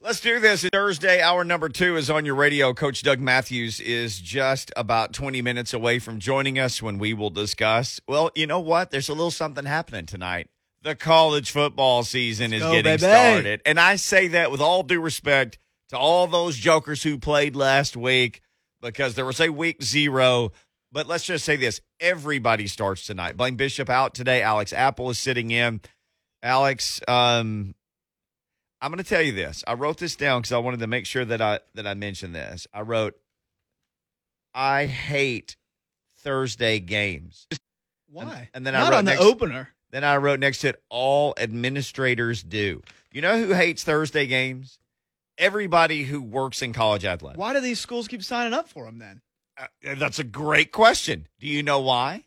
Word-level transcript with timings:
Let's 0.00 0.20
do 0.20 0.38
this. 0.38 0.64
Thursday, 0.72 1.20
hour 1.20 1.42
number 1.42 1.68
two 1.68 1.96
is 1.96 2.08
on 2.08 2.24
your 2.24 2.36
radio. 2.36 2.72
Coach 2.72 3.02
Doug 3.02 3.18
Mathews 3.18 3.80
is 3.80 4.20
just 4.20 4.70
about 4.76 5.12
20 5.12 5.42
minutes 5.42 5.74
away 5.74 5.98
from 5.98 6.20
joining 6.20 6.56
us 6.56 6.80
when 6.80 6.98
we 6.98 7.14
will 7.14 7.30
discuss. 7.30 8.00
Well, 8.06 8.30
you 8.36 8.46
know 8.46 8.60
what? 8.60 8.92
There's 8.92 9.08
a 9.08 9.12
little 9.12 9.32
something 9.32 9.64
happening 9.64 10.06
tonight. 10.06 10.48
The 10.82 10.94
college 10.94 11.50
football 11.50 12.04
season 12.04 12.52
is 12.52 12.62
go, 12.62 12.70
getting 12.70 12.92
baby. 12.92 13.00
started. 13.00 13.60
And 13.66 13.80
I 13.80 13.96
say 13.96 14.28
that 14.28 14.52
with 14.52 14.60
all 14.60 14.84
due 14.84 15.00
respect 15.00 15.58
to 15.88 15.98
all 15.98 16.28
those 16.28 16.56
jokers 16.56 17.02
who 17.02 17.18
played 17.18 17.56
last 17.56 17.96
week 17.96 18.40
because 18.80 19.16
there 19.16 19.24
was 19.24 19.40
a 19.40 19.48
week 19.48 19.82
zero. 19.82 20.52
But 20.92 21.08
let's 21.08 21.24
just 21.24 21.44
say 21.44 21.56
this 21.56 21.80
everybody 21.98 22.68
starts 22.68 23.04
tonight. 23.04 23.36
Blaine 23.36 23.56
Bishop 23.56 23.90
out 23.90 24.14
today. 24.14 24.42
Alex 24.42 24.72
Apple 24.72 25.10
is 25.10 25.18
sitting 25.18 25.50
in. 25.50 25.80
Alex, 26.40 27.00
um, 27.08 27.74
I'm 28.80 28.90
going 28.92 29.02
to 29.02 29.08
tell 29.08 29.22
you 29.22 29.32
this. 29.32 29.64
I 29.66 29.74
wrote 29.74 29.98
this 29.98 30.14
down 30.16 30.40
because 30.42 30.52
I 30.52 30.58
wanted 30.58 30.80
to 30.80 30.86
make 30.86 31.04
sure 31.06 31.24
that 31.24 31.40
I 31.40 31.60
that 31.74 31.86
I 31.86 31.94
mentioned 31.94 32.34
this. 32.34 32.66
I 32.72 32.82
wrote, 32.82 33.16
I 34.54 34.86
hate 34.86 35.56
Thursday 36.20 36.78
games. 36.80 37.46
Why? 38.10 38.48
and 38.54 38.66
then 38.66 38.74
I 38.74 38.80
Not 38.80 38.90
wrote 38.90 38.96
on 38.98 39.04
the 39.04 39.10
next- 39.12 39.22
opener. 39.22 39.68
Then 39.90 40.04
I 40.04 40.18
wrote 40.18 40.38
next 40.38 40.58
to 40.60 40.68
it, 40.68 40.82
all 40.90 41.34
administrators 41.38 42.42
do. 42.42 42.82
You 43.10 43.22
know 43.22 43.38
who 43.38 43.54
hates 43.54 43.84
Thursday 43.84 44.26
games? 44.26 44.78
Everybody 45.38 46.02
who 46.04 46.20
works 46.20 46.60
in 46.60 46.72
college 46.74 47.04
athletics. 47.06 47.38
Why 47.38 47.54
do 47.54 47.60
these 47.60 47.80
schools 47.80 48.06
keep 48.06 48.22
signing 48.22 48.52
up 48.52 48.68
for 48.68 48.84
them 48.84 48.98
then? 48.98 49.22
Uh, 49.56 49.66
that's 49.96 50.18
a 50.18 50.24
great 50.24 50.72
question. 50.72 51.26
Do 51.40 51.46
you 51.46 51.62
know 51.62 51.80
why? 51.80 52.24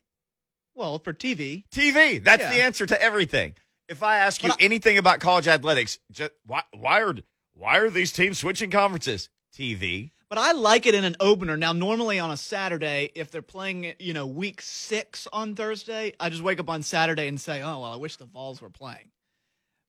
Well, 0.74 0.98
for 0.98 1.14
TV. 1.14 1.66
TV. 1.72 2.24
That's 2.24 2.42
Yeah. 2.42 2.50
the 2.52 2.62
answer 2.64 2.86
to 2.88 3.00
everything. 3.02 3.54
If 3.92 4.04
I 4.04 4.20
ask 4.20 4.42
you 4.42 4.50
I- 4.50 4.56
anything 4.62 4.98
about 4.98 5.20
college 5.20 5.50
athletics, 5.50 6.00
just, 6.12 6.32
why, 6.46 6.64
why 6.72 7.02
are 7.02 7.14
why 7.54 7.78
are 7.78 7.90
these 7.90 8.14
teams 8.14 8.40
switching 8.40 8.72
conferences? 8.72 9.30
TV. 9.54 10.12
But 10.30 10.38
I 10.38 10.54
like 10.54 10.86
it 10.86 10.96
in 10.96 11.04
an 11.04 11.18
opener. 11.20 11.58
Now, 11.58 11.74
normally 11.74 12.18
on 12.18 12.32
a 12.32 12.38
Saturday, 12.38 13.12
if 13.16 13.32
they're 13.32 13.42
playing, 13.42 13.94
you 14.00 14.14
know, 14.14 14.26
week 14.26 14.62
six 14.62 15.28
on 15.34 15.56
Thursday, 15.56 16.14
I 16.22 16.30
just 16.30 16.42
wake 16.42 16.62
up 16.62 16.70
on 16.70 16.84
Saturday 16.84 17.28
and 17.28 17.40
say, 17.40 17.62
oh, 17.62 17.82
well, 17.82 17.92
I 17.92 17.98
wish 17.98 18.16
the 18.16 18.24
Vols 18.26 18.62
were 18.62 18.70
playing. 18.70 19.12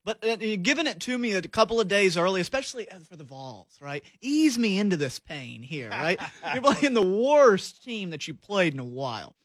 But 0.04 0.24
uh, 0.26 0.34
giving 0.34 0.88
it 0.88 0.98
to 1.02 1.16
me 1.16 1.34
a 1.34 1.42
couple 1.42 1.80
of 1.80 1.86
days 1.86 2.16
early, 2.16 2.40
especially 2.40 2.88
for 3.08 3.14
the 3.14 3.22
Vols, 3.22 3.78
right? 3.80 4.02
Ease 4.20 4.58
me 4.58 4.80
into 4.80 4.96
this 4.96 5.20
pain 5.20 5.62
here, 5.62 5.90
right? 5.90 6.20
you're 6.52 6.62
playing 6.62 6.94
the 6.94 7.06
worst 7.06 7.84
team 7.84 8.10
that 8.10 8.26
you 8.26 8.34
played 8.34 8.74
in 8.74 8.80
a 8.80 8.84
while. 8.84 9.36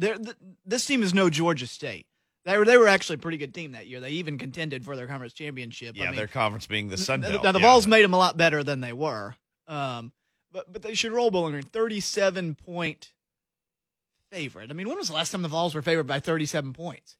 Th- 0.00 0.16
this 0.64 0.86
team 0.86 1.02
is 1.02 1.12
no 1.12 1.30
Georgia 1.30 1.66
State. 1.66 2.06
They 2.44 2.58
were, 2.58 2.64
they 2.64 2.76
were 2.76 2.88
actually 2.88 3.14
a 3.14 3.18
pretty 3.18 3.38
good 3.38 3.54
team 3.54 3.72
that 3.72 3.86
year. 3.86 4.00
They 4.00 4.10
even 4.10 4.36
contended 4.36 4.84
for 4.84 4.96
their 4.96 5.06
conference 5.06 5.32
championship. 5.32 5.96
Yeah, 5.96 6.04
I 6.04 6.06
mean, 6.08 6.16
their 6.16 6.26
conference 6.26 6.66
being 6.66 6.88
the 6.88 6.98
Sun 6.98 7.20
now, 7.20 7.30
Belt. 7.30 7.44
now 7.44 7.52
the 7.52 7.60
Yeah. 7.60 7.66
Vols 7.72 7.86
made 7.86 8.02
them 8.02 8.12
a 8.12 8.18
lot 8.18 8.36
better 8.36 8.62
than 8.62 8.80
they 8.80 8.92
were. 8.92 9.34
Um, 9.66 10.12
but 10.52 10.70
but 10.72 10.82
they 10.82 10.94
should 10.94 11.12
roll 11.12 11.30
Bowling 11.30 11.52
Green. 11.52 11.62
Thirty-seven 11.64 12.54
point 12.54 13.12
favorite. 14.30 14.70
I 14.70 14.74
mean, 14.74 14.88
when 14.88 14.98
was 14.98 15.08
the 15.08 15.14
last 15.14 15.30
time 15.30 15.42
the 15.42 15.48
Vols 15.48 15.74
were 15.74 15.82
favored 15.82 16.06
by 16.06 16.20
thirty-seven 16.20 16.74
points? 16.74 17.16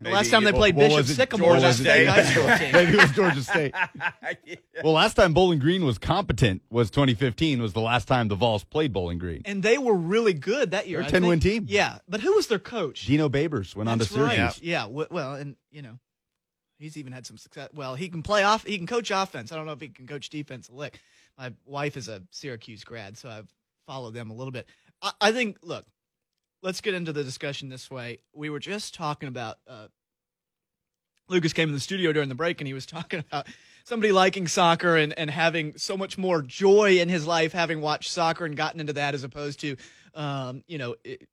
The 0.00 0.10
last 0.10 0.30
time 0.30 0.44
they 0.44 0.52
What- 0.52 0.58
played 0.58 0.76
what 0.76 0.88
Bishop 0.88 0.98
was? 0.98 1.16
Sycamore 1.16 1.48
Georgia 1.54 1.66
was 1.68 1.80
a 1.80 1.82
State? 1.84 2.06
high 2.06 2.22
school 2.24 2.58
team. 2.58 2.72
Maybe 2.72 2.92
it 2.92 2.96
was 3.02 3.10
Georgia 3.12 3.42
State. 3.42 3.74
Yeah. 4.44 4.56
Well, 4.84 4.92
last 4.92 5.14
time 5.14 5.32
Bowling 5.32 5.58
Green 5.58 5.84
was 5.84 5.96
competent 5.98 6.62
was 6.70 6.90
2015. 6.90 7.62
Was 7.62 7.72
the 7.72 7.80
last 7.80 8.06
time 8.06 8.28
the 8.28 8.34
Vols 8.34 8.62
played 8.64 8.92
Bowling 8.92 9.18
Green. 9.18 9.42
And 9.44 9.62
they 9.62 9.78
were 9.78 9.94
really 9.94 10.34
good 10.34 10.72
that 10.72 10.86
year. 10.88 10.98
They're 10.98 11.06
a 11.06 11.08
I 11.08 11.10
10 11.12 11.26
win 11.26 11.40
team. 11.40 11.64
Yeah, 11.68 11.98
but 12.08 12.20
who 12.20 12.34
was 12.34 12.46
their 12.48 12.58
coach? 12.58 13.06
Dino 13.06 13.28
Babers 13.28 13.74
went 13.74 13.88
on 13.88 13.98
to 13.98 14.04
That's 14.04 14.14
Syracuse. 14.14 14.38
right. 14.38 14.62
Yeah. 14.62 14.82
w- 14.82 15.06
Well, 15.10 15.34
and 15.34 15.56
you 15.70 15.80
know, 15.82 15.98
he's 16.78 16.96
even 16.98 17.12
had 17.12 17.24
some 17.26 17.38
success. 17.38 17.70
Well, 17.72 17.94
he 17.94 18.08
can 18.08 18.22
play 18.22 18.42
off. 18.42 18.64
He 18.66 18.76
can 18.76 18.86
coach 18.86 19.10
offense. 19.10 19.50
I 19.52 19.56
don't 19.56 19.64
know 19.66 19.72
if 19.72 19.80
he 19.80 19.88
can 19.88 20.06
coach 20.06 20.28
defense 20.28 20.68
a 20.68 20.74
lick. 20.74 21.00
My 21.38 21.52
wife 21.64 21.96
is 21.96 22.08
a 22.08 22.22
Syracuse 22.30 22.84
grad, 22.84 23.16
so 23.16 23.28
I've 23.30 23.48
followed 23.86 24.12
them 24.14 24.30
a 24.30 24.34
little 24.34 24.52
bit. 24.52 24.66
I, 25.00 25.12
I 25.20 25.32
think. 25.32 25.58
Look, 25.62 25.86
let's 26.62 26.80
get 26.80 26.94
into 26.94 27.12
the 27.12 27.24
discussion 27.24 27.68
this 27.68 27.90
way. 27.90 28.18
We 28.32 28.50
were 28.50 28.60
just 28.60 28.94
talking 28.94 29.28
about. 29.28 29.58
Uh, 29.68 29.88
Lucas 31.28 31.52
came 31.52 31.68
in 31.68 31.74
the 31.74 31.80
studio 31.80 32.12
during 32.12 32.28
the 32.28 32.36
break, 32.36 32.60
and 32.60 32.68
he 32.68 32.74
was 32.74 32.86
talking 32.86 33.20
about 33.20 33.46
somebody 33.84 34.12
liking 34.12 34.46
soccer 34.48 34.96
and, 34.96 35.16
and 35.18 35.30
having 35.30 35.76
so 35.76 35.96
much 35.96 36.18
more 36.18 36.42
joy 36.42 36.98
in 36.98 37.08
his 37.08 37.26
life 37.26 37.52
having 37.52 37.80
watched 37.80 38.10
soccer 38.10 38.44
and 38.44 38.56
gotten 38.56 38.80
into 38.80 38.92
that 38.92 39.14
as 39.14 39.24
opposed 39.24 39.60
to, 39.60 39.76
um, 40.14 40.62
you 40.66 40.78
know, 40.78 40.94
it, 41.04 41.28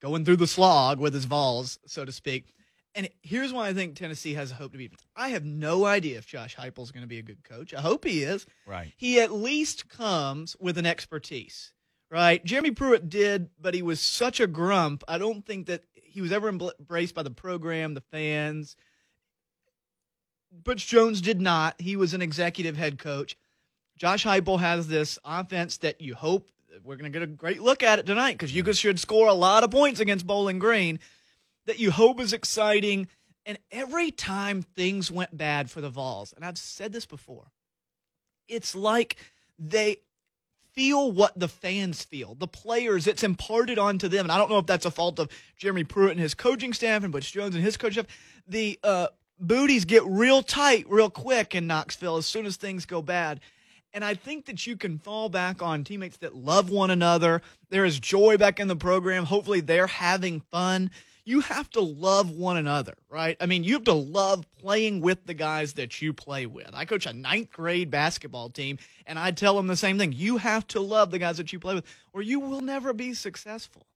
going 0.00 0.24
through 0.24 0.36
the 0.36 0.46
slog 0.46 0.98
with 0.98 1.14
his 1.14 1.24
Vols, 1.24 1.78
so 1.86 2.04
to 2.04 2.12
speak. 2.12 2.54
And 2.94 3.08
here's 3.22 3.52
why 3.52 3.68
I 3.68 3.74
think 3.74 3.96
Tennessee 3.96 4.34
has 4.34 4.52
a 4.52 4.54
hope 4.54 4.72
to 4.72 4.78
be. 4.78 4.90
I 5.16 5.30
have 5.30 5.44
no 5.44 5.84
idea 5.84 6.18
if 6.18 6.26
Josh 6.26 6.54
Heupel's 6.54 6.92
going 6.92 7.02
to 7.02 7.08
be 7.08 7.18
a 7.18 7.22
good 7.22 7.42
coach. 7.42 7.74
I 7.74 7.80
hope 7.80 8.04
he 8.04 8.22
is. 8.22 8.46
Right. 8.66 8.92
He 8.96 9.20
at 9.20 9.32
least 9.32 9.88
comes 9.88 10.56
with 10.60 10.78
an 10.78 10.86
expertise, 10.86 11.72
right? 12.14 12.44
Jeremy 12.44 12.70
Pruitt 12.70 13.08
did, 13.08 13.50
but 13.60 13.74
he 13.74 13.82
was 13.82 14.00
such 14.00 14.38
a 14.38 14.46
grump. 14.46 15.02
I 15.08 15.18
don't 15.18 15.44
think 15.44 15.66
that 15.66 15.82
he 15.92 16.20
was 16.20 16.30
ever 16.30 16.48
embraced 16.48 17.12
by 17.12 17.24
the 17.24 17.30
program, 17.30 17.94
the 17.94 18.00
fans. 18.00 18.76
Butch 20.52 20.86
Jones 20.86 21.20
did 21.20 21.40
not. 21.40 21.80
He 21.80 21.96
was 21.96 22.14
an 22.14 22.22
executive 22.22 22.76
head 22.76 23.00
coach. 23.00 23.36
Josh 23.96 24.24
Heupel 24.24 24.60
has 24.60 24.86
this 24.86 25.18
offense 25.24 25.78
that 25.78 26.00
you 26.00 26.14
hope 26.14 26.48
we're 26.84 26.94
going 26.94 27.12
to 27.12 27.18
get 27.18 27.28
a 27.28 27.32
great 27.32 27.60
look 27.60 27.82
at 27.82 27.98
it 27.98 28.06
tonight 28.06 28.34
because 28.34 28.54
you 28.54 28.72
should 28.72 29.00
score 29.00 29.26
a 29.26 29.34
lot 29.34 29.64
of 29.64 29.72
points 29.72 29.98
against 29.98 30.24
Bowling 30.24 30.60
Green 30.60 31.00
that 31.66 31.80
you 31.80 31.90
hope 31.90 32.20
is 32.20 32.32
exciting. 32.32 33.08
And 33.44 33.58
every 33.72 34.12
time 34.12 34.62
things 34.62 35.10
went 35.10 35.36
bad 35.36 35.68
for 35.68 35.80
the 35.80 35.90
Vols, 35.90 36.32
and 36.32 36.44
I've 36.44 36.58
said 36.58 36.92
this 36.92 37.06
before, 37.06 37.50
it's 38.46 38.76
like 38.76 39.16
they 39.58 39.96
feel 40.74 41.10
what 41.12 41.38
the 41.38 41.48
fans 41.48 42.02
feel. 42.02 42.34
The 42.34 42.48
players, 42.48 43.06
it's 43.06 43.22
imparted 43.22 43.78
onto 43.78 44.08
them. 44.08 44.24
And 44.24 44.32
I 44.32 44.38
don't 44.38 44.50
know 44.50 44.58
if 44.58 44.66
that's 44.66 44.86
a 44.86 44.90
fault 44.90 45.18
of 45.18 45.30
Jeremy 45.56 45.84
Pruitt 45.84 46.12
and 46.12 46.20
his 46.20 46.34
coaching 46.34 46.72
staff 46.72 47.02
and 47.02 47.12
Butch 47.12 47.32
Jones 47.32 47.54
and 47.54 47.64
his 47.64 47.76
coaching 47.76 48.04
staff. 48.04 48.16
The 48.48 48.78
uh, 48.82 49.08
booties 49.38 49.84
get 49.84 50.04
real 50.04 50.42
tight 50.42 50.86
real 50.88 51.10
quick 51.10 51.54
in 51.54 51.66
Knoxville 51.66 52.16
as 52.16 52.26
soon 52.26 52.46
as 52.46 52.56
things 52.56 52.86
go 52.86 53.02
bad. 53.02 53.40
And 53.92 54.04
I 54.04 54.14
think 54.14 54.46
that 54.46 54.66
you 54.66 54.76
can 54.76 54.98
fall 54.98 55.28
back 55.28 55.62
on 55.62 55.84
teammates 55.84 56.16
that 56.16 56.34
love 56.34 56.68
one 56.68 56.90
another. 56.90 57.42
There 57.70 57.84
is 57.84 58.00
joy 58.00 58.36
back 58.36 58.58
in 58.58 58.66
the 58.66 58.74
program. 58.74 59.24
Hopefully, 59.24 59.60
they're 59.60 59.86
having 59.86 60.40
fun. 60.50 60.90
You 61.26 61.40
have 61.40 61.70
to 61.70 61.80
love 61.80 62.30
one 62.30 62.58
another, 62.58 62.94
right? 63.08 63.36
I 63.40 63.46
mean, 63.46 63.64
you 63.64 63.74
have 63.74 63.84
to 63.84 63.94
love 63.94 64.44
playing 64.60 65.00
with 65.00 65.24
the 65.24 65.32
guys 65.32 65.72
that 65.74 66.02
you 66.02 66.12
play 66.12 66.44
with. 66.44 66.68
I 66.74 66.84
coach 66.84 67.06
a 67.06 67.14
ninth 67.14 67.50
grade 67.50 67.90
basketball 67.90 68.50
team, 68.50 68.78
and 69.06 69.18
I 69.18 69.30
tell 69.30 69.56
them 69.56 69.66
the 69.66 69.76
same 69.76 69.96
thing. 69.98 70.12
You 70.12 70.36
have 70.36 70.66
to 70.68 70.80
love 70.80 71.10
the 71.10 71.18
guys 71.18 71.38
that 71.38 71.52
you 71.52 71.58
play 71.58 71.74
with, 71.74 71.86
or 72.12 72.20
you 72.20 72.40
will 72.40 72.60
never 72.60 72.92
be 72.92 73.14
successful. 73.14 73.86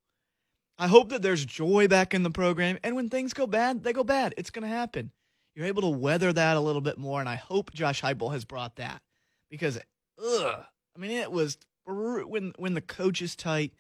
I 0.79 0.87
hope 0.87 1.11
that 1.11 1.23
there's 1.23 1.45
joy 1.45 1.87
back 1.89 2.15
in 2.15 2.23
the 2.23 2.31
program, 2.31 2.79
and 2.83 2.97
when 2.97 3.11
things 3.11 3.35
go 3.35 3.47
bad, 3.47 3.83
they 3.83 3.93
go 3.93 4.05
bad. 4.05 4.33
It's 4.39 4.51
going 4.51 4.63
to 4.63 4.75
happen. 4.75 5.11
You're 5.55 5.67
able 5.67 5.83
to 5.83 5.89
weather 5.89 6.33
that 6.33 6.57
a 6.57 6.61
little 6.61 6.81
bit 6.81 6.99
more, 6.99 7.21
and 7.21 7.29
I 7.29 7.35
hope 7.35 7.73
Josh 7.73 8.01
Heupel 8.01 8.33
has 8.33 8.45
brought 8.45 8.77
that 8.77 9.03
because, 9.51 9.77
ugh, 10.25 10.65
I 10.97 10.99
mean, 10.99 11.11
it 11.11 11.33
was 11.33 11.59
when 11.85 12.53
when 12.57 12.75
the 12.75 12.81
coach 12.81 13.21
is 13.21 13.35
tight, 13.35 13.73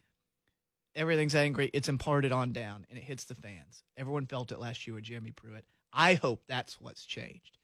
everything's 0.98 1.34
angry. 1.34 1.70
It's 1.72 1.88
imparted 1.88 2.32
on 2.32 2.52
down, 2.52 2.86
and 2.90 2.98
it 2.98 3.04
hits 3.04 3.24
the 3.24 3.34
fans. 3.34 3.84
Everyone 3.96 4.26
felt 4.26 4.52
it 4.52 4.58
last 4.58 4.86
year 4.86 4.94
with 4.94 5.04
Jeremy 5.04 5.30
Pruitt. 5.30 5.64
I 5.92 6.14
hope 6.14 6.42
that's 6.48 6.80
what's 6.80 7.06
changed, 7.06 7.56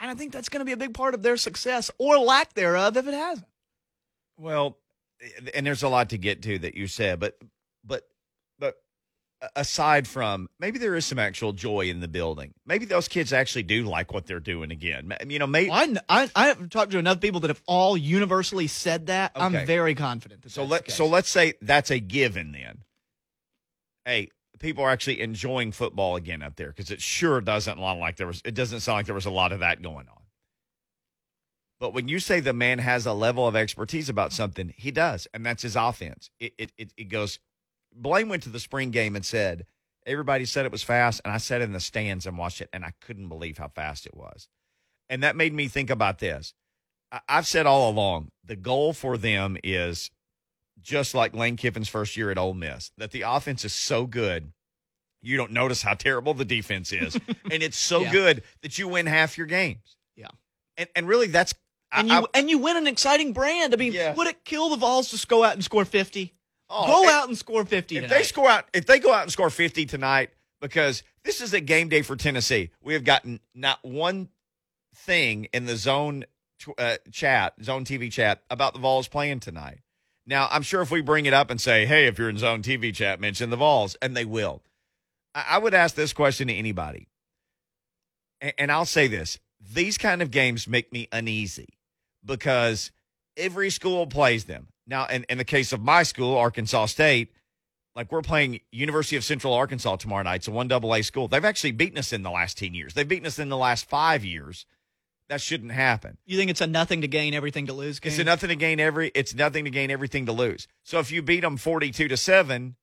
and 0.00 0.10
I 0.10 0.14
think 0.14 0.32
that's 0.32 0.48
going 0.48 0.60
to 0.60 0.64
be 0.64 0.72
a 0.72 0.76
big 0.76 0.94
part 0.94 1.14
of 1.14 1.22
their 1.22 1.36
success 1.36 1.90
or 1.98 2.18
lack 2.18 2.54
thereof 2.54 2.96
if 2.96 3.06
it 3.06 3.14
hasn't. 3.14 3.46
Well, 4.36 4.78
and 5.54 5.66
there's 5.66 5.82
a 5.82 5.88
lot 5.88 6.10
to 6.10 6.18
get 6.18 6.42
to 6.42 6.58
that 6.60 6.74
you 6.74 6.86
said, 6.86 7.20
but 7.20 7.38
but 7.84 8.08
but 8.58 8.76
aside 9.56 10.06
from 10.06 10.48
maybe 10.58 10.78
there 10.78 10.94
is 10.94 11.06
some 11.06 11.18
actual 11.18 11.52
joy 11.52 11.82
in 11.82 12.00
the 12.00 12.08
building. 12.08 12.54
Maybe 12.66 12.84
those 12.84 13.08
kids 13.08 13.32
actually 13.32 13.62
do 13.62 13.84
like 13.84 14.12
what 14.12 14.26
they're 14.26 14.40
doing 14.40 14.70
again. 14.70 15.12
You 15.26 15.38
know, 15.38 15.46
maybe. 15.46 15.70
Well, 15.70 15.96
I, 16.08 16.22
I 16.22 16.30
I 16.34 16.46
have 16.48 16.68
talked 16.70 16.92
to 16.92 16.98
enough 16.98 17.20
people 17.20 17.40
that 17.40 17.48
have 17.48 17.62
all 17.66 17.96
universally 17.96 18.66
said 18.66 19.06
that. 19.06 19.34
Okay. 19.36 19.44
I'm 19.44 19.66
very 19.66 19.94
confident. 19.94 20.42
That 20.42 20.50
So 20.52 20.64
let 20.64 20.90
so 20.90 21.06
let's 21.06 21.28
say 21.28 21.54
that's 21.62 21.90
a 21.90 21.98
given 21.98 22.52
then. 22.52 22.84
Hey, 24.04 24.30
people 24.58 24.84
are 24.84 24.90
actually 24.90 25.20
enjoying 25.20 25.72
football 25.72 26.16
again 26.16 26.42
up 26.42 26.56
there 26.56 26.68
because 26.68 26.90
it 26.90 27.00
sure 27.00 27.40
doesn't 27.40 27.80
look 27.80 27.98
like 27.98 28.16
there 28.16 28.26
was. 28.26 28.42
It 28.44 28.54
doesn't 28.54 28.80
sound 28.80 28.98
like 28.98 29.06
there 29.06 29.14
was 29.14 29.26
a 29.26 29.30
lot 29.30 29.52
of 29.52 29.60
that 29.60 29.82
going 29.82 30.08
on. 30.08 30.20
But 31.80 31.94
when 31.94 32.08
you 32.08 32.18
say 32.18 32.40
the 32.40 32.52
man 32.52 32.78
has 32.78 33.06
a 33.06 33.14
level 33.14 33.48
of 33.48 33.56
expertise 33.56 34.10
about 34.10 34.34
something, 34.34 34.74
he 34.76 34.90
does, 34.90 35.26
and 35.32 35.44
that's 35.46 35.62
his 35.62 35.76
offense. 35.76 36.30
It 36.38 36.52
it 36.58 36.72
it, 36.76 36.92
it 36.96 37.04
goes. 37.04 37.38
Blaine 37.94 38.28
went 38.28 38.42
to 38.44 38.48
the 38.48 38.60
spring 38.60 38.90
game 38.90 39.16
and 39.16 39.24
said 39.24 39.66
everybody 40.06 40.44
said 40.44 40.64
it 40.66 40.72
was 40.72 40.82
fast, 40.82 41.20
and 41.24 41.32
I 41.32 41.38
sat 41.38 41.60
in 41.60 41.72
the 41.72 41.80
stands 41.80 42.26
and 42.26 42.38
watched 42.38 42.60
it, 42.60 42.68
and 42.72 42.84
I 42.84 42.92
couldn't 43.00 43.28
believe 43.28 43.58
how 43.58 43.68
fast 43.68 44.06
it 44.06 44.14
was, 44.14 44.48
and 45.08 45.22
that 45.22 45.36
made 45.36 45.52
me 45.52 45.68
think 45.68 45.90
about 45.90 46.18
this. 46.18 46.54
I, 47.12 47.20
I've 47.28 47.46
said 47.46 47.66
all 47.66 47.90
along 47.90 48.30
the 48.44 48.56
goal 48.56 48.92
for 48.92 49.16
them 49.18 49.56
is 49.64 50.10
just 50.80 51.14
like 51.14 51.34
Lane 51.34 51.56
Kiffin's 51.56 51.88
first 51.88 52.16
year 52.16 52.30
at 52.30 52.38
Ole 52.38 52.54
Miss, 52.54 52.90
that 52.96 53.10
the 53.10 53.22
offense 53.22 53.64
is 53.66 53.72
so 53.74 54.06
good, 54.06 54.52
you 55.20 55.36
don't 55.36 55.52
notice 55.52 55.82
how 55.82 55.92
terrible 55.94 56.32
the 56.32 56.44
defense 56.46 56.90
is. 56.92 57.14
and 57.50 57.62
it's 57.62 57.76
so 57.76 58.00
Yeah. 58.00 58.12
good 58.12 58.42
that 58.62 58.78
you 58.78 58.88
win 58.88 59.04
half 59.06 59.36
your 59.36 59.46
games. 59.46 59.96
Yeah. 60.16 60.28
And, 60.78 60.88
and 60.96 61.06
really, 61.06 61.26
that's 61.26 61.52
and 61.92 62.10
I- 62.10 62.20
you 62.20 62.26
and 62.32 62.48
you 62.48 62.58
win 62.58 62.78
an 62.78 62.86
exciting 62.86 63.34
brand. 63.34 63.74
I 63.74 63.76
mean, 63.76 63.92
Yeah. 63.92 64.14
would 64.14 64.26
it 64.28 64.42
kill 64.46 64.70
the 64.70 64.76
Vols 64.76 65.10
to 65.10 65.26
go 65.26 65.44
out 65.44 65.52
and 65.52 65.62
score 65.62 65.84
fifty? 65.84 66.32
Oh, 66.70 66.86
go 66.86 67.10
out 67.10 67.28
and 67.28 67.36
score 67.36 67.64
fifty. 67.64 67.96
If 67.96 68.04
tonight. 68.04 68.16
they 68.16 68.22
score 68.22 68.48
out, 68.48 68.64
if 68.72 68.86
they 68.86 69.00
go 69.00 69.12
out 69.12 69.22
and 69.22 69.32
score 69.32 69.50
50 69.50 69.86
tonight, 69.86 70.30
because 70.60 71.02
this 71.24 71.40
is 71.40 71.52
a 71.52 71.60
game 71.60 71.88
day 71.88 72.02
for 72.02 72.16
Tennessee, 72.16 72.70
we 72.80 72.94
have 72.94 73.04
gotten 73.04 73.40
not 73.54 73.80
one 73.82 74.28
thing 74.94 75.48
in 75.52 75.66
the 75.66 75.76
zone 75.76 76.24
tw- 76.60 76.78
uh, 76.78 76.98
chat, 77.10 77.54
zone 77.62 77.84
TV 77.84 78.10
chat 78.10 78.42
about 78.50 78.72
the 78.74 78.78
Vols 78.78 79.08
playing 79.08 79.40
tonight. 79.40 79.80
Now, 80.26 80.48
I'm 80.50 80.62
sure 80.62 80.80
if 80.82 80.90
we 80.90 81.00
bring 81.00 81.26
it 81.26 81.32
up 81.32 81.50
and 81.50 81.60
say, 81.60 81.86
hey, 81.86 82.06
if 82.06 82.18
you're 82.18 82.28
in 82.28 82.38
zone 82.38 82.62
TV 82.62 82.94
chat, 82.94 83.20
mention 83.20 83.50
the 83.50 83.56
Vols, 83.56 83.96
and 84.00 84.16
they 84.16 84.24
will. 84.24 84.62
I, 85.34 85.44
I 85.50 85.58
would 85.58 85.74
ask 85.74 85.94
this 85.96 86.12
question 86.12 86.48
to 86.48 86.54
anybody, 86.54 87.08
and, 88.40 88.52
and 88.58 88.72
I'll 88.72 88.84
say 88.84 89.08
this 89.08 89.38
these 89.60 89.98
kind 89.98 90.22
of 90.22 90.30
games 90.30 90.66
make 90.66 90.92
me 90.92 91.08
uneasy 91.12 91.68
because 92.24 92.90
every 93.36 93.70
school 93.70 94.06
plays 94.06 94.44
them. 94.44 94.68
Now, 94.90 95.06
in, 95.06 95.24
in 95.30 95.38
the 95.38 95.44
case 95.44 95.72
of 95.72 95.80
my 95.80 96.02
school, 96.02 96.36
Arkansas 96.36 96.86
State, 96.86 97.32
like 97.94 98.10
we're 98.10 98.22
playing 98.22 98.60
University 98.72 99.16
of 99.16 99.24
Central 99.24 99.54
Arkansas 99.54 99.96
tomorrow 99.96 100.24
night. 100.24 100.36
It's 100.36 100.48
a 100.48 100.50
one 100.50 100.68
double 100.68 100.94
A 100.94 101.02
school. 101.02 101.28
They've 101.28 101.44
actually 101.44 101.72
beaten 101.72 101.96
us 101.96 102.12
in 102.12 102.22
the 102.22 102.30
last 102.30 102.58
10 102.58 102.74
years. 102.74 102.94
They've 102.94 103.08
beaten 103.08 103.26
us 103.26 103.38
in 103.38 103.48
the 103.48 103.56
last 103.56 103.88
five 103.88 104.24
years. 104.24 104.66
That 105.28 105.40
shouldn't 105.40 105.70
happen. 105.70 106.18
you 106.26 106.36
think 106.36 106.50
it's 106.50 106.60
a 106.60 106.66
nothing 106.66 107.02
to 107.02 107.08
gain, 107.08 107.34
everything 107.34 107.66
to 107.66 107.72
lose 107.72 108.00
game? 108.00 108.10
It's 108.10 108.18
a 108.18 108.24
nothing 108.24 108.48
to 108.48 108.56
gain 108.56 108.80
every 108.80 109.12
it's 109.14 109.32
nothing 109.32 109.64
to 109.64 109.70
gain 109.70 109.92
everything 109.92 110.26
to 110.26 110.32
lose. 110.32 110.66
So 110.82 110.98
if 110.98 111.12
you 111.12 111.22
beat 111.22 111.40
them 111.40 111.56
42 111.56 112.08
to 112.08 112.16
7, 112.16 112.74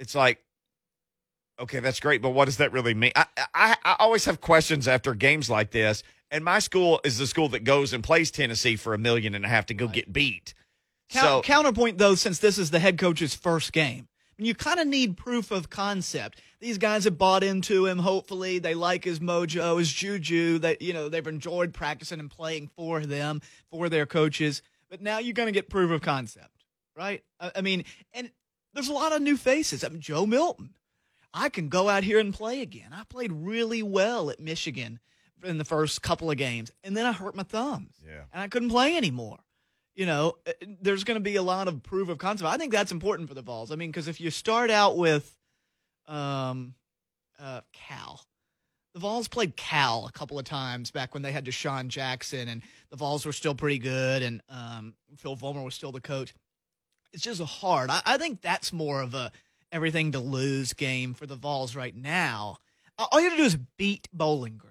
it's 0.00 0.14
like 0.14 0.42
okay, 1.60 1.78
that's 1.78 2.00
great, 2.00 2.22
but 2.22 2.30
what 2.30 2.46
does 2.46 2.56
that 2.56 2.72
really 2.72 2.94
mean? 2.94 3.12
I, 3.14 3.26
I 3.54 3.76
I 3.84 3.96
always 4.00 4.24
have 4.24 4.40
questions 4.40 4.88
after 4.88 5.14
games 5.14 5.48
like 5.48 5.70
this. 5.70 6.02
And 6.32 6.44
my 6.44 6.58
school 6.58 7.00
is 7.04 7.18
the 7.18 7.26
school 7.26 7.48
that 7.50 7.64
goes 7.64 7.92
and 7.92 8.02
plays 8.02 8.30
Tennessee 8.30 8.76
for 8.76 8.94
a 8.94 8.98
million 8.98 9.34
and 9.34 9.44
a 9.44 9.48
half 9.48 9.66
to 9.66 9.74
go 9.74 9.86
get 9.86 10.12
beat. 10.12 10.54
Count- 11.10 11.26
so 11.26 11.42
counterpoint 11.42 11.98
though, 11.98 12.14
since 12.14 12.38
this 12.38 12.58
is 12.58 12.70
the 12.70 12.78
head 12.78 12.98
coach's 12.98 13.34
first 13.34 13.72
game, 13.72 14.08
you 14.38 14.54
kind 14.54 14.80
of 14.80 14.86
need 14.86 15.16
proof 15.16 15.50
of 15.50 15.70
concept. 15.70 16.40
These 16.60 16.78
guys 16.78 17.04
have 17.04 17.18
bought 17.18 17.42
into 17.42 17.86
him. 17.86 17.98
Hopefully, 17.98 18.58
they 18.58 18.74
like 18.74 19.04
his 19.04 19.18
mojo, 19.20 19.78
his 19.78 19.92
juju. 19.92 20.58
That 20.58 20.82
you 20.82 20.92
know 20.92 21.08
they've 21.08 21.26
enjoyed 21.26 21.74
practicing 21.74 22.20
and 22.20 22.30
playing 22.30 22.70
for 22.76 23.00
them, 23.00 23.42
for 23.70 23.88
their 23.88 24.06
coaches. 24.06 24.62
But 24.88 25.02
now 25.02 25.18
you're 25.18 25.34
going 25.34 25.46
to 25.46 25.52
get 25.52 25.68
proof 25.68 25.90
of 25.90 26.02
concept, 26.02 26.64
right? 26.96 27.22
I, 27.38 27.52
I 27.56 27.60
mean, 27.60 27.84
and 28.12 28.30
there's 28.74 28.88
a 28.88 28.92
lot 28.92 29.12
of 29.12 29.22
new 29.22 29.36
faces. 29.36 29.84
I 29.84 29.88
mean, 29.88 30.00
Joe 30.00 30.26
Milton. 30.26 30.74
I 31.32 31.48
can 31.48 31.68
go 31.68 31.88
out 31.88 32.02
here 32.02 32.18
and 32.18 32.34
play 32.34 32.60
again. 32.60 32.92
I 32.92 33.04
played 33.04 33.30
really 33.32 33.84
well 33.84 34.30
at 34.30 34.40
Michigan 34.40 34.98
in 35.44 35.58
the 35.58 35.64
first 35.64 36.02
couple 36.02 36.30
of 36.30 36.36
games, 36.36 36.72
and 36.82 36.96
then 36.96 37.06
I 37.06 37.12
hurt 37.12 37.36
my 37.36 37.44
thumbs 37.44 37.94
yeah. 38.04 38.22
and 38.32 38.42
I 38.42 38.48
couldn't 38.48 38.70
play 38.70 38.96
anymore. 38.96 39.38
You 39.94 40.06
know, 40.06 40.36
uh, 40.46 40.52
there's 40.80 41.04
going 41.04 41.16
to 41.16 41.22
be 41.22 41.36
a 41.36 41.42
lot 41.42 41.68
of 41.68 41.82
proof 41.82 42.08
of 42.08 42.18
concept. 42.18 42.48
I 42.48 42.56
think 42.56 42.72
that's 42.72 42.92
important 42.92 43.28
for 43.28 43.34
the 43.34 43.42
Vols. 43.42 43.70
I 43.70 43.76
mean, 43.76 43.90
because 43.90 44.08
if 44.08 44.20
you 44.20 44.30
start 44.30 44.70
out 44.70 44.96
with 44.96 45.36
um, 46.06 46.74
uh, 47.38 47.60
Cal, 47.72 48.24
the 48.94 49.00
Vols 49.00 49.28
played 49.28 49.56
Cal 49.56 50.06
a 50.06 50.12
couple 50.12 50.38
of 50.38 50.44
times 50.44 50.90
back 50.90 51.14
when 51.14 51.22
they 51.22 51.32
had 51.32 51.44
DeSean 51.44 51.88
Jackson, 51.88 52.48
and 52.48 52.62
the 52.90 52.96
Vols 52.96 53.26
were 53.26 53.32
still 53.32 53.54
pretty 53.54 53.78
good, 53.78 54.22
and 54.22 54.42
um, 54.48 54.94
Phil 55.16 55.36
Fulmer 55.36 55.62
was 55.62 55.74
still 55.74 55.92
the 55.92 56.00
coach. 56.00 56.34
It's 57.12 57.22
just 57.22 57.42
hard. 57.42 57.90
I, 57.90 58.00
I 58.06 58.18
think 58.18 58.40
that's 58.40 58.72
more 58.72 59.02
of 59.02 59.14
a 59.14 59.32
everything 59.72 60.12
to 60.12 60.18
lose 60.18 60.72
game 60.72 61.14
for 61.14 61.26
the 61.26 61.36
Vols 61.36 61.76
right 61.76 61.94
now. 61.94 62.58
All 62.98 63.20
you 63.20 63.28
have 63.28 63.36
to 63.36 63.42
do 63.42 63.46
is 63.46 63.56
beat 63.76 64.08
Bowling 64.12 64.58
Green, 64.58 64.69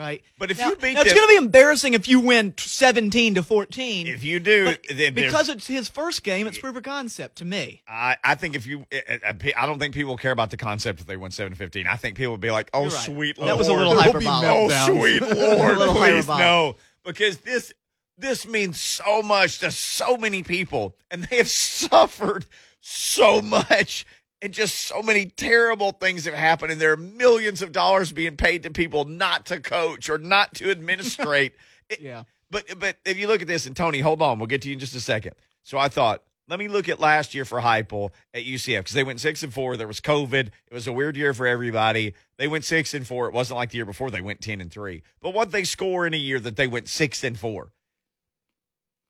right? 0.00 0.22
But 0.38 0.50
if 0.50 0.58
Now- 0.58 0.70
you 0.70 0.76
beat 0.76 0.94
now 0.94 1.02
it's 1.02 1.12
going 1.12 1.26
to 1.28 1.32
be 1.32 1.36
embarrassing 1.36 1.94
if 1.94 2.08
you 2.08 2.20
win 2.20 2.54
17 2.56 3.34
to 3.34 3.42
14. 3.42 4.06
If 4.06 4.24
you 4.24 4.40
do, 4.40 4.74
then 4.94 5.12
because 5.14 5.48
it's 5.50 5.66
his 5.66 5.88
first 5.88 6.22
game, 6.24 6.46
it's 6.46 6.58
proof 6.58 6.74
of 6.76 6.82
concept 6.82 7.36
to 7.36 7.44
me. 7.44 7.82
I, 7.86 8.16
I 8.24 8.34
think 8.34 8.56
if 8.56 8.66
you, 8.66 8.86
eh, 8.90 9.00
eh, 9.06 9.18
eh, 9.22 9.32
I- 9.32 9.52
I 9.60 9.62
I 9.62 9.66
don't 9.66 9.78
think 9.78 9.92
people 9.94 10.16
care 10.16 10.32
about 10.32 10.50
the 10.50 10.56
concept 10.56 11.00
if 11.00 11.06
they 11.06 11.16
win 11.18 11.30
seven 11.30 11.54
fifteen. 11.54 11.86
I 11.86 11.96
think 11.96 12.16
people 12.16 12.32
would 12.32 12.40
be 12.40 12.50
like, 12.50 12.70
"Oh, 12.72 12.84
right. 12.84 12.92
sweet 12.92 13.36
That 13.36 13.44
Lord, 13.44 13.58
was 13.58 13.68
a 13.68 13.74
little 13.74 14.00
hyperbolic. 14.00 14.48
Oh, 14.72 14.86
sweet 14.86 15.22
A 15.22 15.34
Lord, 15.34 15.76
please 15.76 16.24
hyperbolic. 16.26 16.40
no, 16.40 16.76
because 17.04 17.38
this 17.38 17.72
this 18.16 18.46
means 18.46 18.80
so 18.80 19.20
much 19.22 19.58
to 19.60 19.70
so 19.70 20.16
many 20.16 20.42
people, 20.42 20.96
and 21.10 21.24
they 21.24 21.36
have 21.36 21.48
suffered 21.50 22.46
so 22.80 23.42
much, 23.42 24.06
and 24.42 24.52
just 24.54 24.74
so 24.86 25.02
many 25.02 25.26
terrible 25.26 25.92
things 25.92 26.24
have 26.24 26.34
happened, 26.34 26.72
and 26.72 26.80
there 26.80 26.92
are 26.92 26.96
millions 26.96 27.62
of 27.62 27.72
dollars 27.72 28.12
being 28.12 28.36
paid 28.36 28.62
to 28.62 28.70
people 28.70 29.04
not 29.04 29.46
to 29.46 29.60
coach 29.60 30.08
or 30.08 30.18
not 30.18 30.54
to 30.54 30.70
administrate. 30.70 31.52
It- 31.88 32.00
Yeah. 32.00 32.24
but 32.50 32.64
but 32.78 32.96
if 33.04 33.18
you 33.18 33.26
look 33.28 33.42
at 33.42 33.48
this, 33.48 33.66
and 33.66 33.76
Tony, 33.76 34.00
hold 34.00 34.22
on, 34.22 34.38
we'll 34.38 34.46
get 34.46 34.62
to 34.62 34.68
you 34.68 34.74
in 34.74 34.80
just 34.80 34.94
a 34.94 35.00
second. 35.00 35.34
So 35.62 35.76
I 35.78 35.88
thought, 35.88 36.22
let 36.48 36.58
me 36.58 36.66
look 36.68 36.88
at 36.88 36.98
last 36.98 37.32
year 37.34 37.44
for 37.44 37.60
Heupel 37.60 38.10
at 38.34 38.44
UCF 38.44 38.78
because 38.78 38.94
they 38.94 39.04
went 39.04 39.20
six 39.20 39.42
and 39.44 39.54
four. 39.54 39.76
There 39.76 39.86
was 39.86 40.00
COVID. 40.00 40.46
It 40.48 40.74
was 40.74 40.86
a 40.88 40.92
weird 40.92 41.16
year 41.16 41.32
for 41.32 41.46
everybody. 41.46 42.14
They 42.38 42.48
went 42.48 42.64
six 42.64 42.92
and 42.94 43.06
four. 43.06 43.28
It 43.28 43.34
wasn't 43.34 43.58
like 43.58 43.70
the 43.70 43.76
year 43.76 43.84
before 43.84 44.10
they 44.10 44.20
went 44.20 44.40
ten 44.40 44.60
and 44.60 44.70
three. 44.70 45.02
But 45.20 45.32
what 45.34 45.52
they 45.52 45.62
score 45.64 46.06
in 46.06 46.14
a 46.14 46.16
year 46.16 46.40
that 46.40 46.56
they 46.56 46.66
went 46.66 46.88
six 46.88 47.22
and 47.22 47.38
four. 47.38 47.72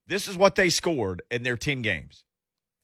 This 0.06 0.26
is 0.26 0.36
what 0.36 0.56
they 0.56 0.70
scored 0.70 1.22
in 1.30 1.44
their 1.44 1.56
10 1.56 1.82
games 1.82 2.24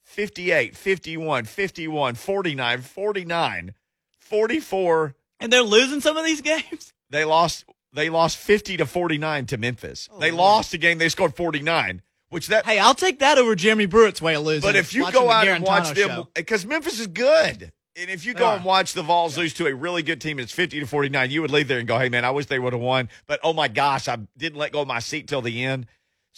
58, 0.07 0.75
51, 0.75 1.43
51, 1.45 2.15
49, 2.15 2.81
49, 2.81 3.73
44. 4.17 5.15
And 5.39 5.53
they're 5.53 5.61
losing 5.61 5.99
some 6.01 6.17
of 6.17 6.25
these 6.25 6.41
games? 6.41 6.93
They 7.09 7.23
lost 7.23 7.63
they 7.93 8.09
lost 8.09 8.35
50 8.35 8.75
to 8.77 8.85
49 8.85 9.45
to 9.45 9.57
Memphis. 9.57 10.09
Oh, 10.11 10.19
they 10.19 10.29
Lord. 10.29 10.39
lost 10.39 10.73
a 10.73 10.77
game 10.77 10.97
they 10.97 11.07
scored 11.07 11.35
49, 11.37 12.01
which 12.27 12.47
that 12.47 12.65
Hey, 12.65 12.79
I'll 12.79 12.93
take 12.93 13.19
that 13.19 13.37
over 13.37 13.55
Jeremy 13.55 13.87
Pruitt's 13.87 14.21
way 14.21 14.35
of 14.35 14.43
losing. 14.43 14.67
But 14.67 14.75
if 14.75 14.93
you 14.93 15.09
go 15.09 15.31
out 15.31 15.47
and 15.47 15.63
watch 15.63 15.93
them, 15.93 16.25
because 16.35 16.65
Memphis 16.65 16.99
is 16.99 17.07
good, 17.07 17.71
and 17.95 18.09
if 18.09 18.25
you 18.25 18.33
go 18.33 18.49
and 18.49 18.65
watch 18.65 18.91
the 18.91 19.03
Vols 19.03 19.37
lose 19.37 19.53
to 19.53 19.67
a 19.67 19.73
really 19.73 20.03
good 20.03 20.19
team, 20.19 20.37
it's 20.37 20.51
fifty 20.51 20.81
to 20.81 20.85
forty 20.85 21.07
nine. 21.07 21.31
You 21.31 21.41
would 21.43 21.51
leave 21.51 21.69
there 21.69 21.79
and 21.79 21.87
go, 21.87 21.97
"Hey 21.97 22.09
man, 22.09 22.25
I 22.25 22.31
wish 22.31 22.47
they 22.47 22.59
would 22.59 22.73
have 22.73 22.81
won." 22.81 23.07
But 23.25 23.39
oh 23.41 23.53
my 23.53 23.69
gosh, 23.69 24.09
I 24.09 24.17
didn't 24.37 24.59
let 24.59 24.73
go 24.73 24.81
of 24.81 24.87
my 24.89 24.99
seat 24.99 25.29
till 25.29 25.41
the 25.41 25.63
end. 25.63 25.85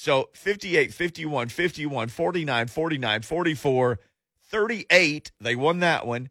So 0.02 0.30
58, 0.32 0.94
51, 0.94 1.50
51, 1.50 2.08
49, 2.08 2.68
49, 2.68 3.22
44, 3.22 4.00
38. 4.46 5.32
They 5.42 5.56
won 5.58 5.80
that 5.80 6.08
one. 6.08 6.30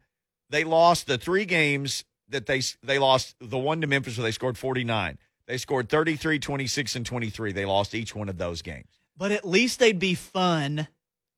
They 0.49 0.63
lost 0.63 1.05
the 1.05 1.19
three 1.19 1.45
games 1.45 2.03
that 2.29 2.47
they 2.47 2.63
they 2.81 2.97
lost 2.97 3.35
the 3.39 3.59
one 3.59 3.81
to 3.81 3.85
Memphis 3.87 4.17
where 4.17 4.23
they 4.23 4.31
scored 4.31 4.57
49. 4.57 5.19
They 5.45 5.57
scored 5.57 5.87
33, 5.87 6.39
26 6.39 6.95
and 6.95 7.05
23. 7.05 7.51
They 7.51 7.65
lost 7.65 7.93
each 7.93 8.15
one 8.15 8.27
of 8.27 8.39
those 8.39 8.63
games. 8.63 8.89
But 9.15 9.31
at 9.31 9.47
least 9.47 9.77
they'd 9.77 9.99
be 9.99 10.15
fun 10.15 10.87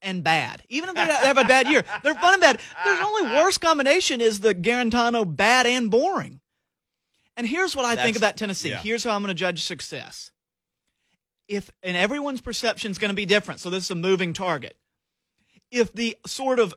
and 0.01 0.23
bad. 0.23 0.63
Even 0.69 0.87
if 0.87 0.95
they 0.95 1.01
have 1.01 1.37
a 1.37 1.43
bad 1.43 1.67
year, 1.67 1.83
they're 2.01 2.15
fun 2.15 2.35
and 2.35 2.41
bad. 2.41 2.61
There's 2.85 3.05
only 3.05 3.23
worst 3.23 3.59
combination 3.59 4.21
is 4.21 4.39
the 4.39 4.55
Guarantano 4.55 5.25
bad 5.25 5.67
and 5.67 5.91
boring. 5.91 6.39
And 7.35 7.45
here's 7.45 7.75
what 7.75 7.83
I 7.83 8.01
think 8.01 8.15
about 8.15 8.37
Tennessee. 8.37 8.69
yeah. 8.69 8.77
Here's 8.77 9.03
how 9.03 9.17
I'm 9.17 9.21
going 9.21 9.27
to 9.27 9.33
judge 9.33 9.63
success. 9.63 10.31
If 11.47 11.69
and 11.83 11.97
everyone's 11.97 12.41
perception 12.41 12.91
is 12.91 12.97
going 12.97 13.09
to 13.09 13.15
be 13.15 13.25
different, 13.25 13.59
so 13.59 13.69
this 13.69 13.85
is 13.85 13.91
a 13.91 13.95
moving 13.95 14.33
target. 14.33 14.77
If 15.69 15.93
the 15.93 16.17
sort 16.25 16.59
of 16.59 16.73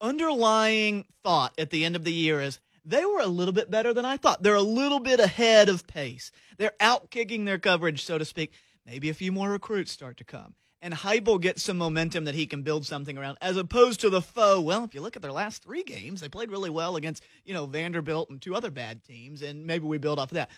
underlying 0.00 1.06
thought 1.22 1.54
at 1.58 1.70
the 1.70 1.84
end 1.84 1.96
of 1.96 2.04
the 2.04 2.12
year 2.12 2.40
is 2.40 2.58
they 2.84 3.04
were 3.04 3.20
a 3.20 3.26
little 3.26 3.52
bit 3.52 3.70
better 3.70 3.94
than 3.94 4.04
I 4.04 4.16
thought. 4.16 4.42
They're 4.42 4.54
a 4.54 4.62
little 4.62 4.98
bit 4.98 5.20
ahead 5.20 5.68
of 5.68 5.86
pace. 5.86 6.32
They're 6.58 6.72
out 6.80 7.10
kicking 7.10 7.44
their 7.44 7.58
coverage, 7.58 8.04
so 8.04 8.18
to 8.18 8.24
speak. 8.24 8.52
Maybe 8.84 9.08
a 9.08 9.14
few 9.14 9.30
more 9.30 9.50
recruits 9.50 9.92
start 9.92 10.16
to 10.16 10.24
come. 10.24 10.54
And 10.84 10.92
Heupel 10.92 11.40
gets 11.40 11.62
some 11.62 11.78
momentum 11.78 12.24
that 12.24 12.34
he 12.34 12.44
can 12.44 12.62
build 12.62 12.84
something 12.84 13.16
around, 13.16 13.38
as 13.40 13.56
opposed 13.56 14.00
to 14.00 14.10
the 14.10 14.20
foe. 14.20 14.60
Well, 14.60 14.82
if 14.82 14.94
you 14.94 15.00
look 15.00 15.14
at 15.14 15.22
their 15.22 15.30
last 15.30 15.62
three 15.62 15.84
games, 15.84 16.20
they 16.20 16.28
played 16.28 16.50
really 16.50 16.70
well 16.70 16.96
against, 16.96 17.22
you 17.44 17.54
know, 17.54 17.66
Vanderbilt 17.66 18.30
and 18.30 18.42
two 18.42 18.56
other 18.56 18.72
bad 18.72 19.04
teams, 19.04 19.42
and 19.42 19.64
maybe 19.64 19.84
we 19.84 19.98
build 19.98 20.18
off 20.18 20.32
of 20.32 20.34
that. 20.34 20.50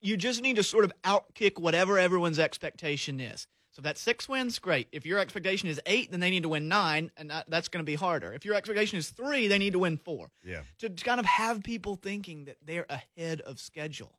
You 0.00 0.16
just 0.16 0.42
need 0.42 0.56
to 0.56 0.62
sort 0.62 0.84
of 0.84 0.92
outkick 1.02 1.58
whatever 1.58 1.98
everyone's 1.98 2.38
expectation 2.38 3.20
is. 3.20 3.46
So 3.72 3.80
if 3.80 3.84
that 3.84 3.98
six 3.98 4.28
wins, 4.28 4.58
great. 4.58 4.88
If 4.90 5.06
your 5.06 5.18
expectation 5.18 5.68
is 5.68 5.80
eight, 5.86 6.10
then 6.10 6.20
they 6.20 6.30
need 6.30 6.42
to 6.42 6.48
win 6.48 6.68
nine, 6.68 7.10
and 7.16 7.30
that, 7.30 7.48
that's 7.48 7.68
going 7.68 7.84
to 7.84 7.90
be 7.90 7.94
harder. 7.94 8.32
If 8.32 8.44
your 8.44 8.54
expectation 8.54 8.98
is 8.98 9.10
three, 9.10 9.46
they 9.46 9.58
need 9.58 9.74
to 9.74 9.78
win 9.78 9.96
four. 9.96 10.30
Yeah. 10.44 10.62
To 10.80 10.88
kind 10.90 11.20
of 11.20 11.26
have 11.26 11.62
people 11.62 11.94
thinking 11.94 12.46
that 12.46 12.56
they're 12.64 12.86
ahead 12.88 13.40
of 13.42 13.60
schedule. 13.60 14.18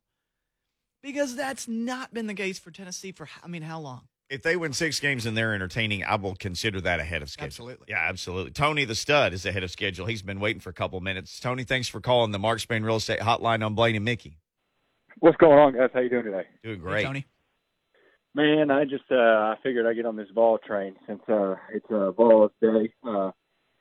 Because 1.02 1.36
that's 1.36 1.68
not 1.68 2.14
been 2.14 2.28
the 2.28 2.34
case 2.34 2.58
for 2.58 2.70
Tennessee 2.70 3.12
for, 3.12 3.28
I 3.42 3.48
mean, 3.48 3.62
how 3.62 3.80
long? 3.80 4.02
if 4.32 4.42
they 4.42 4.56
win 4.56 4.72
six 4.72 4.98
games 4.98 5.26
and 5.26 5.36
they're 5.36 5.54
entertaining, 5.54 6.04
I 6.04 6.14
will 6.14 6.34
consider 6.34 6.80
that 6.80 7.00
ahead 7.00 7.20
of 7.20 7.28
schedule. 7.28 7.48
Absolutely. 7.48 7.86
Yeah, 7.90 8.02
absolutely. 8.08 8.52
Tony 8.52 8.86
the 8.86 8.94
stud 8.94 9.34
is 9.34 9.44
ahead 9.44 9.62
of 9.62 9.70
schedule. 9.70 10.06
He's 10.06 10.22
been 10.22 10.40
waiting 10.40 10.60
for 10.60 10.70
a 10.70 10.72
couple 10.72 10.98
minutes. 11.00 11.38
Tony, 11.38 11.64
thanks 11.64 11.86
for 11.86 12.00
calling 12.00 12.30
the 12.30 12.38
Mark 12.38 12.58
Spain 12.60 12.82
Real 12.82 12.96
Estate 12.96 13.20
Hotline 13.20 13.64
on 13.64 13.74
Blaine 13.74 13.94
and 13.94 14.06
Mickey. 14.06 14.38
What's 15.18 15.36
going 15.36 15.58
on, 15.58 15.74
guys? 15.74 15.90
How 15.92 16.00
you 16.00 16.08
doing 16.08 16.24
today? 16.24 16.46
Doing 16.62 16.76
Hey, 16.76 16.82
great. 16.82 17.04
Tony. 17.04 17.26
Man, 18.34 18.70
I 18.70 18.84
just 18.84 19.04
uh 19.10 19.14
I 19.14 19.56
figured 19.62 19.86
I'd 19.86 19.94
get 19.94 20.06
on 20.06 20.16
this 20.16 20.28
Vol 20.34 20.58
train 20.58 20.94
since 21.06 21.20
uh 21.28 21.56
it's 21.72 21.86
a 21.90 21.96
uh, 22.08 22.12
Vol 22.12 22.50
day. 22.60 22.92
Uh 23.06 23.30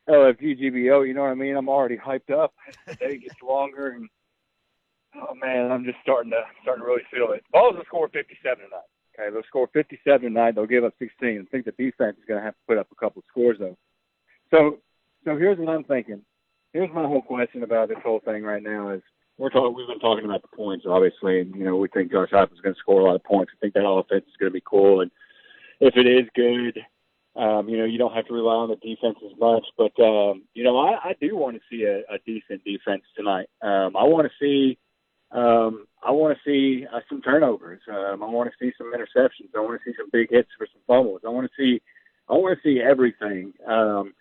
LFG 0.09 0.59
GBO, 0.59 1.07
you 1.07 1.13
know 1.13 1.21
what 1.21 1.31
I 1.31 1.35
mean? 1.35 1.55
I'm 1.55 1.69
already 1.69 1.97
hyped 1.97 2.31
up. 2.31 2.53
The 2.87 2.95
day 2.95 3.17
gets 3.17 3.41
longer 3.41 3.91
and 3.91 4.09
oh 5.15 5.33
man, 5.35 5.71
I'm 5.71 5.85
just 5.85 5.97
starting 6.03 6.31
to 6.31 6.41
starting 6.63 6.83
to 6.83 6.87
really 6.87 7.03
feel 7.11 7.31
it. 7.31 7.43
Vols 7.51 7.75
will 7.75 7.85
score 7.85 8.09
fifty 8.09 8.37
seven 8.43 8.65
tonight. 8.65 8.89
Okay, 9.17 9.29
They'll 9.31 9.43
score 9.43 9.69
57 9.73 10.21
tonight. 10.21 10.55
They'll 10.55 10.65
give 10.65 10.85
up 10.85 10.93
16. 10.97 11.45
I 11.45 11.51
think 11.51 11.65
the 11.65 11.71
defense 11.71 12.17
is 12.17 12.23
going 12.25 12.39
to 12.39 12.45
have 12.45 12.53
to 12.53 12.59
put 12.65 12.77
up 12.77 12.87
a 12.91 12.95
couple 12.95 13.19
of 13.19 13.25
scores 13.29 13.57
though. 13.59 13.77
So, 14.51 14.79
so 15.25 15.35
here's 15.37 15.57
what 15.59 15.67
I'm 15.67 15.83
thinking. 15.83 16.21
Here's 16.73 16.89
my 16.93 17.05
whole 17.05 17.21
question 17.21 17.63
about 17.63 17.89
this 17.89 17.97
whole 18.03 18.21
thing 18.23 18.43
right 18.43 18.63
now 18.63 18.91
is 18.91 19.01
we're 19.41 19.49
talking. 19.49 19.75
We've 19.75 19.87
been 19.87 19.99
talking 19.99 20.25
about 20.25 20.43
the 20.43 20.55
points, 20.55 20.85
obviously, 20.87 21.39
and 21.39 21.55
you 21.55 21.63
know 21.63 21.75
we 21.75 21.87
think 21.87 22.11
Josh 22.11 22.29
Heupel 22.29 22.53
is 22.53 22.61
going 22.61 22.75
to 22.75 22.79
score 22.79 23.01
a 23.01 23.05
lot 23.05 23.15
of 23.15 23.23
points. 23.23 23.51
I 23.55 23.59
think 23.59 23.73
that 23.73 23.87
offense 23.87 24.25
is 24.27 24.37
going 24.39 24.51
to 24.51 24.53
be 24.53 24.63
cool, 24.63 25.01
and 25.01 25.09
if 25.79 25.95
it 25.97 26.05
is 26.05 26.29
good, 26.35 26.79
um, 27.35 27.67
you 27.67 27.77
know 27.77 27.85
you 27.85 27.97
don't 27.97 28.13
have 28.13 28.27
to 28.27 28.33
rely 28.33 28.53
on 28.53 28.69
the 28.69 28.75
defense 28.75 29.17
as 29.25 29.37
much. 29.39 29.65
But 29.77 29.99
um, 30.01 30.43
you 30.53 30.63
know 30.63 30.77
I, 30.77 31.09
I 31.09 31.15
do 31.19 31.35
want 31.35 31.57
to 31.57 31.61
see 31.69 31.83
a, 31.83 31.99
a 32.13 32.19
decent 32.25 32.63
defense 32.63 33.01
tonight. 33.17 33.49
Um, 33.61 33.95
I 33.97 34.03
want 34.03 34.27
to 34.27 34.33
see. 34.39 34.77
Um, 35.31 35.87
I 36.03 36.11
want 36.11 36.37
to 36.37 36.43
see 36.45 36.85
uh, 36.85 36.99
some 37.09 37.21
turnovers. 37.21 37.79
Um, 37.89 38.21
I 38.21 38.27
want 38.27 38.51
to 38.51 38.55
see 38.63 38.73
some 38.77 38.93
interceptions. 38.93 39.55
I 39.55 39.61
want 39.61 39.79
to 39.81 39.89
see 39.89 39.95
some 39.97 40.09
big 40.11 40.29
hits 40.29 40.49
for 40.57 40.67
some 40.71 40.81
fumbles. 40.85 41.21
I 41.25 41.29
want 41.29 41.49
to 41.49 41.53
see. 41.57 41.81
I 42.29 42.33
want 42.33 42.57
to 42.57 42.63
see 42.63 42.79
everything. 42.79 43.53
Um, 43.67 44.13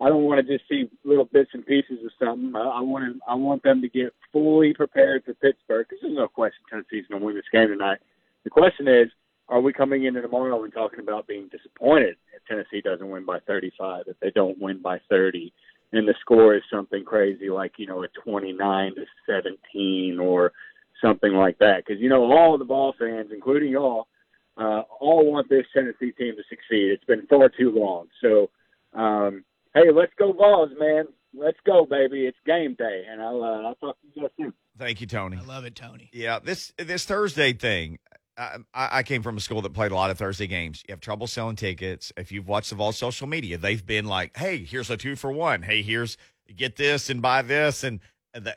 I 0.00 0.08
don't 0.08 0.24
want 0.24 0.44
to 0.44 0.52
just 0.52 0.68
see 0.68 0.90
little 1.04 1.24
bits 1.24 1.50
and 1.54 1.64
pieces 1.64 1.98
of 2.04 2.10
something. 2.18 2.54
I, 2.56 2.60
I 2.60 2.80
want 2.80 3.14
to, 3.14 3.20
I 3.28 3.34
want 3.34 3.62
them 3.62 3.80
to 3.82 3.88
get 3.88 4.12
fully 4.32 4.74
prepared 4.74 5.24
for 5.24 5.34
Pittsburgh 5.34 5.86
because 5.88 6.02
there's 6.02 6.16
no 6.16 6.26
question 6.26 6.62
Tennessee's 6.68 7.06
going 7.08 7.20
to 7.20 7.26
win 7.26 7.36
this 7.36 7.44
game 7.52 7.68
tonight. 7.68 7.98
The 8.42 8.50
question 8.50 8.88
is, 8.88 9.08
are 9.48 9.60
we 9.60 9.72
coming 9.72 10.04
into 10.04 10.20
tomorrow 10.20 10.64
and 10.64 10.72
talking 10.72 11.00
about 11.00 11.28
being 11.28 11.48
disappointed 11.48 12.16
if 12.34 12.44
Tennessee 12.48 12.80
doesn't 12.80 13.08
win 13.08 13.24
by 13.24 13.38
35, 13.40 14.04
if 14.08 14.18
they 14.20 14.30
don't 14.30 14.60
win 14.60 14.82
by 14.82 14.98
30, 15.08 15.52
and 15.92 16.08
the 16.08 16.14
score 16.20 16.56
is 16.56 16.62
something 16.72 17.04
crazy 17.04 17.50
like 17.50 17.72
you 17.76 17.86
know 17.86 18.02
a 18.02 18.08
29 18.08 18.94
to 18.96 19.04
17 19.26 20.18
or 20.18 20.52
something 21.00 21.32
like 21.32 21.58
that? 21.58 21.84
Because 21.86 22.00
you 22.00 22.08
know 22.08 22.32
all 22.32 22.58
the 22.58 22.64
Vol 22.64 22.94
fans, 22.98 23.30
including 23.32 23.70
y'all, 23.70 24.08
uh, 24.56 24.82
all 24.98 25.30
want 25.30 25.48
this 25.48 25.66
Tennessee 25.72 26.10
team 26.12 26.34
to 26.36 26.42
succeed. 26.48 26.90
It's 26.90 27.04
been 27.04 27.26
far 27.28 27.48
too 27.48 27.70
long. 27.70 28.08
So. 28.20 28.50
Um, 28.92 29.44
hey, 29.74 29.90
let's 29.92 30.12
go 30.18 30.32
Vols, 30.32 30.70
man. 30.78 31.04
Let's 31.36 31.58
go, 31.66 31.86
baby. 31.88 32.26
It's 32.26 32.38
game 32.46 32.76
day, 32.78 33.04
and 33.10 33.20
I'll 33.20 33.42
uh, 33.42 33.62
I'll 33.68 33.74
talk 33.76 34.00
to 34.00 34.06
you 34.14 34.22
guys 34.22 34.30
soon. 34.36 34.52
Thank 34.78 35.00
you, 35.00 35.06
Tony. 35.06 35.36
I 35.36 35.44
love 35.44 35.64
it, 35.64 35.74
Tony. 35.74 36.10
Yeah, 36.12 36.38
this 36.38 36.72
this 36.78 37.04
Thursday 37.04 37.52
thing. 37.52 37.98
I, 38.36 38.58
I 38.74 39.02
came 39.04 39.22
from 39.22 39.36
a 39.36 39.40
school 39.40 39.62
that 39.62 39.72
played 39.74 39.92
a 39.92 39.94
lot 39.94 40.10
of 40.10 40.18
Thursday 40.18 40.48
games. 40.48 40.82
You 40.88 40.92
have 40.92 41.00
trouble 41.00 41.28
selling 41.28 41.54
tickets. 41.54 42.12
If 42.16 42.32
you've 42.32 42.48
watched 42.48 42.70
the 42.70 42.76
Vols 42.76 42.96
social 42.96 43.28
media, 43.28 43.58
they've 43.58 43.84
been 43.84 44.06
like, 44.06 44.36
"Hey, 44.36 44.64
here's 44.64 44.90
a 44.90 44.96
two 44.96 45.14
for 45.16 45.30
one. 45.30 45.62
Hey, 45.62 45.82
here's 45.82 46.16
get 46.56 46.76
this 46.76 47.10
and 47.10 47.22
buy 47.22 47.42
this," 47.42 47.84
and 47.84 48.00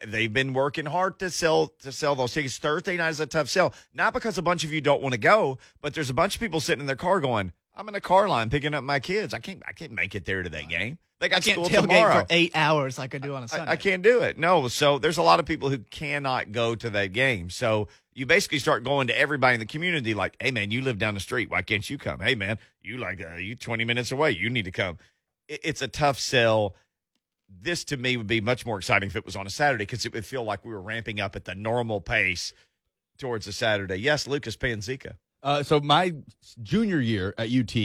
they've 0.08 0.34
been 0.34 0.54
working 0.54 0.86
hard 0.86 1.20
to 1.20 1.30
sell 1.30 1.68
to 1.84 1.92
sell 1.92 2.16
those 2.16 2.34
tickets. 2.34 2.58
Thursday 2.58 2.98
night 2.98 3.10
is 3.10 3.20
a 3.20 3.28
tough 3.28 3.50
sell, 3.50 3.74
not 3.94 4.14
because 4.14 4.38
a 4.38 4.42
bunch 4.42 4.64
of 4.64 4.74
you 4.74 4.82
don't 4.82 5.02
want 5.02 5.14
to 5.14 5.20
go, 5.20 5.58
but 5.82 5.94
there's 5.94 6.10
a 6.10 6.16
bunch 6.16 6.36
of 6.36 6.42
people 6.42 6.60
sitting 6.60 6.82
in 6.82 6.88
their 6.88 6.96
car 6.96 7.20
going, 7.20 7.54
"I'm 7.78 7.88
in 7.88 7.96
a 7.96 8.02
car 8.02 8.28
line 8.28 8.50
picking 8.50 8.74
up 8.74 8.84
my 8.84 9.00
kids. 9.00 9.34
I 9.34 9.40
can't 9.40 9.62
I 9.68 9.72
can't 9.72 9.92
make 9.92 10.16
it 10.16 10.26
there 10.26 10.44
to 10.44 10.50
that 10.50 10.68
game." 10.68 10.98
They 11.20 11.30
got 11.30 11.38
I 11.38 11.40
can't 11.40 11.56
school 11.56 11.66
tailgate 11.66 11.82
tomorrow. 11.88 12.20
for 12.20 12.26
eight 12.30 12.52
hours 12.54 12.98
like 13.00 13.16
I 13.16 13.18
do 13.18 13.34
on 13.34 13.44
a 13.44 13.48
Sunday. 13.48 13.70
I, 13.70 13.74
I 13.74 13.76
can't 13.76 14.04
do 14.04 14.20
it. 14.20 14.38
No. 14.38 14.68
So 14.68 15.00
there's 15.00 15.18
a 15.18 15.24
lot 15.24 15.40
of 15.40 15.48
people 15.48 15.70
who 15.70 15.80
cannot 15.80 16.52
go 16.52 16.76
to 16.76 16.90
that 16.92 17.12
game. 17.14 17.50
So 17.50 17.88
you 18.14 18.26
basically 18.26 18.60
start 18.60 18.84
going 18.84 19.08
to 19.08 19.18
everybody 19.18 19.56
in 19.56 19.60
the 19.60 19.66
community 19.66 20.14
like, 20.14 20.36
hey, 20.40 20.52
man, 20.52 20.70
you 20.70 20.82
live 20.82 21.00
down 21.00 21.16
the 21.16 21.20
street. 21.20 21.50
Why 21.50 21.64
can't 21.64 21.88
you 21.90 21.98
come? 21.98 22.20
Hey, 22.20 22.36
man, 22.36 22.60
you 22.82 22.98
like, 22.98 23.22
uh, 23.22 23.36
you 23.36 23.56
20 23.56 23.84
minutes 23.84 24.12
away. 24.12 24.32
You 24.32 24.50
need 24.50 24.66
to 24.66 24.72
come. 24.72 25.00
It, 25.48 25.62
it's 25.64 25.82
a 25.82 25.88
tough 25.88 26.20
sell. 26.20 26.76
This 27.50 27.84
to 27.86 27.98
me 27.98 28.16
would 28.18 28.28
be 28.28 28.42
much 28.42 28.66
more 28.66 28.78
exciting 28.78 29.08
if 29.08 29.16
it 29.16 29.26
was 29.26 29.36
on 29.36 29.48
a 29.48 29.50
Saturday 29.50 29.86
because 29.86 30.06
it 30.06 30.14
would 30.14 30.26
feel 30.26 30.44
like 30.44 30.64
we 30.66 30.72
were 30.72 30.82
ramping 30.82 31.20
up 31.20 31.36
at 31.36 31.46
the 31.46 31.56
normal 31.56 32.00
pace 32.02 32.54
towards 33.18 33.48
a 33.48 33.54
Saturday. 33.54 33.96
Yes, 33.96 34.28
Lucas 34.28 34.56
Panzica. 34.56 35.14
Uh, 35.44 35.63
so 35.63 35.79
my 35.79 36.13
junior 36.62 37.00
year 37.00 37.34
at 37.38 37.50
UT, 37.51 37.75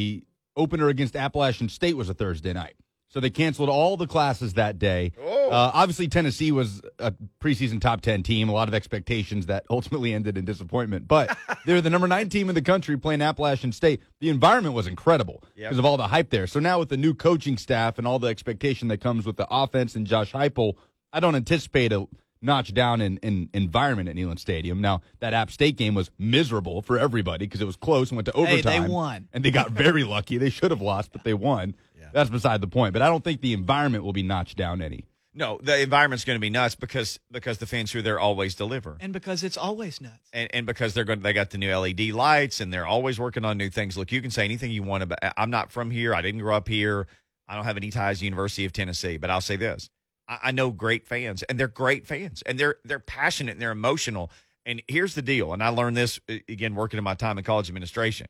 opener 0.56 0.88
against 0.88 1.16
Appalachian 1.16 1.68
State 1.68 1.96
was 1.96 2.08
a 2.08 2.14
Thursday 2.14 2.52
night. 2.52 2.74
So 3.08 3.20
they 3.20 3.28
canceled 3.28 3.68
all 3.68 3.98
the 3.98 4.06
classes 4.06 4.54
that 4.54 4.78
day. 4.78 5.12
Oh. 5.20 5.50
Uh, 5.50 5.70
obviously, 5.74 6.08
Tennessee 6.08 6.50
was 6.50 6.80
a 6.98 7.12
preseason 7.42 7.78
top 7.78 8.00
10 8.00 8.22
team, 8.22 8.48
a 8.48 8.52
lot 8.52 8.68
of 8.68 8.74
expectations 8.74 9.46
that 9.46 9.64
ultimately 9.68 10.14
ended 10.14 10.38
in 10.38 10.46
disappointment. 10.46 11.06
But 11.06 11.36
they're 11.66 11.82
the 11.82 11.90
number 11.90 12.08
nine 12.08 12.30
team 12.30 12.48
in 12.48 12.54
the 12.54 12.62
country 12.62 12.96
playing 12.96 13.20
Appalachian 13.20 13.70
State. 13.72 14.00
The 14.20 14.30
environment 14.30 14.74
was 14.74 14.86
incredible 14.86 15.44
Yep. 15.56 15.68
because 15.68 15.78
of 15.78 15.84
all 15.84 15.98
the 15.98 16.08
hype 16.08 16.30
there. 16.30 16.46
So 16.46 16.58
now 16.58 16.78
with 16.78 16.88
the 16.88 16.96
new 16.96 17.12
coaching 17.12 17.58
staff 17.58 17.98
and 17.98 18.06
all 18.06 18.18
the 18.18 18.28
expectation 18.28 18.88
that 18.88 19.02
comes 19.02 19.26
with 19.26 19.36
the 19.36 19.46
offense 19.50 19.94
and 19.94 20.06
Josh 20.06 20.32
Heupel, 20.32 20.76
I 21.12 21.20
don't 21.20 21.34
anticipate 21.36 21.92
a 21.92 22.06
notch 22.42 22.74
down 22.74 23.00
in, 23.00 23.16
in 23.18 23.48
environment 23.54 24.08
at 24.08 24.16
Neyland 24.16 24.38
Stadium. 24.40 24.80
Now, 24.80 25.00
that 25.20 25.32
App 25.32 25.50
State 25.50 25.76
game 25.76 25.94
was 25.94 26.10
miserable 26.18 26.82
for 26.82 26.98
everybody 26.98 27.46
because 27.46 27.60
it 27.60 27.66
was 27.66 27.76
close 27.76 28.10
and 28.10 28.16
went 28.16 28.26
to 28.26 28.32
Hey, 28.34 28.54
overtime. 28.54 28.82
they 28.82 28.88
won. 28.88 29.28
And 29.32 29.44
they 29.44 29.50
got 29.50 29.70
very 29.70 30.04
lucky. 30.04 30.36
They 30.38 30.50
should 30.50 30.70
have 30.70 30.82
lost, 30.82 31.12
but 31.12 31.24
they 31.24 31.34
won. 31.34 31.74
That's 32.12 32.28
beside 32.28 32.60
the 32.60 32.66
point. 32.66 32.92
But 32.92 33.00
I 33.00 33.06
don't 33.08 33.24
think 33.24 33.40
the 33.40 33.54
environment 33.54 34.04
will 34.04 34.12
be 34.12 34.22
notched 34.22 34.58
down 34.58 34.82
any. 34.82 35.06
No, 35.34 35.58
the 35.62 35.80
environment's 35.80 36.26
going 36.26 36.36
to 36.36 36.40
be 36.42 36.50
nuts 36.50 36.74
because 36.74 37.18
because 37.30 37.56
the 37.56 37.64
fans 37.64 37.90
who 37.90 38.00
are 38.00 38.02
there 38.02 38.20
always 38.20 38.54
deliver. 38.54 38.98
and 39.00 39.14
because 39.14 39.42
it's 39.42 39.56
always 39.56 39.98
nuts. 39.98 40.28
and, 40.34 40.50
and 40.52 40.66
because 40.66 40.92
they're 40.92 41.04
going 41.04 41.20
they 41.20 41.32
got 41.32 41.48
the 41.48 41.56
new 41.56 41.74
LED 41.74 42.00
lights 42.10 42.60
and 42.60 42.70
they're 42.70 42.84
always 42.84 43.18
working 43.18 43.46
on 43.46 43.56
new 43.56 43.70
things. 43.70 43.96
Look, 43.96 44.12
you 44.12 44.20
can 44.20 44.30
say 44.30 44.44
anything 44.44 44.70
you 44.72 44.82
want 44.82 45.04
about 45.04 45.20
I'm 45.38 45.48
not 45.48 45.72
from 45.72 45.90
here. 45.90 46.14
I 46.14 46.20
didn't 46.20 46.42
grow 46.42 46.54
up 46.54 46.68
here. 46.68 47.06
I 47.48 47.54
don't 47.54 47.64
have 47.64 47.78
any 47.78 47.90
ties 47.90 48.18
to 48.18 48.26
University 48.26 48.66
of 48.66 48.74
Tennessee, 48.74 49.16
but 49.16 49.30
I'll 49.30 49.40
say 49.40 49.56
this. 49.56 49.88
I, 50.28 50.38
I 50.44 50.50
know 50.52 50.70
great 50.70 51.06
fans 51.06 51.42
and 51.44 51.58
they're 51.58 51.68
great 51.68 52.06
fans 52.06 52.42
and 52.46 52.58
they're 52.58 52.76
they're 52.84 52.98
passionate 52.98 53.52
and 53.52 53.60
they're 53.62 53.70
emotional. 53.72 54.30
And 54.64 54.80
here's 54.86 55.14
the 55.16 55.22
deal, 55.22 55.52
and 55.52 55.60
I 55.62 55.68
learned 55.70 55.96
this 55.96 56.20
uh, 56.28 56.34
again 56.48 56.74
working 56.76 56.98
in 56.98 57.02
my 57.04 57.14
time 57.14 57.36
in 57.38 57.42
college 57.44 57.68
administration. 57.68 58.28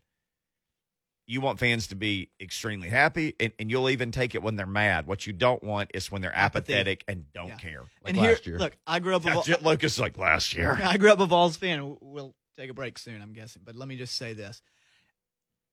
You 1.27 1.41
want 1.41 1.59
fans 1.61 1.87
to 1.89 1.95
be 1.95 2.31
extremely 2.41 2.89
happy, 2.89 3.35
and, 3.39 3.53
and 3.59 3.71
you'll 3.71 3.89
even 3.91 4.11
take 4.11 4.35
it 4.35 4.43
when 4.43 4.57
they're 4.57 4.67
mad. 4.67 5.07
What 5.07 5.27
you 5.27 5.33
don't 5.33 5.63
want 5.63 5.91
is 5.95 6.11
when 6.11 6.21
they're 6.21 6.35
Apathy. 6.35 6.73
apathetic 6.73 7.05
and 7.07 7.27
don't 7.33 7.49
Yeah. 7.49 7.57
care. 7.57 7.81
Like 8.03 8.15
and 8.15 8.17
last 8.17 8.45
here, 8.45 8.55
year. 8.55 8.59
look, 8.59 8.77
I 8.87 8.99
grew 8.99 9.15
up. 9.15 9.25
A, 9.25 9.31
Vol- 9.31 9.45
Lucas 9.63 9.93
is 9.95 10.01
like 10.01 10.19
last 10.19 10.55
year. 10.55 10.79
I 10.83 10.97
grew 10.97 11.13
up 11.13 11.21
a 11.21 11.27
Vols 11.27 11.57
fan. 11.57 11.97
We'll 12.01 12.35
take 12.59 12.71
a 12.71 12.75
break 12.75 12.99
soon, 12.99 13.23
I'm 13.23 13.33
guessing. 13.35 13.63
But 13.65 13.77
let 13.77 13.87
me 13.89 13.97
just 13.97 14.17
say 14.17 14.33
this: 14.33 14.63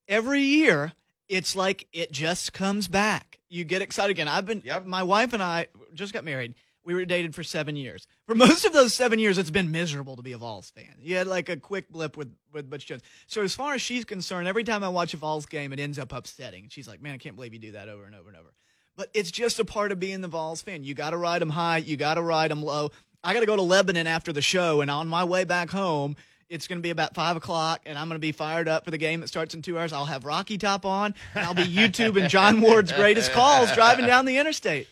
every 0.08 0.42
year, 0.42 0.92
it's 1.30 1.56
like 1.56 1.88
it 1.94 2.12
just 2.12 2.52
comes 2.52 2.88
back. 2.88 3.40
You 3.48 3.64
get 3.64 3.82
excited 3.82 4.12
again. 4.12 4.28
I've 4.28 4.46
been. 4.46 4.62
Yep. 4.66 4.86
My 4.86 5.04
wife 5.04 5.34
and 5.34 5.42
I 5.42 5.68
just 5.94 6.14
got 6.14 6.26
married. 6.26 6.56
We 6.84 6.94
were 6.96 7.06
dated 7.06 7.36
for 7.36 7.44
seven 7.44 7.76
years. 7.76 8.08
For 8.26 8.34
most 8.34 8.66
of 8.66 8.74
those 8.74 8.94
seven 8.94 9.20
years, 9.20 9.38
it's 9.38 9.52
been 9.52 9.70
miserable 9.70 10.16
to 10.16 10.24
be 10.24 10.32
a 10.32 10.38
Vols 10.38 10.72
fan. 10.72 10.96
You 11.00 11.18
had 11.18 11.28
like 11.28 11.48
a 11.48 11.58
quick 11.58 11.90
blip 11.90 12.18
with 12.18 12.34
with 12.52 12.70
Butch 12.70 12.88
Jones. 12.88 13.04
So 13.28 13.44
as 13.44 13.54
far 13.54 13.76
as 13.76 13.82
she's 13.82 14.06
concerned, 14.06 14.48
every 14.48 14.64
time 14.64 14.84
I 14.84 14.90
watch 14.90 15.14
a 15.14 15.18
Vols 15.18 15.46
game, 15.46 15.72
it 15.72 15.80
ends 15.80 16.00
up 16.00 16.12
upsetting. 16.12 16.68
She's 16.70 16.88
like, 16.88 17.02
"Man, 17.02 17.14
I 17.14 17.18
can't 17.18 17.36
believe 17.36 17.54
you 17.54 17.60
do 17.60 17.74
that 17.74 17.90
over 17.90 18.06
and 18.06 18.16
over 18.16 18.30
and 18.30 18.38
over." 18.38 18.54
But 18.96 19.10
it's 19.14 19.32
just 19.32 19.60
a 19.60 19.66
part 19.66 19.92
of 19.92 20.00
being 20.00 20.22
the 20.22 20.28
Vols 20.28 20.62
fan. 20.62 20.84
You 20.84 20.94
got 20.94 21.12
to 21.12 21.18
ride 21.18 21.42
them 21.42 21.52
high. 21.52 21.78
You 21.78 21.96
got 21.96 22.16
to 22.16 22.22
ride 22.22 22.52
them 22.52 22.64
low. 22.64 22.90
I 23.24 23.34
got 23.34 23.42
to 23.42 23.46
go 23.46 23.56
to 23.56 23.62
Lebanon 23.62 24.08
after 24.08 24.34
the 24.34 24.42
show, 24.42 24.82
and 24.82 24.90
on 24.90 25.08
my 25.08 25.24
way 25.26 25.44
back 25.44 25.70
home, 25.70 26.16
it's 26.50 26.68
going 26.68 26.80
to 26.80 26.84
be 26.84 26.90
about 26.90 27.14
five 27.14 27.38
o'clock, 27.38 27.82
and 27.86 27.98
I'm 27.98 28.08
going 28.08 28.16
to 28.16 28.20
be 28.20 28.32
fired 28.32 28.68
up 28.68 28.86
for 28.86 28.92
the 28.92 28.98
game 28.98 29.22
that 29.22 29.28
starts 29.28 29.54
in 29.54 29.62
two 29.62 29.78
hours. 29.78 29.94
I'll 29.94 30.06
have 30.06 30.26
Rocky 30.26 30.58
Top 30.58 30.86
on, 30.86 31.14
and 31.36 31.46
I'll 31.46 31.54
be 31.54 31.64
YouTube 31.64 32.20
and 32.20 32.30
John 32.30 32.62
Ward's 32.62 32.92
greatest 32.92 33.32
calls 33.32 33.72
driving 33.74 34.06
down 34.06 34.26
the 34.26 34.38
interstate. 34.38 34.88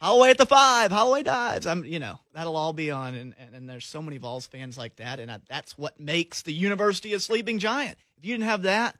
Holloway 0.00 0.30
at 0.30 0.38
the 0.38 0.46
five, 0.46 0.92
Holloway 0.92 1.22
dives. 1.22 1.66
I'm, 1.66 1.84
you 1.84 1.98
know, 1.98 2.18
that'll 2.34 2.56
all 2.56 2.74
be 2.74 2.90
on, 2.90 3.14
and, 3.14 3.34
and, 3.38 3.54
and 3.54 3.68
there's 3.68 3.86
so 3.86 4.02
many 4.02 4.18
Vols 4.18 4.46
fans 4.46 4.76
like 4.76 4.96
that, 4.96 5.20
and 5.20 5.30
I, 5.30 5.38
that's 5.48 5.78
what 5.78 5.98
makes 5.98 6.42
the 6.42 6.52
university 6.52 7.14
a 7.14 7.20
sleeping 7.20 7.58
giant. 7.58 7.96
If 8.18 8.26
you 8.26 8.34
didn't 8.34 8.48
have 8.48 8.62
that, 8.62 8.96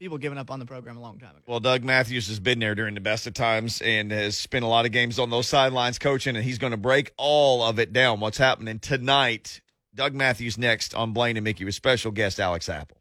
people 0.00 0.18
giving 0.18 0.38
up 0.38 0.50
on 0.50 0.58
the 0.58 0.66
program 0.66 0.96
a 0.96 1.00
long 1.00 1.18
time 1.18 1.30
ago. 1.30 1.42
Well, 1.46 1.60
Doug 1.60 1.84
Mathews 1.84 2.26
has 2.26 2.40
been 2.40 2.58
there 2.58 2.74
during 2.74 2.94
the 2.94 3.00
best 3.00 3.28
of 3.28 3.34
times 3.34 3.80
and 3.82 4.10
has 4.10 4.36
spent 4.36 4.64
a 4.64 4.68
lot 4.68 4.84
of 4.84 4.90
games 4.90 5.20
on 5.20 5.30
those 5.30 5.46
sidelines 5.46 6.00
coaching, 6.00 6.34
and 6.34 6.44
he's 6.44 6.58
going 6.58 6.72
to 6.72 6.76
break 6.76 7.12
all 7.16 7.62
of 7.62 7.78
it 7.78 7.92
down. 7.92 8.18
What's 8.18 8.38
happening 8.38 8.80
tonight? 8.80 9.60
Doug 9.94 10.14
Mathews 10.14 10.56
next 10.56 10.94
on 10.94 11.12
Blaine 11.12 11.36
and 11.36 11.44
Mickey 11.44 11.64
with 11.64 11.74
special 11.74 12.10
guest 12.10 12.40
Alex 12.40 12.68
Apple. 12.68 12.96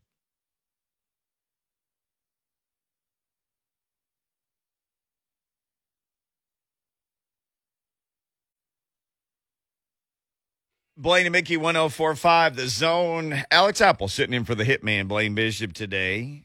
Blaine 10.97 11.25
and 11.25 11.33
Mickey 11.33 11.57
1045, 11.57 12.55
the 12.55 12.67
zone. 12.67 13.43
Alex 13.49 13.81
Apple 13.81 14.07
sitting 14.07 14.35
in 14.35 14.43
for 14.43 14.53
the 14.53 14.63
hitman, 14.63 15.07
Blaine 15.07 15.33
Bishop, 15.33 15.73
today. 15.73 16.43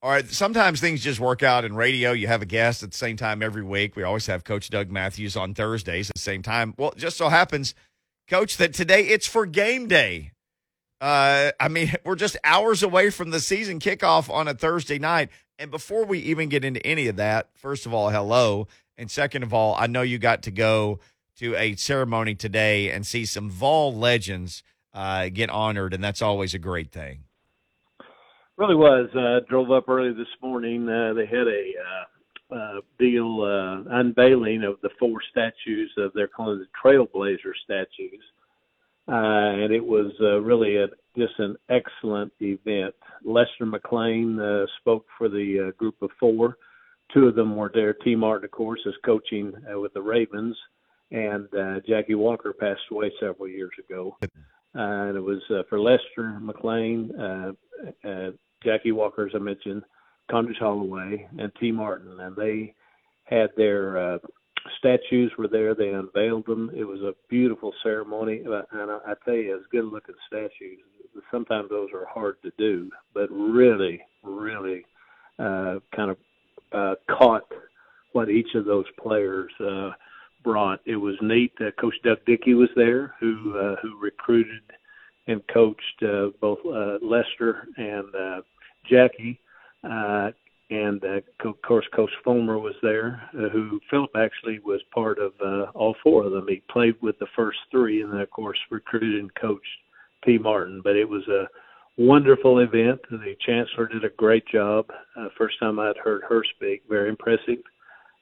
All 0.00 0.10
right, 0.10 0.28
sometimes 0.28 0.80
things 0.80 1.02
just 1.02 1.18
work 1.18 1.42
out 1.42 1.64
in 1.64 1.74
radio. 1.74 2.12
You 2.12 2.28
have 2.28 2.42
a 2.42 2.46
guest 2.46 2.84
at 2.84 2.92
the 2.92 2.96
same 2.96 3.16
time 3.16 3.42
every 3.42 3.64
week. 3.64 3.96
We 3.96 4.04
always 4.04 4.26
have 4.26 4.44
Coach 4.44 4.68
Doug 4.68 4.92
Mathews 4.92 5.36
on 5.36 5.54
Thursdays 5.54 6.08
at 6.10 6.14
the 6.14 6.20
same 6.20 6.42
time. 6.42 6.74
Well, 6.76 6.92
just 6.96 7.16
so 7.16 7.28
happens, 7.28 7.74
Coach, 8.28 8.56
that 8.56 8.72
today 8.74 9.02
it's 9.08 9.26
for 9.26 9.46
game 9.46 9.88
day. 9.88 10.32
Uh, 11.00 11.50
I 11.58 11.68
mean, 11.68 11.92
we're 12.04 12.16
just 12.16 12.36
hours 12.44 12.82
away 12.82 13.10
from 13.10 13.30
the 13.30 13.40
season 13.40 13.78
kickoff 13.80 14.32
on 14.32 14.48
a 14.48 14.54
Thursday 14.54 14.98
night. 14.98 15.30
And 15.58 15.70
before 15.70 16.04
we 16.04 16.18
even 16.20 16.48
get 16.48 16.64
into 16.64 16.84
any 16.86 17.08
of 17.08 17.16
that, 17.16 17.50
first 17.54 17.86
of 17.86 17.92
all, 17.94 18.10
hello. 18.10 18.68
And 18.96 19.10
second 19.10 19.42
of 19.42 19.52
all, 19.52 19.74
I 19.76 19.86
know 19.86 20.02
you 20.02 20.18
got 20.18 20.42
to 20.44 20.50
go 20.50 21.00
to 21.36 21.56
a 21.56 21.76
ceremony 21.76 22.34
today 22.34 22.90
and 22.90 23.06
see 23.06 23.24
some 23.24 23.50
Vol 23.50 23.94
legends 23.94 24.62
uh, 24.94 25.28
get 25.28 25.50
honored, 25.50 25.94
and 25.94 26.02
that's 26.02 26.22
always 26.22 26.54
a 26.54 26.58
great 26.58 26.92
thing. 26.92 27.24
Really 28.56 28.74
was. 28.74 29.08
Uh, 29.14 29.40
drove 29.48 29.70
up 29.70 29.88
early 29.88 30.12
this 30.12 30.26
morning. 30.42 30.88
Uh, 30.88 31.14
they 31.14 31.26
had 31.26 31.48
a 31.48 31.72
uh, 32.54 32.80
deal 32.98 33.42
uh, 33.42 33.98
unveiling 33.98 34.62
of 34.64 34.80
the 34.82 34.90
four 34.98 35.20
statues 35.30 35.90
of 35.98 36.12
they're 36.14 36.28
calling 36.28 36.58
the 36.58 36.66
Trailblazer 36.82 37.52
statues, 37.64 38.22
uh, 39.08 39.62
and 39.62 39.72
it 39.72 39.84
was 39.84 40.12
uh, 40.20 40.40
really 40.40 40.76
a, 40.76 40.86
just 41.16 41.38
an 41.38 41.56
excellent 41.68 42.32
event. 42.40 42.94
Lester 43.24 43.66
McClain 43.66 44.38
uh, 44.40 44.66
spoke 44.80 45.06
for 45.18 45.28
the 45.28 45.68
uh, 45.68 45.70
group 45.76 46.00
of 46.02 46.10
four. 46.18 46.56
Two 47.12 47.26
of 47.26 47.34
them 47.34 47.56
were 47.56 47.70
there. 47.74 47.92
Tee 47.92 48.16
Martin, 48.16 48.44
of 48.46 48.50
course, 48.52 48.80
is 48.86 48.94
coaching 49.04 49.52
uh, 49.70 49.78
with 49.78 49.92
the 49.94 50.00
Ravens, 50.00 50.56
and 51.10 51.46
uh, 51.54 51.80
Jackie 51.86 52.14
Walker 52.14 52.52
passed 52.52 52.80
away 52.90 53.12
several 53.20 53.48
years 53.48 53.72
ago. 53.78 54.16
Uh, 54.74 55.08
and 55.08 55.16
it 55.16 55.20
was 55.20 55.42
uh, 55.50 55.62
for 55.68 55.78
Lester 55.78 56.40
McClain, 56.40 57.10
uh, 57.20 58.08
uh, 58.08 58.30
Jackie 58.64 58.92
Walker, 58.92 59.26
as 59.26 59.32
I 59.34 59.38
mentioned, 59.38 59.82
Condredge 60.30 60.58
Holloway, 60.58 61.28
and 61.38 61.52
Tee 61.60 61.72
Martin, 61.72 62.20
and 62.20 62.36
they 62.36 62.74
had 63.24 63.50
their 63.56 64.14
uh, 64.14 64.18
statues 64.78 65.32
were 65.36 65.48
there. 65.48 65.74
They 65.74 65.90
unveiled 65.90 66.46
them. 66.46 66.70
It 66.74 66.84
was 66.84 67.00
a 67.00 67.14
beautiful 67.28 67.72
ceremony, 67.82 68.42
uh, 68.46 68.62
and 68.72 68.90
I, 68.90 68.98
I 69.06 69.14
tell 69.24 69.34
you, 69.34 69.56
it's 69.56 69.66
good 69.70 69.84
looking 69.84 70.14
statues. 70.26 70.78
Sometimes 71.30 71.68
those 71.68 71.90
are 71.94 72.06
hard 72.06 72.36
to 72.42 72.52
do, 72.56 72.90
but 73.14 73.28
really, 73.30 74.00
really, 74.22 74.84
uh, 75.38 75.76
kind 75.94 76.10
of 76.10 76.16
uh, 76.72 76.94
caught 77.10 77.50
what 78.12 78.30
each 78.30 78.54
of 78.54 78.64
those 78.64 78.86
players 79.00 79.50
uh, 79.60 79.90
brought. 80.42 80.80
It 80.86 80.96
was 80.96 81.14
neat. 81.20 81.52
Uh, 81.60 81.70
Coach 81.80 81.94
Doug 82.04 82.18
Dickey 82.26 82.54
was 82.54 82.70
there, 82.76 83.14
who 83.20 83.58
uh, 83.58 83.76
who 83.82 83.98
recruited 84.00 84.62
and 85.26 85.42
coached 85.52 86.02
uh, 86.02 86.28
both 86.40 86.58
uh, 86.66 86.98
Lester 87.02 87.68
and 87.76 88.14
uh, 88.14 88.40
Jackie. 88.90 89.38
Uh, 89.84 90.30
and 90.70 91.04
uh, 91.04 91.48
of 91.48 91.60
course, 91.62 91.84
Coach 91.94 92.10
Fulmer 92.24 92.58
was 92.58 92.74
there, 92.82 93.28
uh, 93.34 93.48
who 93.50 93.78
Philip 93.90 94.10
actually 94.16 94.58
was 94.60 94.80
part 94.94 95.18
of 95.18 95.32
uh, 95.44 95.70
all 95.74 95.94
four 96.02 96.24
of 96.24 96.32
them. 96.32 96.46
He 96.48 96.62
played 96.70 96.94
with 97.02 97.18
the 97.18 97.26
first 97.36 97.58
three, 97.70 98.02
and 98.02 98.12
then 98.12 98.20
of 98.20 98.30
course 98.30 98.58
recruited 98.70 99.20
and 99.20 99.34
coached 99.34 99.66
Tee 100.24 100.38
Martin. 100.38 100.80
But 100.82 100.96
it 100.96 101.08
was 101.08 101.26
a 101.28 101.46
wonderful 101.98 102.60
event. 102.60 103.00
The 103.10 103.36
chancellor 103.44 103.88
did 103.88 104.04
a 104.04 104.16
great 104.16 104.46
job. 104.48 104.86
Uh, 105.16 105.28
first 105.36 105.58
time 105.60 105.78
I'd 105.78 105.96
heard 106.02 106.22
her 106.28 106.42
speak, 106.56 106.84
very 106.88 107.10
impressive. 107.10 107.58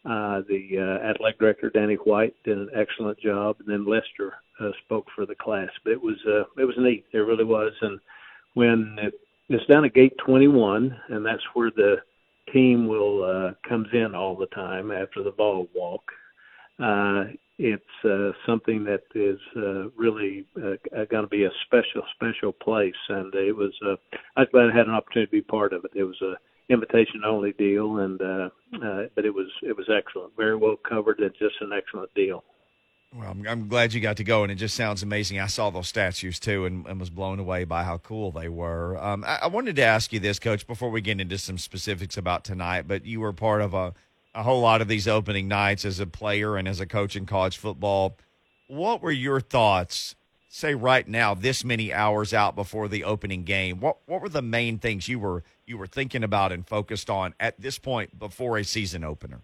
Uh, 0.05 0.41
the 0.49 0.79
uh, 0.79 1.07
athletic 1.07 1.39
director 1.39 1.71
Danny 1.71 1.97
White 1.97 2.35
did 2.43 2.57
an 2.57 2.71
excellent 2.75 3.21
job, 3.21 3.57
and 3.61 3.69
then 3.69 3.87
Lester 3.87 4.35
uh, 4.59 4.71
spoke 4.85 5.07
for 5.15 5.27
the 5.27 5.35
class. 5.35 5.69
But 5.85 5.93
it 5.93 6.03
was 6.03 6.17
uh, 6.27 6.45
it 6.61 6.65
was 6.65 6.75
neat. 6.79 7.05
It 7.13 7.19
really 7.19 7.45
was. 7.45 7.73
And 7.83 8.01
when 8.55 8.97
it, 9.01 9.15
it's 9.51 9.67
down 9.67 9.85
at 9.85 9.95
gate 9.95 10.17
21, 10.25 10.97
and 11.09 11.27
that's 11.27 11.43
where 11.55 11.71
the 11.71 11.97
team 12.53 12.89
will 12.89 13.25
uh, 13.25 13.69
comes 13.69 13.89
in 13.93 14.15
all 14.15 14.37
the 14.37 14.47
time 14.47 14.91
after 14.91 15.23
the 15.23 15.33
Vol 15.33 15.69
Walk. 15.75 16.03
Uh, 16.83 17.25
it's 17.59 17.85
uh, 18.05 18.31
something 18.47 18.85
that 18.85 19.03
is 19.15 19.39
uh, 19.57 19.91
really 19.91 20.47
uh, 20.57 21.05
going 21.11 21.25
to 21.25 21.29
be 21.29 21.45
a 21.45 21.51
special, 21.67 22.03
special 22.15 22.53
place. 22.53 22.95
And 23.09 23.35
it 23.35 23.55
was, 23.55 23.73
uh, 23.85 23.97
I 24.37 24.41
was 24.41 24.49
glad 24.51 24.71
I 24.71 24.77
had 24.77 24.87
an 24.87 24.95
opportunity 24.95 25.27
to 25.27 25.43
be 25.43 25.43
part 25.43 25.73
of 25.73 25.85
it. 25.85 25.91
It 25.95 26.05
was 26.05 26.21
a 26.23 26.35
invitation 26.71 27.23
only 27.27 27.53
deal, 27.53 27.99
and 27.99 28.23
uh, 28.23 28.49
uh, 28.83 29.03
but 29.15 29.25
it 29.25 29.35
was 29.35 29.49
it 29.63 29.77
was 29.77 29.91
excellent, 29.91 30.37
very 30.37 30.57
well 30.57 30.77
covered, 30.89 31.19
and 31.19 31.33
just 31.39 31.57
an 31.61 31.73
excellent 31.77 32.13
deal. 32.15 32.45
Well, 33.13 33.29
I'm, 33.29 33.45
I'm, 33.49 33.67
glad 33.67 33.93
you 33.93 34.01
got 34.01 34.19
to 34.19 34.25
go, 34.25 34.45
and 34.45 34.53
it 34.53 34.55
just 34.55 34.77
sounds 34.77 35.03
amazing. 35.03 35.41
I 35.41 35.49
saw 35.49 35.71
those 35.71 35.89
statues 35.89 36.39
too, 36.39 36.65
and, 36.65 36.87
and 36.87 37.01
was 37.01 37.11
blown 37.11 37.41
away 37.41 37.65
by 37.65 37.83
how 37.83 37.99
cool 37.99 38.31
they 38.31 38.49
were. 38.49 38.97
Um, 39.03 39.25
I, 39.27 39.41
I, 39.43 39.47
wanted 39.49 39.75
to 39.77 39.83
ask 39.83 40.13
you 40.13 40.21
this, 40.21 40.39
Coach, 40.39 40.65
before 40.65 40.91
we 40.91 41.01
get 41.01 41.21
into 41.21 41.37
some 41.37 41.59
specifics 41.59 42.17
about 42.17 42.45
tonight. 42.45 42.87
But 42.87 43.05
you 43.05 43.19
were 43.19 43.33
part 43.33 43.63
of 43.63 43.75
a 43.75 43.95
a 44.33 44.45
whole 44.45 44.61
lot 44.61 44.81
of 44.81 44.87
these 44.87 45.09
opening 45.09 45.49
nights 45.49 45.85
as 45.85 45.99
a 45.99 46.07
player 46.07 46.57
and 46.57 46.69
as 46.69 46.79
a 46.79 46.87
coach 46.87 47.17
in 47.17 47.27
college 47.27 47.59
football. 47.59 48.17
What 48.69 49.03
were 49.03 49.11
your 49.11 49.41
thoughts, 49.41 50.15
say 50.49 50.75
right 50.75 51.07
now, 51.09 51.35
this 51.35 51.65
many 51.65 51.93
hours 51.93 52.33
out 52.33 52.55
before 52.55 52.87
the 52.87 53.03
opening 53.03 53.43
game? 53.43 53.81
What 53.81 53.99
what 54.07 54.23
were 54.23 54.29
the 54.29 54.43
main 54.43 54.79
things 54.79 55.09
you 55.09 55.19
were 55.19 55.43
you 55.67 55.79
were 55.79 55.89
thinking 55.89 56.23
about 56.23 56.53
and 56.53 56.65
focused 56.67 57.11
on 57.11 57.35
at 57.41 57.61
this 57.61 57.79
point 57.79 58.21
before 58.21 58.57
a 58.57 58.65
season 58.65 59.03
opener? 59.03 59.41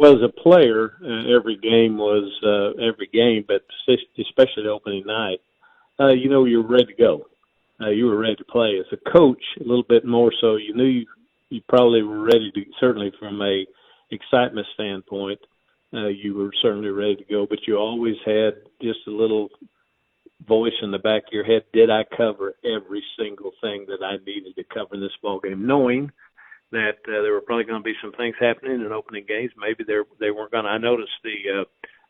Well, 0.00 0.16
as 0.16 0.22
a 0.22 0.40
player, 0.42 0.94
uh, 1.04 1.36
every 1.36 1.56
game 1.56 1.98
was 1.98 2.32
uh, 2.42 2.82
every 2.82 3.08
game, 3.12 3.44
but 3.46 3.62
especially 4.18 4.62
the 4.62 4.70
opening 4.70 5.04
night, 5.06 5.40
uh, 6.00 6.08
you 6.08 6.30
know 6.30 6.46
you're 6.46 6.66
ready 6.66 6.86
to 6.86 6.94
go. 6.94 7.26
Uh, 7.78 7.90
you 7.90 8.06
were 8.06 8.16
ready 8.16 8.36
to 8.36 8.44
play. 8.44 8.80
As 8.80 8.86
a 8.92 9.10
coach, 9.10 9.42
a 9.60 9.62
little 9.62 9.84
bit 9.86 10.06
more 10.06 10.32
so. 10.40 10.56
You 10.56 10.74
knew 10.74 10.86
you 10.86 11.06
you 11.50 11.60
probably 11.68 12.02
were 12.02 12.20
ready 12.20 12.50
to 12.52 12.64
certainly 12.80 13.12
from 13.18 13.42
a 13.42 13.66
excitement 14.10 14.66
standpoint 14.74 15.38
uh, 15.92 16.06
you 16.06 16.34
were 16.34 16.52
certainly 16.62 16.88
ready 16.88 17.16
to 17.16 17.24
go 17.24 17.46
but 17.48 17.58
you 17.66 17.76
always 17.76 18.16
had 18.24 18.54
just 18.80 19.00
a 19.06 19.10
little 19.10 19.48
voice 20.48 20.72
in 20.82 20.90
the 20.90 20.98
back 20.98 21.24
of 21.26 21.32
your 21.32 21.44
head 21.44 21.62
did 21.72 21.90
i 21.90 22.02
cover 22.16 22.54
every 22.64 23.02
single 23.18 23.52
thing 23.60 23.84
that 23.86 24.02
i 24.04 24.16
needed 24.24 24.54
to 24.56 24.64
cover 24.72 24.94
in 24.94 25.00
this 25.00 25.12
ball 25.22 25.38
game 25.38 25.66
knowing 25.66 26.10
that 26.72 26.98
uh, 27.08 27.22
there 27.22 27.32
were 27.32 27.40
probably 27.40 27.64
going 27.64 27.80
to 27.80 27.84
be 27.84 27.96
some 28.02 28.12
things 28.12 28.36
happening 28.38 28.80
in 28.80 28.92
opening 28.92 29.24
games 29.26 29.52
maybe 29.56 29.84
there 29.86 30.04
they 30.18 30.30
weren't 30.30 30.52
going 30.52 30.64
to 30.64 30.70
i 30.70 30.78
noticed 30.78 31.12
the 31.24 31.60
uh 31.60 31.64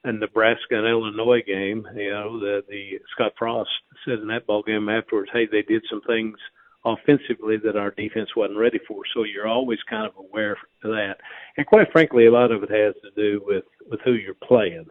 Nebraska 0.05 0.79
and 0.79 0.87
Illinois 0.87 1.43
game, 1.47 1.87
you 1.95 2.11
know, 2.11 2.41
the 2.41 2.63
the 2.69 2.99
Scott 3.13 3.33
Frost 3.39 3.69
said 4.05 4.19
in 4.21 4.29
that 4.29 4.47
ball 4.47 4.63
game 4.63 4.89
afterwards, 4.89 5.31
hey, 5.33 5.47
they 5.47 5.63
did 5.63 5.83
some 5.91 6.01
things 6.07 6.39
offensively 6.85 7.59
that 7.59 7.77
our 7.77 7.91
defense 7.91 8.31
wasn't 8.35 8.59
ready 8.59 8.81
for. 8.89 9.03
So 9.13 9.25
you're 9.25 9.49
always 9.49 9.79
kind 9.89 10.07
of 10.07 10.13
aware 10.17 10.53
of 10.53 10.59
that. 10.85 11.17
And 11.57 11.67
quite 11.67 11.93
frankly, 11.93 12.27
a 12.27 12.33
lot 12.33 12.53
of 12.53 12.63
it 12.63 12.71
has 12.71 12.95
to 13.03 13.11
do 13.17 13.43
with 13.45 13.65
with 13.89 14.01
who 14.05 14.13
you're 14.13 14.35
playing. 14.35 14.87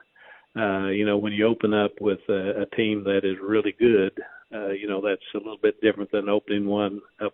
Uh, 0.55 0.87
you 0.87 1.05
know, 1.05 1.17
when 1.17 1.33
you 1.33 1.45
open 1.45 1.73
up 1.73 1.91
with 2.01 2.19
a, 2.27 2.61
a 2.61 2.75
team 2.75 3.03
that 3.03 3.21
is 3.23 3.37
really 3.41 3.73
good, 3.79 4.11
uh, 4.53 4.69
you 4.69 4.87
know 4.87 5.01
that's 5.01 5.21
a 5.33 5.37
little 5.37 5.59
bit 5.61 5.81
different 5.81 6.11
than 6.11 6.29
opening 6.29 6.65
one 6.65 7.01
up. 7.23 7.33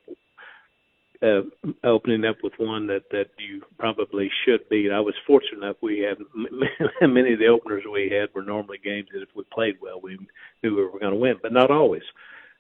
Uh, 1.26 1.42
opening 1.84 2.24
up 2.24 2.36
with 2.44 2.54
one 2.58 2.86
that 2.86 3.04
that 3.10 3.28
you 3.40 3.64
probably 3.80 4.30
should 4.44 4.68
beat. 4.70 4.92
I 4.92 5.00
was 5.00 5.16
fortunate 5.26 5.64
enough 5.64 5.78
we 5.82 6.00
had 6.00 6.18
many 7.10 7.34
of 7.34 7.40
the 7.40 7.48
openers 7.48 7.84
we 7.92 8.12
had 8.12 8.30
were 8.36 8.44
normally 8.44 8.78
games 8.84 9.08
that 9.12 9.24
if 9.24 9.30
we 9.34 9.44
played 9.52 9.78
well 9.82 10.00
we 10.00 10.20
knew 10.62 10.76
we 10.76 10.84
were 10.84 11.00
going 11.00 11.14
to 11.14 11.16
win, 11.16 11.38
but 11.42 11.54
not 11.54 11.72
always. 11.72 12.04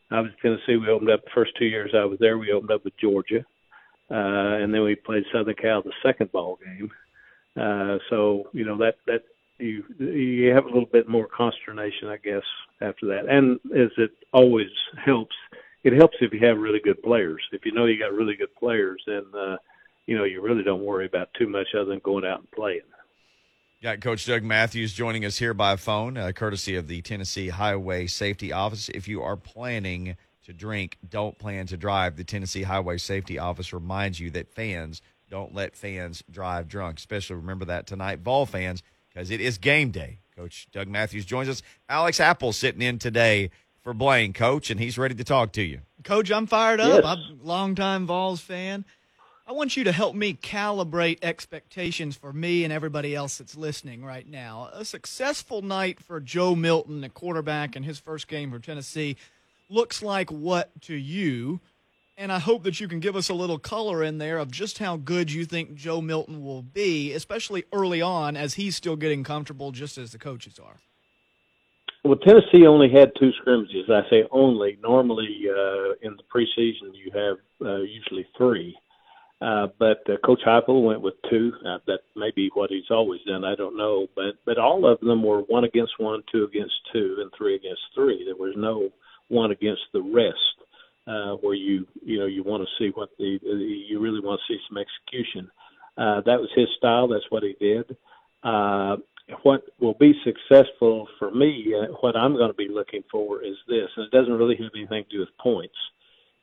I 0.09 0.21
was 0.21 0.31
Tennessee. 0.41 0.77
We 0.77 0.89
opened 0.89 1.11
up 1.11 1.23
the 1.25 1.31
first 1.35 1.51
two 1.59 1.65
years 1.65 1.91
I 1.93 2.05
was 2.05 2.17
there. 2.19 2.39
We 2.39 2.53
opened 2.53 2.71
up 2.71 2.83
with 2.83 2.97
Georgia, 2.97 3.45
uh, 4.09 4.61
and 4.61 4.73
then 4.73 4.81
we 4.81 4.95
played 4.95 5.25
Southern 5.31 5.55
Cal 5.55 5.83
the 5.83 5.91
second 6.01 6.31
ball 6.31 6.57
game. 6.63 6.89
Uh, 7.55 7.99
so 8.09 8.49
you 8.51 8.65
know 8.65 8.77
that 8.77 8.95
that 9.05 9.25
you 9.59 9.83
you 9.99 10.51
have 10.53 10.65
a 10.65 10.69
little 10.69 10.89
bit 10.91 11.07
more 11.07 11.27
consternation, 11.27 12.07
I 12.07 12.17
guess, 12.17 12.43
after 12.81 13.05
that. 13.07 13.29
And 13.29 13.59
as 13.75 13.91
it 13.97 14.11
always 14.31 14.71
helps, 15.03 15.35
it 15.85 15.93
helps 15.93 16.17
if 16.19 16.33
you 16.33 16.39
have 16.45 16.57
really 16.57 16.79
good 16.79 17.01
players. 17.03 17.43
If 17.51 17.63
you 17.63 17.71
know 17.71 17.85
you 17.85 17.97
got 17.97 18.11
really 18.11 18.35
good 18.35 18.53
players, 18.55 19.01
then 19.05 19.23
uh, 19.37 19.57
you 20.07 20.17
know 20.17 20.23
you 20.23 20.41
really 20.41 20.63
don't 20.63 20.83
worry 20.83 21.05
about 21.05 21.29
too 21.35 21.47
much 21.47 21.67
other 21.75 21.85
than 21.85 21.99
going 21.99 22.25
out 22.25 22.39
and 22.39 22.51
playing. 22.51 22.81
Got 23.83 24.01
Coach 24.01 24.25
Doug 24.25 24.43
Mathews 24.43 24.93
joining 24.93 25.25
us 25.25 25.37
here 25.37 25.53
by 25.53 25.75
phone, 25.75 26.17
uh, 26.17 26.31
courtesy 26.31 26.75
of 26.75 26.87
the 26.87 27.03
Tennessee 27.03 27.49
Highway 27.49 28.07
Safety 28.07 28.51
Office. 28.51 28.89
If 28.89 29.07
you 29.07 29.21
are 29.21 29.37
planning 29.37 30.17
to 30.45 30.53
drink, 30.53 30.97
don't 31.07 31.37
plan 31.37 31.67
to 31.67 31.77
drive. 31.77 32.15
The 32.15 32.23
Tennessee 32.23 32.63
Highway 32.63 32.97
Safety 32.97 33.37
Office 33.37 33.71
reminds 33.71 34.19
you 34.19 34.31
that 34.31 34.49
fans 34.49 35.03
don't 35.29 35.53
let 35.53 35.75
fans 35.75 36.23
drive 36.31 36.67
drunk. 36.67 36.97
Especially 36.97 37.35
remember 37.35 37.65
that 37.65 37.85
tonight, 37.85 38.19
Vol 38.21 38.47
fans, 38.47 38.81
because 39.13 39.29
it 39.29 39.39
is 39.39 39.59
game 39.59 39.91
day. 39.91 40.17
Coach 40.35 40.67
Doug 40.71 40.87
Mathews 40.87 41.25
joins 41.25 41.47
us. 41.47 41.61
Alex 41.87 42.19
Apple 42.19 42.53
sitting 42.53 42.81
in 42.81 42.97
today 42.97 43.51
for 43.85 43.93
Blaine, 43.93 44.33
Coach, 44.33 44.71
and 44.71 44.79
he's 44.79 44.97
ready 44.97 45.13
to 45.13 45.23
talk 45.23 45.51
to 45.51 45.61
you. 45.61 45.81
Coach, 46.03 46.31
I'm 46.31 46.47
fired 46.47 46.81
up. 46.81 47.03
Yes. 47.03 47.05
I'm 47.05 47.39
a 47.39 47.43
longtime 47.43 48.07
Vols 48.07 48.41
fan. 48.41 48.83
I 49.45 49.51
want 49.51 49.77
you 49.77 49.83
to 49.83 49.91
help 49.91 50.15
me 50.15 50.33
calibrate 50.33 51.19
expectations 51.21 52.17
for 52.17 52.33
me 52.33 52.63
and 52.63 52.73
everybody 52.73 53.13
else 53.13 53.37
that's 53.37 53.55
listening 53.55 54.03
right 54.03 54.27
now. 54.27 54.71
A 54.73 54.83
successful 54.83 55.61
night 55.61 55.99
for 55.99 56.19
Joe 56.19 56.55
Milton, 56.55 57.01
the 57.01 57.09
quarterback 57.09 57.75
in 57.75 57.83
his 57.83 57.99
first 57.99 58.27
game 58.27 58.49
for 58.49 58.57
Tennessee, 58.57 59.17
looks 59.69 60.01
like 60.01 60.31
what 60.31 60.71
to 60.81 60.95
you? 60.95 61.59
And 62.17 62.31
I 62.31 62.39
hope 62.39 62.63
that 62.63 62.79
you 62.79 62.87
can 62.87 62.99
give 62.99 63.15
us 63.15 63.29
a 63.29 63.35
little 63.35 63.59
color 63.59 64.03
in 64.03 64.17
there 64.17 64.39
of 64.39 64.49
just 64.49 64.79
how 64.79 64.97
good 64.97 65.31
you 65.31 65.45
think 65.45 65.75
Joe 65.75 66.01
Milton 66.01 66.43
will 66.43 66.63
be, 66.63 67.13
especially 67.13 67.65
early 67.71 68.01
on 68.01 68.35
as 68.35 68.55
he's 68.55 68.75
still 68.75 68.95
getting 68.95 69.23
comfortable 69.23 69.71
just 69.71 69.99
as 69.99 70.11
the 70.11 70.17
coaches 70.17 70.57
are. 70.57 70.77
Well, 72.05 72.17
Tennessee 72.17 72.67
only 72.67 72.89
had 72.91 73.13
two 73.19 73.33
scrimmages. 73.41 73.89
I 73.89 74.03
say 74.11 74.25
only. 74.31 74.79
Normally, 74.83 75.29
uh, 75.49 75.93
in 76.03 76.17
the 76.17 76.23
preseason, 76.33 76.93
you 76.95 77.11
have 77.15 77.37
uh, 77.67 77.81
usually 77.83 78.27
three. 78.37 78.77
Uh, 79.41 79.67
but 79.79 79.99
uh, 80.09 80.17
Coach 80.25 80.41
Heupel 80.47 80.83
went 80.85 81.01
with 81.01 81.15
two. 81.29 81.53
Uh, 81.67 81.79
that 81.87 82.01
may 82.15 82.31
be 82.35 82.51
what 82.55 82.71
he's 82.71 82.91
always 82.91 83.21
done. 83.27 83.45
I 83.45 83.55
don't 83.55 83.77
know, 83.77 84.07
but 84.15 84.35
but 84.45 84.59
all 84.59 84.87
of 84.91 84.99
them 85.01 85.23
were 85.23 85.41
one 85.41 85.65
against 85.65 85.93
one, 85.99 86.23
two 86.31 86.45
against 86.45 86.75
two, 86.93 87.17
and 87.21 87.31
three 87.37 87.55
against 87.55 87.83
three. 87.95 88.23
There 88.25 88.37
was 88.37 88.55
no 88.57 88.89
one 89.29 89.51
against 89.51 89.83
the 89.93 90.01
rest. 90.03 90.55
uh, 91.07 91.33
where 91.41 91.53
you 91.55 91.87
you 92.03 92.19
know 92.19 92.25
you 92.25 92.43
want 92.43 92.63
to 92.63 92.69
see 92.83 92.91
what 92.95 93.09
the 93.19 93.39
you 93.43 93.99
really 93.99 94.21
want 94.21 94.39
to 94.47 94.53
see 94.53 94.59
some 94.69 94.77
execution. 94.79 95.49
Uh, 95.97 96.21
that 96.25 96.39
was 96.39 96.49
his 96.55 96.67
style. 96.77 97.07
That's 97.07 97.29
what 97.29 97.43
he 97.43 97.55
did. 97.59 97.95
Uh, 98.43 98.97
what 99.43 99.63
will 99.79 99.95
be 99.95 100.13
successful 100.23 101.07
for 101.17 101.31
me, 101.31 101.73
uh, 101.75 101.93
what 102.01 102.15
I'm 102.15 102.35
going 102.35 102.51
to 102.51 102.55
be 102.55 102.67
looking 102.69 103.03
for 103.11 103.43
is 103.43 103.55
this, 103.67 103.89
and 103.95 104.05
it 104.05 104.11
doesn't 104.11 104.33
really 104.33 104.55
have 104.57 104.71
anything 104.75 105.03
to 105.03 105.17
do 105.17 105.19
with 105.19 105.37
points. 105.41 105.75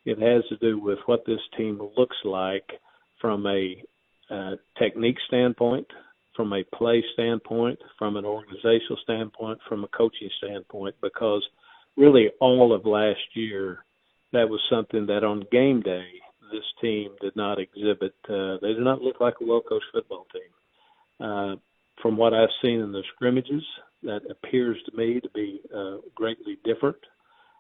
It 0.05 0.19
has 0.19 0.45
to 0.49 0.57
do 0.57 0.81
with 0.81 0.99
what 1.07 1.25
this 1.27 1.41
team 1.57 1.81
looks 1.97 2.17
like 2.25 2.69
from 3.21 3.47
a 3.47 3.83
uh, 4.31 4.57
technique 4.79 5.19
standpoint, 5.29 5.87
from 6.35 6.53
a 6.53 6.65
play 6.75 7.05
standpoint, 7.13 7.79
from 7.99 8.17
an 8.17 8.25
organizational 8.25 8.99
standpoint, 9.03 9.61
from 9.69 9.85
a 9.85 9.89
coaching 9.89 10.31
standpoint, 10.39 10.97
because 11.01 11.47
really 11.97 12.31
all 12.41 12.75
of 12.75 12.85
last 12.85 13.21
year, 13.35 13.85
that 14.33 14.49
was 14.49 14.61
something 14.71 15.07
that 15.07 15.23
on 15.23 15.45
game 15.53 15.83
day, 15.83 16.07
this 16.51 16.65
team 16.81 17.11
did 17.21 17.37
not 17.37 17.59
exhibit. 17.59 18.15
Uh, 18.29 18.57
they 18.61 18.73
did 18.73 18.81
not 18.81 19.03
look 19.03 19.21
like 19.21 19.35
a 19.41 19.47
well 19.47 19.61
coached 19.61 19.87
football 19.93 20.27
team. 20.33 21.27
Uh, 21.27 21.57
from 22.01 22.17
what 22.17 22.35
I've 22.35 22.49
seen 22.63 22.81
in 22.81 22.93
the 22.93 23.03
scrimmages, 23.15 23.63
that 24.03 24.21
appears 24.31 24.79
to 24.87 24.97
me 24.97 25.21
to 25.21 25.29
be 25.31 25.61
uh, 25.75 25.99
greatly 26.15 26.59
different. 26.65 26.97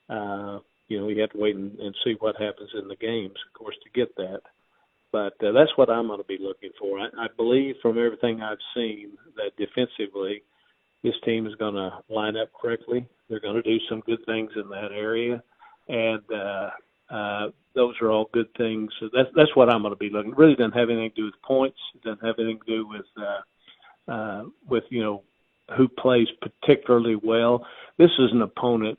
Uh, 0.09 0.59
you 0.89 1.01
know, 1.01 1.09
you 1.09 1.21
have 1.21 1.31
to 1.31 1.39
wait 1.39 1.57
and, 1.57 1.79
and 1.79 1.95
see 2.05 2.17
what 2.19 2.37
happens 2.37 2.71
in 2.75 2.89
the 2.89 2.97
games, 2.97 3.37
of 3.47 3.59
course, 3.59 3.77
to 3.83 3.91
get 3.99 4.15
that. 4.17 4.41
But 5.13 5.35
uh, 5.45 5.53
that's 5.53 5.71
what 5.77 5.91
I'm 5.91 6.09
going 6.09 6.21
to 6.21 6.27
be 6.27 6.39
looking 6.41 6.71
for. 6.79 6.99
I, 6.99 7.07
I 7.19 7.27
believe 7.37 7.77
from 7.81 7.99
everything 7.99 8.43
I've 8.43 8.59
seen 8.75 9.13
that 9.37 9.57
defensively, 9.57 10.43
this 11.05 11.15
team 11.25 11.47
is 11.47 11.55
going 11.57 11.75
to 11.75 11.91
line 12.09 12.37
up 12.37 12.49
correctly. 12.61 13.07
They're 13.29 13.41
going 13.41 13.57
to 13.57 13.63
do 13.63 13.79
some 13.89 14.01
good 14.01 14.25
things 14.27 14.51
in 14.57 14.69
that 14.71 14.91
area, 14.93 15.43
and 15.89 16.23
uh, 16.33 16.71
uh, 17.15 17.51
those 17.75 17.95
are 18.01 18.11
all 18.11 18.31
good 18.33 18.49
things. 18.57 18.91
So 19.01 19.09
that's 19.13 19.29
that's 19.35 19.55
what 19.55 19.69
I'm 19.69 19.83
going 19.83 19.93
to 19.95 19.99
be 19.99 20.11
looking. 20.11 20.33
It 20.33 20.39
really 20.39 20.55
doesn't 20.55 20.79
have 20.79 20.91
anything 20.91 21.11
to 21.11 21.17
do 21.17 21.25
with 21.27 21.43
points. 21.43 21.79
It 21.95 22.03
doesn't 22.03 22.25
have 22.25 22.37
anything 22.39 22.61
to 22.67 22.77
do 22.77 22.87
with 22.87 23.07
uh, 23.17 23.41
uh, 24.09 24.45
with 24.69 24.85
you 24.91 25.03
know 25.03 25.23
who 25.77 25.89
plays 25.89 26.29
particularly 26.41 27.17
well. 27.17 27.67
This 27.99 28.11
is 28.19 28.33
an 28.33 28.43
opponent 28.43 28.99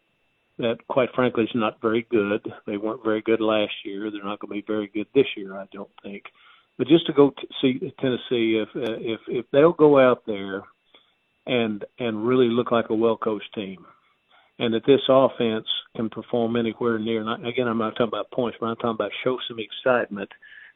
that, 0.59 0.77
quite 0.87 1.09
frankly, 1.13 1.43
is 1.43 1.49
not 1.55 1.81
very 1.81 2.05
good. 2.09 2.51
They 2.65 2.77
weren't 2.77 3.03
very 3.03 3.21
good 3.21 3.41
last 3.41 3.73
year. 3.83 4.09
They're 4.11 4.23
not 4.23 4.39
going 4.39 4.49
to 4.49 4.65
be 4.65 4.73
very 4.73 4.87
good 4.87 5.07
this 5.13 5.25
year, 5.35 5.57
I 5.57 5.65
don't 5.71 5.89
think. 6.03 6.23
But 6.77 6.87
just 6.87 7.05
to 7.07 7.13
go 7.13 7.31
to 7.31 7.47
see 7.61 7.93
Tennessee, 7.99 8.61
if 8.61 8.69
uh, 8.75 8.97
if 8.99 9.19
if 9.27 9.45
they'll 9.51 9.73
go 9.73 9.99
out 9.99 10.25
there 10.25 10.63
and 11.45 11.83
and 11.99 12.25
really 12.25 12.49
look 12.49 12.71
like 12.71 12.89
a 12.89 12.95
well 12.95 13.17
coached 13.17 13.53
team, 13.53 13.85
and 14.59 14.73
that 14.73 14.85
this 14.85 15.01
offense 15.07 15.67
can 15.95 16.09
perform 16.09 16.55
anywhere 16.55 16.97
near. 16.97 17.23
Not, 17.23 17.45
again, 17.45 17.67
I'm 17.67 17.77
not 17.77 17.91
talking 17.91 18.07
about 18.07 18.31
points, 18.31 18.57
but 18.59 18.67
I'm 18.67 18.75
talking 18.77 18.91
about 18.91 19.11
show 19.23 19.37
some 19.47 19.59
excitement. 19.59 20.29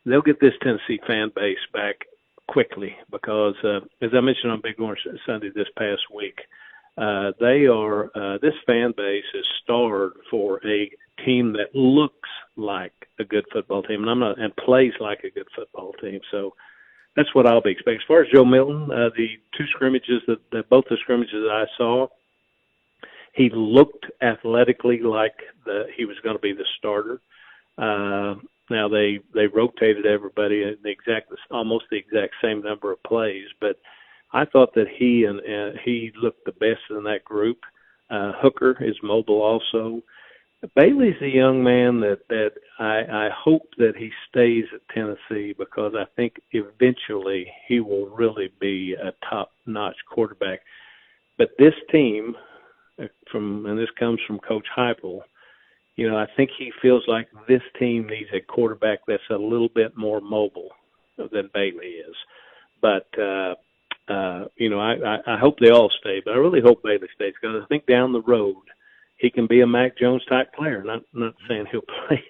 They'll 0.06 0.22
get 0.22 0.40
this 0.40 0.54
Tennessee 0.62 1.00
fan 1.06 1.32
base 1.36 1.58
back 1.74 2.06
quickly 2.48 2.96
because, 3.12 3.56
uh, 3.64 3.80
as 4.02 4.12
I 4.14 4.22
mentioned 4.22 4.52
on 4.52 4.62
Big 4.62 4.80
Orange 4.80 5.06
Sunday 5.26 5.50
this 5.54 5.68
past 5.78 6.02
week, 6.14 6.40
uh, 6.98 7.32
they 7.40 7.68
are 7.68 8.06
uh, 8.16 8.38
this 8.42 8.56
fan 8.66 8.94
base 8.98 9.26
is 9.34 9.46
starved 9.64 10.18
for 10.32 10.60
a 10.66 10.90
team 11.24 11.54
that 11.54 11.76
looks 11.76 12.30
like 12.56 12.94
a 13.20 13.24
good 13.24 13.46
football 13.54 13.84
team, 13.84 14.02
and 14.02 14.10
I'm 14.10 14.20
not 14.20 14.40
and 14.40 14.56
plays 14.56 14.94
like 15.00 15.24
a 15.24 15.30
good 15.30 15.48
football 15.56 15.94
team. 16.02 16.20
So 16.32 16.56
that's 17.16 17.34
what 17.36 17.46
I'll 17.46 17.62
be 17.62 17.72
expecting. 17.72 18.00
As 18.00 18.08
far 18.08 18.22
as 18.22 18.32
Joe 18.34 18.46
Milton, 18.46 18.92
uh, 18.92 19.10
the 19.16 19.28
two 19.56 19.66
scrimmages 19.74 20.22
that, 20.28 20.40
that 20.52 20.70
both 20.70 20.86
the 20.90 20.98
scrimmages 21.02 21.44
that 21.44 21.52
I 21.52 21.66
saw, 21.78 22.08
he 23.34 23.50
looked 23.54 24.06
athletically 24.22 25.00
like 25.00 25.36
the 25.66 25.86
he 25.96 26.06
was 26.06 26.18
going 26.24 26.36
to 26.36 26.42
be 26.42 26.54
the 26.54 26.66
starter. 26.78 27.22
Uh, 27.78 28.36
now 28.70 28.88
they 28.88 29.20
they 29.34 29.48
rotated 29.48 30.06
everybody 30.06 30.64
in 30.64 30.78
the 30.84 30.90
exact 30.90 31.32
almost 31.52 31.86
the 31.90 31.98
exact 31.98 32.36
same 32.42 32.62
number 32.62 32.92
of 32.92 33.02
plays, 33.04 33.48
but 33.60 33.78
I 34.34 34.46
thought 34.46 34.74
that 34.76 34.88
he 34.98 35.26
and 35.26 35.40
uh, 35.40 35.80
he 35.84 36.12
looked 36.22 36.46
the 36.46 36.52
best 36.54 36.82
in 36.90 37.04
that 37.04 37.24
group. 37.24 37.60
Uh, 38.10 38.34
Hooker 38.42 38.78
is 38.84 38.96
mobile 39.04 39.42
also. 39.42 40.02
Bailey's 40.76 41.22
a 41.22 41.28
young 41.28 41.64
man 41.64 42.00
that 42.02 42.20
that 42.30 42.54
I, 42.80 43.28
I 43.28 43.30
hope 43.30 43.70
that 43.78 43.96
he 43.96 44.10
stays 44.28 44.66
at 44.74 44.82
Tennessee 44.94 45.54
because 45.58 45.94
I 45.96 46.06
think 46.16 46.34
eventually 46.52 47.52
he 47.68 47.80
will 47.80 48.08
really 48.08 48.52
be 48.60 48.96
a 48.96 49.14
top-notch 49.30 49.98
quarterback. 50.12 50.62
But 51.38 51.50
this 51.60 51.76
team, 51.92 52.36
uh, 53.02 53.06
from 53.32 53.66
and 53.68 53.78
this 53.78 53.90
comes 54.00 54.20
from 54.26 54.40
Coach 54.40 54.66
Heupel, 54.76 55.22
you 55.98 56.10
know, 56.10 56.16
I 56.18 56.28
think 56.38 56.52
he 56.58 56.72
feels 56.82 57.04
like 57.08 57.28
this 57.48 57.64
team 57.78 58.08
needs 58.08 58.30
a 58.34 58.40
quarterback 58.40 59.00
that's 59.08 59.22
a 59.32 59.36
little 59.36 59.70
bit 59.74 59.98
more 59.98 60.22
mobile 60.22 60.70
than 61.18 61.50
Bailey 61.54 61.98
is. 62.08 62.16
But 62.82 63.08
uh, 63.20 63.56
uh, 64.08 64.46
you 64.56 64.70
know, 64.70 64.80
I, 64.80 64.94
I, 64.94 65.36
I 65.36 65.38
hope 65.40 65.60
they 65.60 65.72
all 65.72 65.92
stay, 66.00 66.22
but 66.24 66.34
I 66.34 66.38
really 66.38 66.62
hope 66.62 66.84
Bailey 66.84 67.08
stays 67.16 67.34
because 67.42 67.62
I 67.62 67.66
think 67.68 67.88
down 67.88 68.14
the 68.14 68.22
road 68.22 68.56
he 69.18 69.32
can 69.32 69.48
be 69.48 69.62
a 69.62 69.68
Mac 69.68 69.98
Jones 69.98 70.24
type 70.30 70.54
player. 70.54 70.84
Not 70.84 71.02
not 71.14 71.34
saying 71.48 71.66
he'll 71.72 71.82
play 72.08 72.24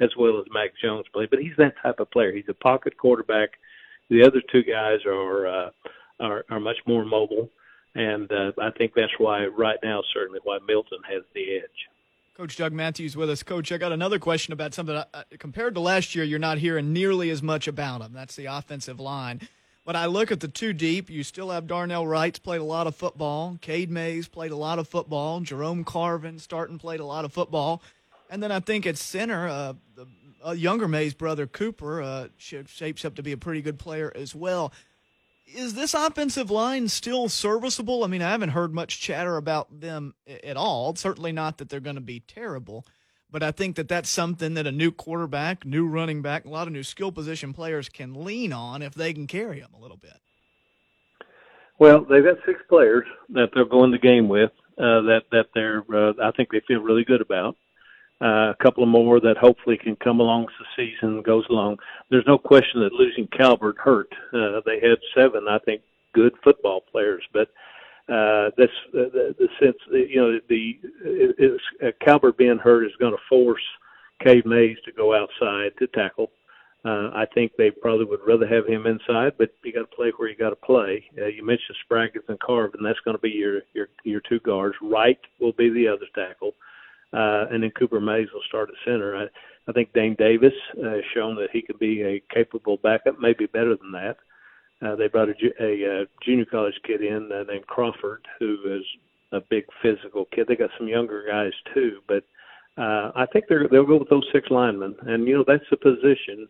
as 0.00 0.10
well 0.18 0.38
as 0.38 0.46
Mac 0.50 0.70
Jones 0.82 1.06
played, 1.12 1.30
but 1.30 1.38
he's 1.38 1.56
that 1.58 1.74
type 1.82 2.00
of 2.00 2.10
player. 2.10 2.32
He's 2.32 2.48
a 2.48 2.54
pocket 2.54 2.96
quarterback. 2.96 3.50
The 4.08 4.24
other 4.26 4.42
two 4.50 4.62
guys 4.62 5.00
are 5.06 5.46
uh, 5.46 5.70
are 6.20 6.44
are 6.50 6.60
much 6.60 6.78
more 6.86 7.04
mobile, 7.04 7.50
and 7.94 8.30
uh, 8.32 8.52
I 8.60 8.70
think 8.70 8.92
that's 8.96 9.12
why 9.18 9.44
right 9.46 9.78
now 9.82 10.02
certainly 10.14 10.40
why 10.42 10.58
Milton 10.66 11.00
has 11.08 11.22
the 11.34 11.56
edge. 11.56 11.91
Coach 12.34 12.56
Doug 12.56 12.72
Mathews 12.72 13.14
with 13.14 13.28
us. 13.28 13.42
Coach, 13.42 13.70
I 13.72 13.76
got 13.76 13.92
another 13.92 14.18
question 14.18 14.52
about 14.54 14.72
something. 14.72 14.96
Uh, 14.96 15.04
compared 15.38 15.74
to 15.74 15.80
last 15.80 16.14
year, 16.14 16.24
you're 16.24 16.38
not 16.38 16.56
hearing 16.56 16.90
nearly 16.90 17.28
as 17.28 17.42
much 17.42 17.68
about 17.68 18.00
them. 18.00 18.14
That's 18.14 18.36
the 18.36 18.46
offensive 18.46 18.98
line. 18.98 19.46
But 19.84 19.96
I 19.96 20.06
look 20.06 20.32
at 20.32 20.40
the 20.40 20.48
two 20.48 20.72
deep. 20.72 21.10
You 21.10 21.24
still 21.24 21.50
have 21.50 21.66
Darnell 21.66 22.06
Wrights 22.06 22.38
played 22.38 22.62
a 22.62 22.64
lot 22.64 22.86
of 22.86 22.96
football. 22.96 23.58
Cade 23.60 23.90
Mays 23.90 24.28
played 24.28 24.50
a 24.50 24.56
lot 24.56 24.78
of 24.78 24.88
football. 24.88 25.40
Jerome 25.40 25.84
Carvin 25.84 26.38
starting 26.38 26.78
played 26.78 27.00
a 27.00 27.04
lot 27.04 27.26
of 27.26 27.34
football. 27.34 27.82
And 28.30 28.42
then 28.42 28.50
I 28.50 28.60
think 28.60 28.86
at 28.86 28.96
center, 28.96 29.46
uh, 29.46 29.74
the 29.94 30.06
uh, 30.42 30.52
younger 30.52 30.88
Mays 30.88 31.12
brother 31.12 31.46
Cooper 31.46 32.00
uh, 32.00 32.28
shapes 32.38 33.04
up 33.04 33.16
to 33.16 33.22
be 33.22 33.32
a 33.32 33.36
pretty 33.36 33.60
good 33.60 33.78
player 33.78 34.10
as 34.14 34.34
well. 34.34 34.72
Is 35.46 35.74
this 35.74 35.94
offensive 35.94 36.50
line 36.50 36.88
still 36.88 37.28
serviceable? 37.28 38.04
I 38.04 38.06
mean, 38.06 38.22
I 38.22 38.30
haven't 38.30 38.50
heard 38.50 38.72
much 38.72 39.00
chatter 39.00 39.36
about 39.36 39.80
them 39.80 40.14
at 40.26 40.56
all. 40.56 40.94
Certainly 40.94 41.32
not 41.32 41.58
that 41.58 41.68
they're 41.68 41.80
going 41.80 41.96
to 41.96 42.00
be 42.00 42.20
terrible. 42.20 42.86
But 43.30 43.42
I 43.42 43.50
think 43.50 43.76
that 43.76 43.88
that's 43.88 44.10
something 44.10 44.54
that 44.54 44.66
a 44.66 44.72
new 44.72 44.92
quarterback, 44.92 45.64
new 45.64 45.86
running 45.86 46.20
back, 46.20 46.44
a 46.44 46.50
lot 46.50 46.66
of 46.66 46.72
new 46.72 46.82
skill 46.82 47.10
position 47.10 47.54
players 47.54 47.88
can 47.88 48.24
lean 48.24 48.52
on 48.52 48.82
if 48.82 48.94
they 48.94 49.14
can 49.14 49.26
carry 49.26 49.60
them 49.60 49.72
a 49.74 49.80
little 49.80 49.96
bit. 49.96 50.20
Well, 51.78 52.04
they've 52.04 52.22
got 52.22 52.36
six 52.44 52.60
players 52.68 53.06
that 53.30 53.48
they're 53.54 53.64
going 53.64 53.90
the 53.90 53.98
game 53.98 54.28
with 54.28 54.50
uh, 54.78 55.00
that 55.02 55.22
that 55.32 55.46
they're 55.54 55.82
uh, 55.92 56.12
I 56.22 56.30
think 56.32 56.50
they 56.50 56.60
feel 56.68 56.80
really 56.80 57.04
good 57.04 57.20
about. 57.20 57.56
Uh, 58.22 58.50
a 58.50 58.56
couple 58.62 58.84
of 58.84 58.88
more 58.88 59.18
that 59.18 59.36
hopefully 59.36 59.76
can 59.76 59.96
come 59.96 60.20
along 60.20 60.44
as 60.44 60.54
the 60.60 60.66
season 60.76 61.22
goes 61.22 61.44
along. 61.50 61.76
There's 62.08 62.26
no 62.26 62.38
question 62.38 62.80
that 62.80 62.92
losing 62.92 63.26
Calbert 63.36 63.76
hurt. 63.78 64.14
Uh, 64.32 64.60
they 64.64 64.78
had 64.80 64.98
seven, 65.12 65.48
I 65.48 65.58
think, 65.58 65.82
good 66.14 66.32
football 66.44 66.82
players, 66.92 67.24
but 67.32 67.48
uh, 68.08 68.50
this 68.56 68.70
uh, 68.94 69.10
the, 69.12 69.34
the 69.38 69.48
sense 69.60 69.76
you 69.90 70.20
know 70.20 70.38
the 70.48 70.78
is 71.04 71.60
uh, 71.84 71.90
Calbert 72.04 72.36
being 72.36 72.58
hurt 72.58 72.84
is 72.84 72.92
going 72.98 73.12
to 73.12 73.22
force 73.28 73.62
Cade 74.24 74.46
Mays 74.46 74.76
to 74.84 74.92
go 74.92 75.14
outside 75.14 75.72
to 75.78 75.86
tackle. 75.88 76.30
Uh, 76.84 77.10
I 77.14 77.26
think 77.32 77.52
they 77.56 77.70
probably 77.70 78.04
would 78.04 78.20
rather 78.26 78.46
have 78.46 78.66
him 78.66 78.86
inside, 78.86 79.34
but 79.38 79.50
you 79.62 79.72
got 79.72 79.88
to 79.88 79.96
play 79.96 80.12
where 80.16 80.28
you 80.28 80.36
got 80.36 80.50
to 80.50 80.56
play. 80.56 81.04
Uh, 81.16 81.26
you 81.26 81.44
mentioned 81.44 81.76
Spraggins 81.88 82.28
and 82.28 82.40
Carvin. 82.40 82.82
That's 82.82 82.98
going 83.04 83.16
to 83.16 83.20
be 83.22 83.30
your 83.30 83.62
your 83.72 83.88
your 84.04 84.20
two 84.28 84.40
guards. 84.40 84.74
Wright 84.82 85.18
will 85.40 85.52
be 85.52 85.70
the 85.70 85.86
other 85.86 86.06
tackle, 86.14 86.48
uh, 86.48 86.71
and 87.12 87.62
then 87.62 87.70
Cooper 87.70 88.00
Mays 88.00 88.28
will 88.32 88.42
start 88.48 88.68
at 88.68 88.74
center. 88.84 89.16
I, 89.16 89.26
I 89.68 89.72
think 89.72 89.92
Dane 89.92 90.16
Davis 90.18 90.52
uh, 90.78 90.90
has 90.90 91.04
shown 91.14 91.36
that 91.36 91.50
he 91.52 91.62
can 91.62 91.76
be 91.78 92.02
a 92.02 92.22
capable 92.34 92.78
backup, 92.78 93.20
maybe 93.20 93.46
better 93.46 93.76
than 93.76 93.92
that. 93.92 94.16
Uh, 94.84 94.96
they 94.96 95.06
brought 95.06 95.28
a, 95.28 95.34
a, 95.60 95.82
a 95.84 96.02
uh, 96.02 96.04
junior 96.24 96.44
college 96.44 96.74
kid 96.84 97.02
in 97.02 97.30
uh, 97.32 97.44
named 97.44 97.66
Crawford, 97.66 98.26
who 98.38 98.58
is 98.66 98.84
a 99.30 99.40
big 99.48 99.64
physical 99.80 100.26
kid. 100.26 100.46
They 100.48 100.56
got 100.56 100.70
some 100.76 100.88
younger 100.88 101.24
guys 101.28 101.52
too, 101.72 102.00
but 102.08 102.24
uh, 102.76 103.12
I 103.14 103.26
think 103.32 103.44
they're, 103.48 103.68
they'll 103.68 103.86
go 103.86 103.98
with 103.98 104.10
those 104.10 104.26
six 104.32 104.50
linemen. 104.50 104.96
And 105.02 105.26
you 105.28 105.36
know 105.36 105.44
that's 105.46 105.64
a 105.70 105.76
position. 105.76 106.48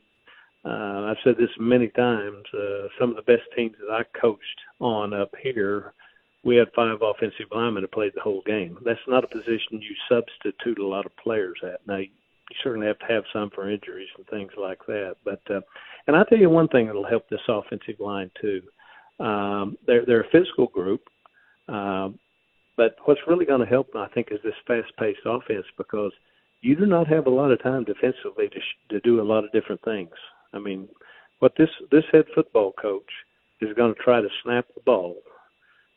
Uh, 0.64 1.10
I've 1.10 1.16
said 1.24 1.36
this 1.36 1.50
many 1.58 1.88
times. 1.88 2.44
Uh, 2.54 2.86
some 2.98 3.10
of 3.10 3.16
the 3.16 3.22
best 3.22 3.42
teams 3.56 3.74
that 3.80 3.92
I 3.92 4.04
coached 4.18 4.60
on 4.80 5.12
up 5.12 5.34
here, 5.42 5.92
we 6.44 6.56
had 6.56 6.68
five 6.74 6.98
offensive 7.02 7.46
linemen 7.52 7.82
that 7.82 7.92
played 7.92 8.12
the 8.14 8.20
whole 8.20 8.42
game. 8.44 8.78
That's 8.84 8.98
not 9.06 9.24
a 9.24 9.28
position 9.28 9.80
you 9.80 9.94
substitute 10.08 10.78
a 10.78 10.86
lot 10.86 11.06
of 11.06 11.16
players 11.16 11.58
at. 11.62 11.86
Now 11.86 11.98
you 11.98 12.08
certainly 12.62 12.86
have 12.86 12.98
to 12.98 13.06
have 13.06 13.24
some 13.32 13.50
for 13.50 13.70
injuries 13.70 14.08
and 14.16 14.26
things 14.26 14.52
like 14.56 14.80
that. 14.86 15.16
But 15.24 15.40
uh, 15.48 15.60
and 16.06 16.16
I'll 16.16 16.24
tell 16.24 16.38
you 16.38 16.50
one 16.50 16.68
thing 16.68 16.86
that'll 16.86 17.06
help 17.06 17.28
this 17.28 17.40
offensive 17.48 18.00
line 18.00 18.30
too. 18.40 18.62
Um, 19.24 19.76
they're 19.86 20.04
they're 20.04 20.22
a 20.22 20.30
physical 20.30 20.66
group, 20.66 21.02
um, 21.68 22.18
but 22.76 22.96
what's 23.04 23.20
really 23.28 23.44
going 23.44 23.60
to 23.60 23.66
help, 23.66 23.88
I 23.94 24.08
think, 24.08 24.28
is 24.32 24.40
this 24.42 24.54
fast-paced 24.66 25.20
offense 25.24 25.66
because 25.78 26.12
you 26.60 26.74
do 26.74 26.86
not 26.86 27.06
have 27.08 27.26
a 27.26 27.30
lot 27.30 27.52
of 27.52 27.62
time 27.62 27.84
defensively 27.84 28.48
to 28.48 28.58
sh- 28.58 28.88
to 28.90 29.00
do 29.00 29.20
a 29.20 29.22
lot 29.22 29.44
of 29.44 29.52
different 29.52 29.82
things. 29.82 30.10
I 30.52 30.58
mean, 30.58 30.88
what 31.38 31.52
this 31.56 31.70
this 31.92 32.04
head 32.10 32.24
football 32.34 32.72
coach 32.72 33.10
is 33.60 33.76
going 33.76 33.94
to 33.94 34.02
try 34.02 34.20
to 34.20 34.28
snap 34.42 34.66
the 34.74 34.80
ball 34.80 35.16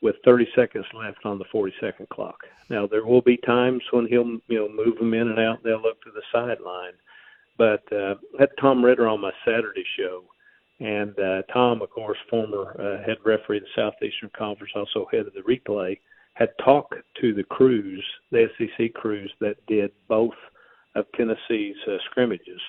with 0.06 0.15
30 0.24 0.46
seconds 0.56 0.86
left 0.94 1.26
on 1.26 1.39
the 1.39 1.46
40 1.52 1.74
second 1.82 2.08
clock. 2.10 2.38
Now 2.70 2.86
there 2.86 3.04
will 3.04 3.24
be 3.24 3.38
times 3.38 3.82
when 3.89 4.06
he'll 4.06 4.38
you 4.48 4.60
know 4.60 4.70
move 4.70 5.00
them 5.00 5.15
in 5.15 5.30
and 5.30 5.39
out. 5.39 5.63
They'll 5.63 5.82
look 5.82 6.00
to 6.04 6.12
the 6.12 6.22
sideline, 6.32 6.94
but 7.58 7.82
uh, 7.91 8.13
I 8.38 8.41
had 8.41 8.50
Tom 8.62 8.86
Ritter 8.86 9.08
on 9.08 9.20
my 9.20 9.32
Saturday 9.44 9.84
show, 9.98 10.26
and 10.80 11.20
uh, 11.20 11.41
Tom, 11.52 11.82
of 11.82 11.89
course, 11.89 12.20
former 12.30 12.76
uh, 12.80 13.04
head 13.04 13.18
referee 13.26 13.58
of 13.58 13.63
the 13.63 13.70
Southeastern 13.76 14.30
Conference, 14.38 14.74
also 14.76 15.08
head 15.12 15.26
of 15.26 15.34
the 15.34 15.41
replay, 15.41 16.00
had 16.36 16.50
talked 16.63 16.94
to 17.22 17.34
the 17.34 17.44
crews, 17.44 18.06
the 18.30 18.48
SEC 18.60 18.94
crews 18.94 19.34
that 19.41 19.56
did 19.65 19.89
both 20.08 20.38
of 20.94 21.06
Tennessee's 21.15 21.78
uh, 21.88 21.98
scrimmages. 22.12 22.62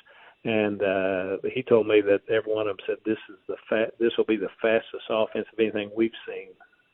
And 0.44 0.80
uh, 0.80 1.36
he 1.52 1.62
told 1.62 1.86
me 1.86 2.00
that 2.00 2.22
every 2.30 2.54
one 2.54 2.66
of 2.66 2.78
them 2.78 2.86
said 2.86 2.96
this 3.04 3.18
is 3.28 3.36
the 3.46 3.56
fa- 3.68 3.92
this 4.00 4.12
will 4.16 4.24
be 4.24 4.36
the 4.36 4.48
fastest 4.62 5.04
offense 5.10 5.46
of 5.52 5.58
anything 5.58 5.90
we've 5.94 6.10
seen 6.26 6.48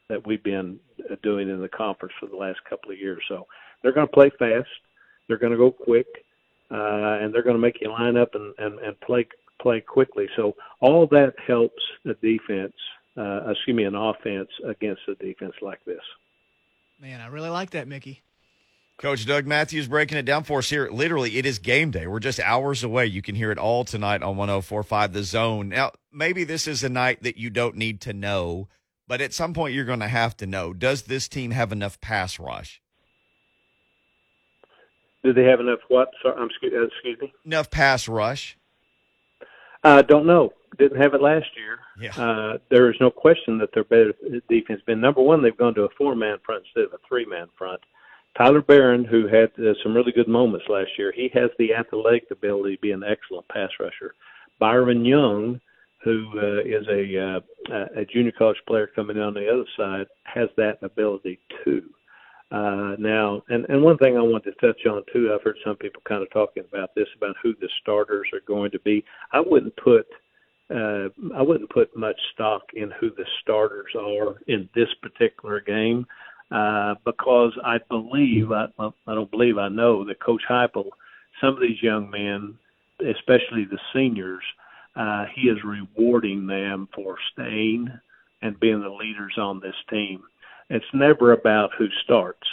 that 0.09 0.27
we've 0.27 0.43
been 0.43 0.79
uh, 1.11 1.17
doing 1.23 1.49
in 1.49 1.61
the 1.61 1.69
conference 1.69 2.15
for 2.21 2.27
the 2.27 2.37
last 2.37 2.59
couple 2.69 2.91
of 2.91 2.99
years. 2.99 3.23
So 3.29 3.47
they're 3.83 3.93
going 3.93 4.07
to 4.07 4.13
play 4.13 4.31
fast, 4.39 4.69
they're 5.29 5.39
going 5.39 5.53
to 5.53 5.59
go 5.59 5.71
quick, 5.71 6.07
uh, 6.71 7.19
and 7.21 7.35
they're 7.35 7.43
going 7.43 7.57
to 7.57 7.63
make 7.63 7.81
you 7.81 7.91
line 7.91 8.17
up 8.17 8.35
and, 8.35 8.55
and, 8.59 8.79
and 8.81 9.01
play 9.01 9.27
play 9.61 9.81
quickly. 9.81 10.29
So 10.37 10.57
all 10.81 11.07
that 11.09 11.35
helps 11.47 11.83
the 12.05 12.15
defense, 12.15 12.75
uh, 13.17 13.51
excuse 13.51 13.77
me, 13.77 13.85
an 13.85 13.95
offense 13.95 14.49
against 14.67 15.03
a 15.09 15.15
defense 15.15 15.55
like 15.63 15.85
this. 15.85 16.01
Man, 17.01 17.21
I 17.21 17.27
really 17.27 17.51
like 17.51 17.71
that, 17.71 17.87
Mickey. 17.87 18.23
Coach 18.99 19.27
Doug 19.27 19.47
Mathews 19.47 19.89
breaking 19.89 20.19
it 20.19 20.25
down 20.25 20.45
for 20.45 20.61
us 20.61 20.71
here. 20.71 20.89
Literally, 20.89 21.37
it 21.39 21.47
is 21.47 21.59
game 21.59 21.91
day. 21.91 22.07
We're 22.07 22.21
just 22.21 22.39
hours 22.39 22.85
away. 22.85 23.07
You 23.07 23.23
can 23.23 23.35
hear 23.35 23.51
it 23.51 23.59
all 23.59 23.85
tonight 23.85 24.23
on 24.23 24.37
1045 24.37 25.13
The 25.13 25.25
Zone. 25.25 25.71
Now, 25.71 25.91
maybe 26.13 26.45
this 26.45 26.69
is 26.69 26.85
a 26.85 26.89
night 26.89 27.23
that 27.23 27.37
you 27.37 27.51
don't 27.51 27.75
need 27.77 28.01
to 28.03 28.13
know, 28.13 28.69
but 29.07 29.21
at 29.21 29.33
some 29.33 29.55
point 29.55 29.75
you're 29.75 29.85
going 29.85 30.01
to 30.01 30.09
have 30.09 30.37
to 30.39 30.47
know. 30.47 30.73
Does 30.73 31.03
this 31.03 31.29
team 31.29 31.51
have 31.51 31.73
enough 31.73 32.01
pass 32.01 32.39
rush? 32.39 32.81
Do 35.23 35.33
they 35.33 35.45
have 35.45 35.61
enough 35.61 35.81
what? 35.89 36.11
Sorry, 36.23 36.35
I'm 36.37 36.49
excuse, 36.49 36.73
uh, 36.75 36.87
excuse 36.87 37.21
me. 37.21 37.33
Enough 37.45 37.71
pass 37.71 38.09
rush? 38.09 38.59
I 39.85 39.99
uh, 39.99 40.03
don't 40.03 40.27
know. 40.27 40.53
Didn't 40.79 41.01
have 41.01 41.15
it 41.15 41.21
last 41.21 41.47
year. 41.57 41.79
Yeah. 42.01 42.23
Uh, 42.23 42.59
there 42.71 42.91
is 42.91 42.97
no 43.01 43.11
question 43.11 43.59
that 43.59 43.73
their 43.75 43.85
better 43.85 44.15
defense 44.49 44.81
been 44.87 45.01
number 45.01 45.21
one. 45.21 45.43
They've 45.43 45.57
gone 45.57 45.75
to 45.75 45.83
a 45.83 45.89
four 45.99 46.15
man 46.15 46.39
front 46.45 46.65
instead 46.65 46.85
of 46.85 46.93
a 46.95 47.09
three 47.09 47.27
man 47.27 47.49
front. 47.59 47.81
Tyler 48.37 48.63
Baron, 48.63 49.05
who 49.05 49.27
had 49.27 49.51
uh, 49.59 49.75
some 49.83 49.95
really 49.95 50.13
good 50.13 50.29
moments 50.29 50.67
last 50.69 50.91
year, 50.99 51.13
he 51.15 51.31
has 51.35 51.51
the 51.59 51.75
athletic 51.75 52.31
ability 52.31 52.77
to 52.77 52.81
be 52.81 52.93
an 52.93 53.05
excellent 53.05 53.47
pass 53.49 53.71
rusher. 53.79 54.15
Byron 54.59 55.05
Young, 55.05 55.61
who 56.05 56.27
uh, 56.37 56.61
is 56.61 56.87
a 56.89 57.41
uh, 57.73 57.87
a 57.97 58.05
junior 58.05 58.33
college 58.33 58.61
player 58.67 58.89
coming 58.95 59.17
in 59.17 59.23
on 59.23 59.35
the 59.35 59.49
other 59.49 59.67
side, 59.77 60.07
has 60.25 60.49
that 60.57 60.79
ability 60.83 61.39
too. 61.65 61.83
Uh, 62.51 62.97
now, 62.99 63.43
and, 63.49 63.65
and 63.71 63.83
one 63.83 63.97
thing 63.97 64.17
I 64.17 64.21
want 64.21 64.45
to 64.45 64.53
touch 64.53 64.85
on 64.85 65.03
too, 65.11 65.33
I've 65.33 65.43
heard 65.43 65.57
some 65.65 65.77
people 65.77 66.03
kind 66.07 66.23
of 66.23 66.31
talking 66.31 66.65
about 66.71 66.95
this 66.95 67.09
about 67.17 67.37
who 67.43 67.55
the 67.55 67.69
starters 67.81 68.29
are 68.35 68.43
going 68.47 68.71
to 68.73 68.81
be. 68.81 69.05
I 69.33 69.41
wouldn't 69.41 69.75
put 69.77 70.07
uh, 70.71 71.09
I 71.35 71.43
wouldn't 71.43 71.71
put 71.71 71.97
much 71.97 72.19
stock 72.35 72.63
in 72.75 72.91
who 72.99 73.11
the 73.11 73.27
starters 73.41 73.93
are 73.99 74.37
in 74.47 74.69
this 74.75 74.89
particular 75.03 75.61
game 75.61 76.07
uh, 76.51 76.95
because 77.05 77.53
I 77.65 77.79
believe 77.89 78.53
I, 78.53 78.67
I 78.79 79.15
don't 79.15 79.31
believe 79.31 79.59
I 79.59 79.69
know 79.69 80.05
that 80.05 80.21
Coach 80.21 80.43
Heupel, 80.49 80.89
some 81.41 81.55
of 81.55 81.61
these 81.61 81.83
young 81.83 82.11
men, 82.11 82.55
especially 83.01 83.65
the 83.65 83.79
seniors, 83.95 84.45
he 85.35 85.49
is 85.49 85.59
rewarding 85.65 86.47
them 86.47 86.89
for 86.95 87.17
staying 87.33 87.89
and 88.43 88.61
being 88.61 88.81
the 88.81 88.89
leaders 88.89 89.35
on 89.39 89.61
this 89.61 89.75
team. 89.89 90.23
It's 90.71 90.85
never 90.93 91.33
about 91.33 91.71
who 91.77 91.87
starts; 92.05 92.47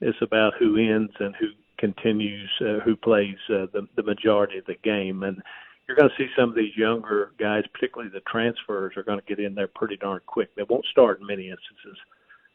it's 0.00 0.20
about 0.22 0.54
who 0.58 0.76
ends 0.76 1.12
and 1.20 1.34
who 1.36 1.48
continues, 1.78 2.50
uh, 2.60 2.80
who 2.84 2.96
plays 2.96 3.36
uh, 3.50 3.66
the 3.72 3.86
the 3.96 4.02
majority 4.02 4.58
of 4.58 4.66
the 4.66 4.76
game. 4.82 5.22
And 5.22 5.42
you're 5.86 5.96
going 5.96 6.10
to 6.10 6.16
see 6.16 6.28
some 6.36 6.48
of 6.48 6.56
these 6.56 6.76
younger 6.76 7.32
guys, 7.38 7.64
particularly 7.72 8.10
the 8.12 8.20
transfers, 8.20 8.96
are 8.96 9.04
going 9.04 9.20
to 9.20 9.26
get 9.26 9.44
in 9.44 9.54
there 9.54 9.68
pretty 9.68 9.96
darn 9.96 10.20
quick. 10.26 10.54
They 10.54 10.64
won't 10.68 10.86
start 10.86 11.20
in 11.20 11.26
many 11.26 11.48
instances, 11.48 11.98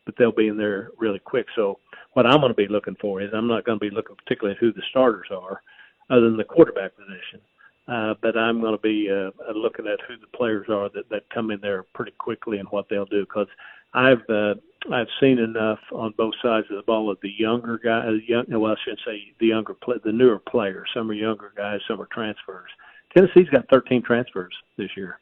but 0.06 0.16
they'll 0.18 0.34
be 0.34 0.48
in 0.48 0.58
there 0.58 0.90
really 0.98 1.20
quick. 1.20 1.46
So 1.56 1.80
what 2.14 2.26
I'm 2.26 2.42
going 2.42 2.52
to 2.52 2.56
be 2.56 2.68
looking 2.68 2.98
for 3.00 3.22
is 3.22 3.30
I'm 3.34 3.48
not 3.48 3.64
going 3.64 3.80
to 3.80 3.90
be 3.90 3.96
looking 3.96 4.18
particularly 4.18 4.58
at 4.58 4.60
who 4.60 4.74
the 4.74 4.84
starters 4.90 5.28
are, 5.32 5.62
other 6.10 6.22
than 6.22 6.38
the 6.38 6.44
quarterback 6.44 6.96
position. 6.98 7.40
Uh, 7.92 8.14
but 8.22 8.38
I'm 8.38 8.62
going 8.62 8.72
to 8.72 8.82
be 8.82 9.10
uh, 9.12 9.32
looking 9.54 9.86
at 9.86 10.00
who 10.08 10.16
the 10.16 10.38
players 10.38 10.68
are 10.70 10.88
that, 10.94 11.10
that 11.10 11.30
come 11.30 11.52
in 11.52 11.60
there 11.60 11.84
pretty 11.94 12.14
quickly 12.18 12.58
and 12.58 12.68
what 12.70 12.88
they'll 12.90 13.04
do 13.06 13.26
because 13.26 13.48
I've 13.94 14.22
uh, 14.30 14.54
I've 14.90 15.10
seen 15.20 15.40
enough 15.40 15.80
on 15.92 16.14
both 16.18 16.34
sides 16.42 16.68
of 16.70 16.78
the 16.78 16.84
ball 16.84 17.12
of 17.12 17.18
the 17.22 17.34
younger 17.38 17.78
guys. 17.78 18.22
Young, 18.26 18.46
well, 18.48 18.72
I 18.72 18.76
shouldn't 18.82 19.02
say 19.06 19.34
the 19.42 19.48
younger 19.48 19.74
play, 19.74 19.98
the 20.06 20.14
newer 20.14 20.40
players. 20.40 20.88
Some 20.94 21.12
are 21.12 21.14
younger 21.14 21.52
guys, 21.58 21.82
some 21.86 22.02
are 22.02 22.08
transfers. 22.14 22.70
Tennessee's 23.16 23.50
got 23.50 23.68
13 23.70 24.02
transfers 24.04 24.54
this 24.78 24.90
year, 24.96 25.20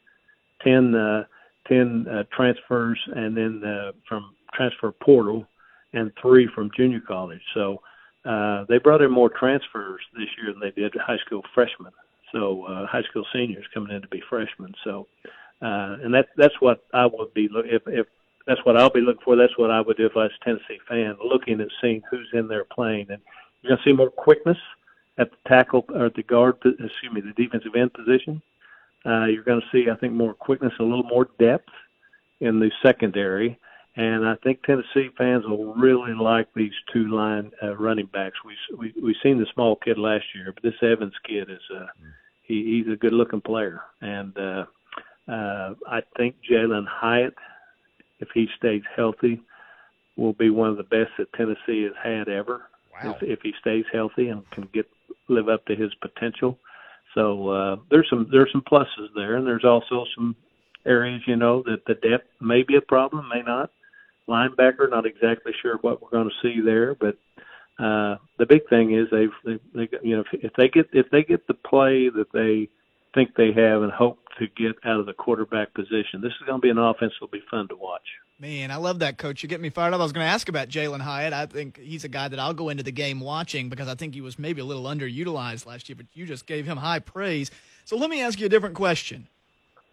10, 0.62 0.94
uh, 0.94 1.24
10 1.66 2.06
uh, 2.08 2.22
transfers, 2.32 3.00
and 3.16 3.36
then 3.36 3.64
uh, 3.64 3.90
from 4.08 4.32
transfer 4.54 4.92
portal, 4.92 5.44
and 5.92 6.12
three 6.22 6.48
from 6.54 6.70
junior 6.76 7.00
college. 7.00 7.42
So 7.52 7.82
uh, 8.24 8.64
they 8.68 8.78
brought 8.78 9.02
in 9.02 9.10
more 9.10 9.28
transfers 9.28 10.00
this 10.14 10.28
year 10.40 10.52
than 10.52 10.60
they 10.60 10.70
did 10.70 10.94
high 10.94 11.18
school 11.26 11.42
freshmen. 11.52 11.90
So 12.32 12.64
uh, 12.64 12.86
high 12.86 13.02
school 13.02 13.24
seniors 13.32 13.66
coming 13.74 13.94
in 13.94 14.02
to 14.02 14.08
be 14.08 14.22
freshmen. 14.28 14.74
So, 14.84 15.06
uh, 15.62 15.96
and 16.02 16.14
that 16.14 16.28
that's 16.36 16.54
what 16.60 16.84
I 16.94 17.06
would 17.06 17.34
be 17.34 17.48
look 17.48 17.66
if 17.66 17.82
if 17.86 18.06
that's 18.46 18.64
what 18.64 18.76
I'll 18.76 18.90
be 18.90 19.00
looking 19.00 19.22
for. 19.24 19.36
That's 19.36 19.56
what 19.58 19.70
I 19.70 19.80
would 19.80 19.96
do 19.96 20.06
if 20.06 20.16
I 20.16 20.24
was 20.24 20.32
a 20.40 20.44
Tennessee 20.44 20.80
fan, 20.88 21.16
looking 21.24 21.60
and 21.60 21.70
seeing 21.80 22.02
who's 22.10 22.28
in 22.32 22.48
there 22.48 22.64
playing, 22.64 23.06
and 23.10 23.20
you're 23.62 23.76
gonna 23.76 23.82
see 23.84 23.92
more 23.92 24.10
quickness 24.10 24.58
at 25.18 25.30
the 25.30 25.36
tackle 25.48 25.84
or 25.90 26.06
at 26.06 26.14
the 26.14 26.22
guard, 26.22 26.56
excuse 26.64 27.12
me, 27.12 27.20
the 27.20 27.32
defensive 27.36 27.74
end 27.76 27.92
position. 27.92 28.40
Uh, 29.04 29.26
you're 29.26 29.44
going 29.44 29.60
to 29.60 29.66
see, 29.72 29.90
I 29.90 29.96
think, 29.96 30.12
more 30.12 30.34
quickness, 30.34 30.72
a 30.78 30.82
little 30.82 31.04
more 31.04 31.28
depth 31.38 31.68
in 32.40 32.58
the 32.58 32.70
secondary, 32.84 33.58
and 34.00 34.26
I 34.26 34.34
think 34.36 34.62
Tennessee 34.62 35.10
fans 35.18 35.44
will 35.46 35.74
really 35.74 36.14
like 36.14 36.48
these 36.54 36.72
two 36.90 37.08
line 37.14 37.50
uh, 37.62 37.76
running 37.76 38.06
backs. 38.06 38.36
We 38.44 38.56
we 38.78 38.94
we 39.02 39.16
seen 39.22 39.38
the 39.38 39.46
small 39.52 39.76
kid 39.76 39.98
last 39.98 40.24
year, 40.34 40.52
but 40.54 40.62
this 40.62 40.80
Evans 40.82 41.14
kid 41.26 41.50
is 41.50 41.60
uh, 41.74 41.86
he, 42.42 42.82
he's 42.82 42.92
a 42.92 42.96
good 42.96 43.12
looking 43.12 43.42
player, 43.42 43.82
and 44.00 44.36
uh, 44.38 44.64
uh, 45.28 45.74
I 45.86 46.00
think 46.16 46.36
Jalin 46.50 46.86
Hyatt, 46.88 47.34
if 48.20 48.28
he 48.32 48.48
stays 48.56 48.82
healthy, 48.96 49.42
will 50.16 50.32
be 50.32 50.48
one 50.48 50.70
of 50.70 50.78
the 50.78 50.82
best 50.82 51.10
that 51.18 51.32
Tennessee 51.34 51.82
has 51.82 51.92
had 52.02 52.28
ever. 52.28 52.62
Wow. 52.92 53.16
If, 53.20 53.22
if 53.22 53.40
he 53.42 53.52
stays 53.60 53.84
healthy 53.92 54.28
and 54.28 54.48
can 54.50 54.68
get 54.72 54.88
live 55.28 55.48
up 55.48 55.66
to 55.66 55.76
his 55.76 55.94
potential. 55.96 56.58
So 57.14 57.48
uh, 57.48 57.76
there's 57.90 58.08
some 58.08 58.28
there's 58.32 58.52
some 58.52 58.62
pluses 58.62 59.08
there, 59.14 59.36
and 59.36 59.46
there's 59.46 59.64
also 59.64 60.06
some 60.14 60.36
areas 60.86 61.20
you 61.26 61.36
know 61.36 61.62
that 61.66 61.84
the 61.86 61.94
depth 61.94 62.28
may 62.40 62.62
be 62.62 62.76
a 62.76 62.80
problem, 62.80 63.28
may 63.28 63.42
not. 63.42 63.70
Linebacker, 64.30 64.88
not 64.88 65.06
exactly 65.06 65.52
sure 65.60 65.76
what 65.78 66.00
we're 66.00 66.10
going 66.10 66.30
to 66.30 66.48
see 66.48 66.60
there, 66.60 66.94
but 66.94 67.16
uh, 67.78 68.16
the 68.38 68.46
big 68.46 68.68
thing 68.68 68.94
is 68.94 69.08
they've 69.10 69.30
they, 69.44 69.58
they 69.74 69.88
you 70.02 70.16
know 70.16 70.24
if, 70.32 70.44
if 70.44 70.52
they 70.54 70.68
get 70.68 70.88
if 70.92 71.10
they 71.10 71.22
get 71.22 71.46
the 71.46 71.54
play 71.54 72.08
that 72.08 72.32
they 72.32 72.68
think 73.14 73.34
they 73.34 73.52
have 73.52 73.82
and 73.82 73.90
hope 73.90 74.18
to 74.38 74.46
get 74.56 74.76
out 74.84 75.00
of 75.00 75.06
the 75.06 75.12
quarterback 75.12 75.74
position, 75.74 76.20
this 76.20 76.32
is 76.32 76.46
going 76.46 76.60
to 76.60 76.62
be 76.62 76.70
an 76.70 76.78
offense 76.78 77.12
that'll 77.16 77.28
be 77.28 77.42
fun 77.50 77.68
to 77.68 77.76
watch. 77.76 78.06
Man, 78.38 78.70
I 78.70 78.76
love 78.76 79.00
that, 79.00 79.18
coach. 79.18 79.42
You 79.42 79.48
get 79.48 79.60
me 79.60 79.68
fired 79.68 79.92
up. 79.92 80.00
I 80.00 80.02
was 80.02 80.12
going 80.12 80.24
to 80.24 80.30
ask 80.30 80.48
about 80.48 80.68
Jalin 80.68 81.00
Hyatt. 81.00 81.32
I 81.32 81.46
think 81.46 81.78
he's 81.78 82.04
a 82.04 82.08
guy 82.08 82.28
that 82.28 82.38
I'll 82.38 82.54
go 82.54 82.68
into 82.68 82.82
the 82.82 82.92
game 82.92 83.20
watching 83.20 83.68
because 83.68 83.88
I 83.88 83.94
think 83.94 84.14
he 84.14 84.20
was 84.20 84.38
maybe 84.38 84.60
a 84.60 84.64
little 84.64 84.84
underutilized 84.84 85.66
last 85.66 85.88
year, 85.88 85.96
but 85.96 86.06
you 86.14 86.24
just 86.24 86.46
gave 86.46 86.66
him 86.66 86.78
high 86.78 87.00
praise. 87.00 87.50
So 87.84 87.96
let 87.96 88.08
me 88.08 88.22
ask 88.22 88.38
you 88.40 88.46
a 88.46 88.48
different 88.48 88.76
question. 88.76 89.28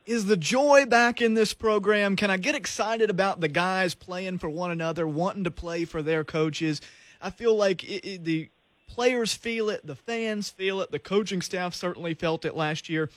Is 0.08 0.26
the 0.26 0.38
joy 0.38 0.86
back 0.86 1.22
in 1.22 1.34
this 1.34 1.54
program? 1.54 2.16
Can 2.16 2.32
I 2.32 2.38
get 2.38 2.56
excited 2.56 3.10
about 3.10 3.42
the 3.42 3.50
guys 3.50 3.94
playing 3.94 4.38
for 4.38 4.50
one 4.50 4.72
another, 4.72 5.06
wanting 5.06 5.44
to 5.44 5.52
play 5.52 5.84
for 5.84 6.02
their 6.02 6.24
coaches? 6.24 6.80
I 7.22 7.30
feel 7.30 7.54
like 7.54 7.84
it, 7.84 8.08
it, 8.08 8.24
the 8.24 8.50
players 8.88 9.34
feel 9.34 9.70
it, 9.70 9.86
the 9.86 9.96
fans 9.98 10.50
feel 10.50 10.80
it, 10.80 10.92
the 10.92 11.00
coaching 11.00 11.42
staff 11.42 11.74
certainly 11.74 12.14
felt 12.14 12.46
it 12.46 12.56
last 12.56 12.88
year. 12.88 13.10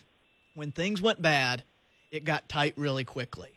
When 0.55 0.73
things 0.73 1.01
went 1.01 1.23
bad, 1.23 1.63
it 2.11 2.25
got 2.25 2.49
tight 2.49 2.75
really 2.77 3.05
quickly. 3.05 3.53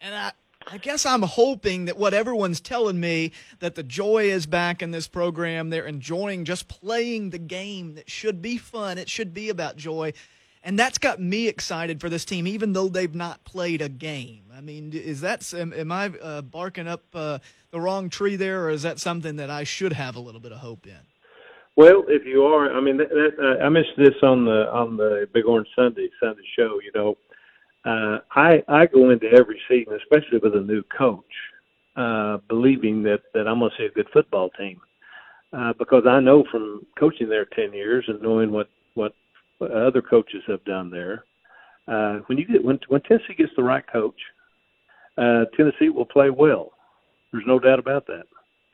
And 0.00 0.12
I, 0.12 0.32
I 0.66 0.78
guess 0.78 1.06
I'm 1.06 1.22
hoping 1.22 1.84
that 1.84 1.96
what 1.96 2.14
everyone's 2.14 2.60
telling 2.60 2.98
me 2.98 3.30
that 3.60 3.76
the 3.76 3.84
joy 3.84 4.24
is 4.24 4.44
back 4.44 4.82
in 4.82 4.90
this 4.90 5.06
program. 5.06 5.70
They're 5.70 5.86
enjoying 5.86 6.44
just 6.44 6.66
playing 6.66 7.30
the 7.30 7.38
game 7.38 7.94
that 7.94 8.10
should 8.10 8.42
be 8.42 8.58
fun. 8.58 8.98
It 8.98 9.08
should 9.08 9.32
be 9.32 9.50
about 9.50 9.76
joy. 9.76 10.14
And 10.66 10.76
that's 10.76 10.98
got 10.98 11.20
me 11.20 11.46
excited 11.46 12.00
for 12.00 12.08
this 12.08 12.24
team, 12.24 12.44
even 12.44 12.72
though 12.72 12.88
they've 12.88 13.14
not 13.14 13.44
played 13.44 13.80
a 13.80 13.88
game. 13.88 14.42
I 14.52 14.60
mean, 14.60 14.92
is 14.92 15.20
that 15.20 15.54
am, 15.54 15.72
am 15.72 15.92
I 15.92 16.06
uh, 16.20 16.42
barking 16.42 16.88
up 16.88 17.04
uh, 17.14 17.38
the 17.70 17.80
wrong 17.80 18.10
tree 18.10 18.34
there, 18.34 18.64
or 18.64 18.70
is 18.70 18.82
that 18.82 18.98
something 18.98 19.36
that 19.36 19.48
I 19.48 19.62
should 19.62 19.92
have 19.92 20.16
a 20.16 20.20
little 20.20 20.40
bit 20.40 20.50
of 20.50 20.58
hope 20.58 20.84
in? 20.88 20.98
Well, 21.76 22.02
if 22.08 22.26
you 22.26 22.42
are, 22.46 22.76
I 22.76 22.80
mean, 22.80 22.96
that, 22.96 23.10
that, 23.10 23.34
uh, 23.38 23.64
I 23.64 23.68
mentioned 23.68 24.04
this 24.04 24.16
on 24.24 24.44
the 24.44 24.68
on 24.72 24.96
the 24.96 25.28
Big 25.32 25.44
Orange 25.46 25.68
Sunday 25.76 26.10
Sunday 26.20 26.42
show. 26.58 26.80
You 26.82 26.90
know, 26.96 27.16
uh, 27.84 28.18
I 28.32 28.64
I 28.66 28.86
go 28.86 29.10
into 29.10 29.28
every 29.28 29.60
season, 29.68 29.96
especially 30.02 30.38
with 30.38 30.56
a 30.56 30.62
new 30.62 30.82
coach, 30.98 31.22
uh, 31.94 32.38
believing 32.48 33.04
that 33.04 33.20
that 33.34 33.46
I'm 33.46 33.60
going 33.60 33.70
to 33.70 33.76
see 33.78 33.86
a 33.86 33.90
good 33.90 34.08
football 34.12 34.50
team, 34.58 34.80
uh, 35.52 35.74
because 35.78 36.08
I 36.08 36.18
know 36.18 36.42
from 36.50 36.84
coaching 36.98 37.28
there 37.28 37.44
ten 37.44 37.72
years 37.72 38.06
and 38.08 38.20
knowing 38.20 38.50
what 38.50 38.68
what 38.94 39.14
other 39.60 40.02
coaches 40.02 40.42
have 40.46 40.64
done 40.64 40.90
there. 40.90 41.24
Uh, 41.88 42.20
when 42.26 42.38
you 42.38 42.46
get 42.46 42.64
when 42.64 42.78
when 42.88 43.00
Tennessee 43.02 43.34
gets 43.36 43.52
the 43.56 43.62
right 43.62 43.84
coach, 43.90 44.20
uh, 45.18 45.44
Tennessee 45.56 45.88
will 45.88 46.04
play 46.04 46.30
well. 46.30 46.72
There's 47.32 47.44
no 47.46 47.58
doubt 47.58 47.78
about 47.78 48.06
that. 48.06 48.24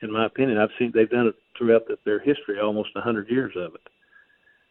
In 0.01 0.11
my 0.11 0.25
opinion, 0.25 0.57
I've 0.57 0.69
seen 0.77 0.91
they've 0.93 1.09
done 1.09 1.27
it 1.27 1.35
throughout 1.57 1.87
the, 1.87 1.97
their 2.05 2.19
history, 2.19 2.59
almost 2.59 2.89
a 2.95 3.01
hundred 3.01 3.29
years 3.29 3.53
of 3.55 3.75
it. 3.75 3.81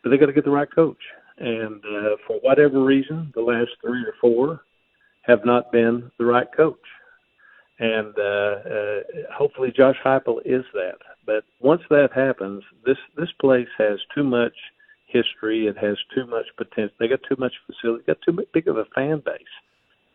But 0.02 0.10
they 0.10 0.18
got 0.18 0.26
to 0.26 0.32
get 0.32 0.44
the 0.44 0.50
right 0.50 0.68
coach, 0.70 0.98
and 1.38 1.82
uh, 1.84 2.16
for 2.26 2.38
whatever 2.40 2.82
reason, 2.84 3.32
the 3.34 3.40
last 3.40 3.70
three 3.80 4.02
or 4.02 4.14
four 4.20 4.60
have 5.22 5.44
not 5.44 5.70
been 5.70 6.10
the 6.18 6.24
right 6.24 6.48
coach. 6.56 6.76
And 7.78 8.14
uh, 8.18 8.22
uh, 8.22 9.00
hopefully, 9.32 9.72
Josh 9.74 9.96
Heupel 10.04 10.40
is 10.44 10.64
that. 10.74 10.98
But 11.24 11.44
once 11.60 11.82
that 11.90 12.10
happens, 12.14 12.62
this 12.84 12.98
this 13.16 13.30
place 13.40 13.68
has 13.78 13.98
too 14.14 14.24
much 14.24 14.54
history. 15.12 15.66
It 15.66 15.76
has 15.78 15.96
too 16.14 16.26
much 16.26 16.46
potential. 16.56 16.94
They 16.98 17.08
got 17.08 17.20
too 17.28 17.36
much 17.38 17.52
facility. 17.66 18.04
Got 18.06 18.18
too 18.22 18.38
big 18.52 18.68
of 18.68 18.78
a 18.78 18.84
fan 18.94 19.22
base. 19.24 19.54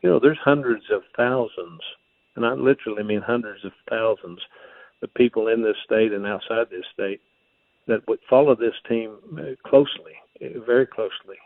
You 0.01 0.09
know, 0.09 0.19
there's 0.19 0.37
hundreds 0.43 0.85
of 0.91 1.01
thousands, 1.15 1.81
and 2.35 2.45
I 2.45 2.53
literally 2.53 3.03
mean 3.03 3.21
hundreds 3.21 3.65
of 3.65 3.71
thousands 3.89 4.39
of 5.01 5.13
people 5.15 5.47
in 5.47 5.61
this 5.63 5.77
state 5.85 6.13
and 6.13 6.25
outside 6.25 6.67
this 6.69 6.85
state 6.93 7.21
that 7.87 8.07
would 8.07 8.19
follow 8.29 8.55
this 8.55 8.75
team 8.87 9.17
uh, 9.37 9.69
closely, 9.69 10.13
uh, 10.41 10.59
very 10.65 10.85
closely. 10.85 11.37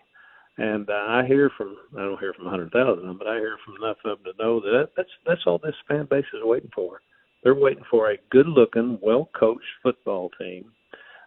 And 0.57 0.89
uh, 0.89 1.05
I 1.07 1.25
hear 1.25 1.49
from 1.57 1.77
I 1.97 2.01
don't 2.01 2.19
hear 2.19 2.33
from 2.33 2.45
100,000, 2.45 3.17
but 3.17 3.27
I 3.27 3.35
hear 3.35 3.57
from 3.65 3.81
enough 3.81 3.97
of 4.03 4.21
them 4.23 4.33
to 4.33 4.43
know 4.43 4.59
that 4.59 4.89
that's 4.97 5.09
that's 5.25 5.41
all 5.45 5.57
this 5.57 5.75
fan 5.87 6.07
base 6.09 6.25
is 6.33 6.43
waiting 6.43 6.71
for. 6.75 7.01
They're 7.43 7.55
waiting 7.55 7.83
for 7.89 8.11
a 8.11 8.17
good-looking, 8.29 8.99
well-coached 9.01 9.65
football 9.81 10.29
team. 10.39 10.71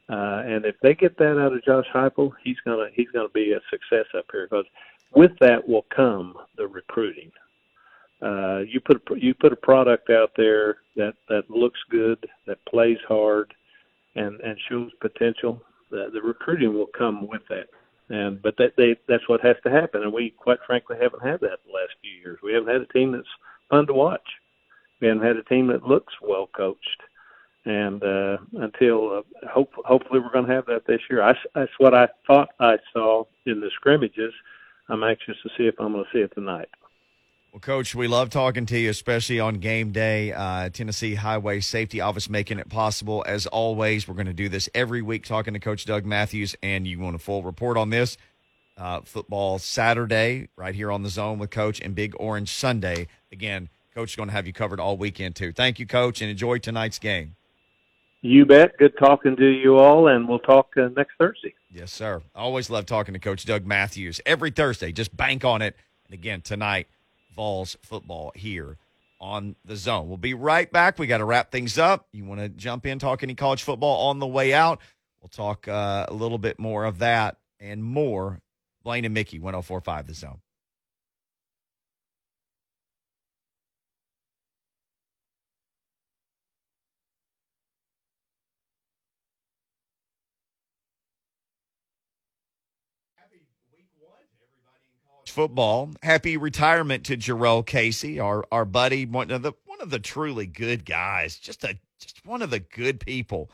Uh, 0.08 0.42
and 0.44 0.66
if 0.66 0.76
they 0.82 0.94
get 0.94 1.16
that 1.16 1.40
out 1.40 1.54
of 1.54 1.64
Josh 1.64 1.86
Heupel, 1.94 2.32
he's 2.42 2.58
gonna 2.64 2.88
he's 2.92 3.10
gonna 3.12 3.28
be 3.30 3.52
a 3.52 3.60
success 3.70 4.06
up 4.16 4.26
here 4.30 4.46
because 4.48 4.66
with 5.14 5.32
that 5.40 5.66
will 5.66 5.86
come 5.94 6.34
the 6.56 6.66
recruiting. 6.66 7.30
Uh, 8.20 8.58
you 8.60 8.80
put 8.80 8.96
a, 8.96 9.18
you 9.18 9.34
put 9.34 9.52
a 9.52 9.56
product 9.56 10.10
out 10.10 10.30
there 10.36 10.78
that 10.96 11.14
that 11.28 11.48
looks 11.50 11.80
good, 11.90 12.26
that 12.46 12.64
plays 12.66 12.98
hard, 13.08 13.54
and 14.14 14.40
and 14.40 14.58
shows 14.68 14.90
potential. 15.00 15.62
The, 15.90 16.10
the 16.12 16.20
recruiting 16.20 16.74
will 16.74 16.86
come 16.86 17.26
with 17.26 17.42
that, 17.48 17.68
and 18.10 18.42
but 18.42 18.56
that 18.58 18.74
they 18.76 18.96
that's 19.08 19.28
what 19.28 19.40
has 19.40 19.56
to 19.64 19.70
happen. 19.70 20.02
And 20.02 20.12
we 20.12 20.30
quite 20.30 20.58
frankly 20.66 20.96
haven't 21.00 21.22
had 21.22 21.40
that 21.40 21.60
the 21.66 21.72
last 21.72 21.94
few 22.02 22.12
years. 22.12 22.38
We 22.42 22.52
haven't 22.52 22.72
had 22.72 22.82
a 22.82 22.92
team 22.92 23.12
that's 23.12 23.24
fun 23.70 23.86
to 23.86 23.94
watch. 23.94 24.28
We 25.00 25.08
haven't 25.08 25.26
had 25.26 25.36
a 25.36 25.44
team 25.44 25.68
that 25.68 25.86
looks 25.86 26.12
well 26.22 26.48
coached. 26.54 27.02
And 27.66 28.02
uh, 28.02 28.36
until 28.54 29.18
uh, 29.18 29.48
hope, 29.48 29.72
hopefully 29.86 30.20
we're 30.20 30.32
going 30.32 30.46
to 30.46 30.52
have 30.52 30.66
that 30.66 30.86
this 30.86 31.00
year. 31.08 31.22
I, 31.22 31.34
that's 31.54 31.72
what 31.78 31.94
I 31.94 32.08
thought 32.26 32.50
I 32.60 32.76
saw 32.92 33.24
in 33.46 33.60
the 33.60 33.70
scrimmages. 33.74 34.34
I'm 34.88 35.02
anxious 35.02 35.36
to 35.42 35.48
see 35.56 35.64
if 35.66 35.74
I'm 35.78 35.92
going 35.92 36.04
to 36.04 36.10
see 36.12 36.22
it 36.22 36.32
tonight. 36.34 36.68
Well, 37.52 37.60
Coach, 37.60 37.94
we 37.94 38.08
love 38.08 38.30
talking 38.30 38.66
to 38.66 38.78
you, 38.78 38.90
especially 38.90 39.38
on 39.40 39.54
game 39.60 39.92
day. 39.92 40.32
Uh, 40.32 40.68
Tennessee 40.70 41.14
Highway 41.14 41.60
Safety 41.60 42.00
Office 42.00 42.28
making 42.28 42.58
it 42.58 42.68
possible. 42.68 43.24
As 43.26 43.46
always, 43.46 44.08
we're 44.08 44.14
going 44.14 44.26
to 44.26 44.32
do 44.32 44.48
this 44.48 44.68
every 44.74 45.02
week, 45.02 45.24
talking 45.24 45.54
to 45.54 45.60
Coach 45.60 45.84
Doug 45.86 46.04
Mathews, 46.04 46.56
and 46.62 46.86
you 46.86 46.98
want 46.98 47.14
a 47.14 47.18
full 47.20 47.44
report 47.44 47.76
on 47.76 47.90
this. 47.90 48.18
Uh, 48.76 49.02
football 49.02 49.60
Saturday, 49.60 50.48
right 50.56 50.74
here 50.74 50.90
on 50.90 51.04
the 51.04 51.08
zone 51.08 51.38
with 51.38 51.50
Coach, 51.50 51.80
and 51.80 51.94
Big 51.94 52.12
Orange 52.18 52.50
Sunday. 52.50 53.06
Again, 53.30 53.68
Coach 53.94 54.10
is 54.10 54.16
going 54.16 54.28
to 54.28 54.34
have 54.34 54.48
you 54.48 54.52
covered 54.52 54.80
all 54.80 54.96
weekend, 54.96 55.36
too. 55.36 55.52
Thank 55.52 55.78
you, 55.78 55.86
Coach, 55.86 56.20
and 56.20 56.28
enjoy 56.28 56.58
tonight's 56.58 56.98
game. 56.98 57.36
You 58.26 58.46
bet. 58.46 58.78
Good 58.78 58.96
talking 58.96 59.36
to 59.36 59.46
you 59.46 59.76
all, 59.76 60.08
and 60.08 60.26
we'll 60.26 60.38
talk 60.38 60.72
uh, 60.78 60.88
next 60.96 61.12
Thursday. 61.20 61.54
Yes, 61.70 61.92
sir. 61.92 62.22
Always 62.34 62.70
love 62.70 62.86
talking 62.86 63.12
to 63.12 63.20
Coach 63.20 63.44
Doug 63.44 63.66
Mathews 63.66 64.18
every 64.24 64.50
Thursday. 64.50 64.92
Just 64.92 65.14
bank 65.14 65.44
on 65.44 65.60
it. 65.60 65.76
And 66.06 66.14
again, 66.14 66.40
tonight, 66.40 66.86
Vols 67.36 67.76
football 67.82 68.32
here 68.34 68.78
on 69.20 69.56
the 69.66 69.76
zone. 69.76 70.08
We'll 70.08 70.16
be 70.16 70.32
right 70.32 70.72
back. 70.72 70.98
We 70.98 71.06
got 71.06 71.18
to 71.18 71.26
wrap 71.26 71.52
things 71.52 71.76
up. 71.76 72.08
You 72.12 72.24
want 72.24 72.40
to 72.40 72.48
jump 72.48 72.86
in, 72.86 72.98
talk 72.98 73.22
any 73.22 73.34
college 73.34 73.62
football 73.62 74.08
on 74.08 74.20
the 74.20 74.26
way 74.26 74.54
out? 74.54 74.80
We'll 75.20 75.28
talk 75.28 75.68
uh, 75.68 76.06
a 76.08 76.14
little 76.14 76.38
bit 76.38 76.58
more 76.58 76.86
of 76.86 77.00
that 77.00 77.36
and 77.60 77.84
more. 77.84 78.40
Blaine 78.84 79.04
and 79.04 79.12
Mickey, 79.12 79.38
1045 79.38 80.06
The 80.06 80.14
Zone. 80.14 80.38
Football. 95.34 95.90
Happy 96.02 96.36
retirement 96.36 97.04
to 97.04 97.16
Jurrell 97.16 97.66
Casey, 97.66 98.18
our 98.18 98.44
our 98.50 98.64
buddy, 98.64 99.04
one 99.04 99.30
of 99.30 99.42
the 99.42 99.52
one 99.66 99.80
of 99.80 99.90
the 99.90 99.98
truly 99.98 100.46
good 100.46 100.86
guys, 100.86 101.36
just 101.36 101.64
a 101.64 101.78
just 102.00 102.24
one 102.24 102.40
of 102.40 102.50
the 102.50 102.60
good 102.60 103.00
people. 103.00 103.50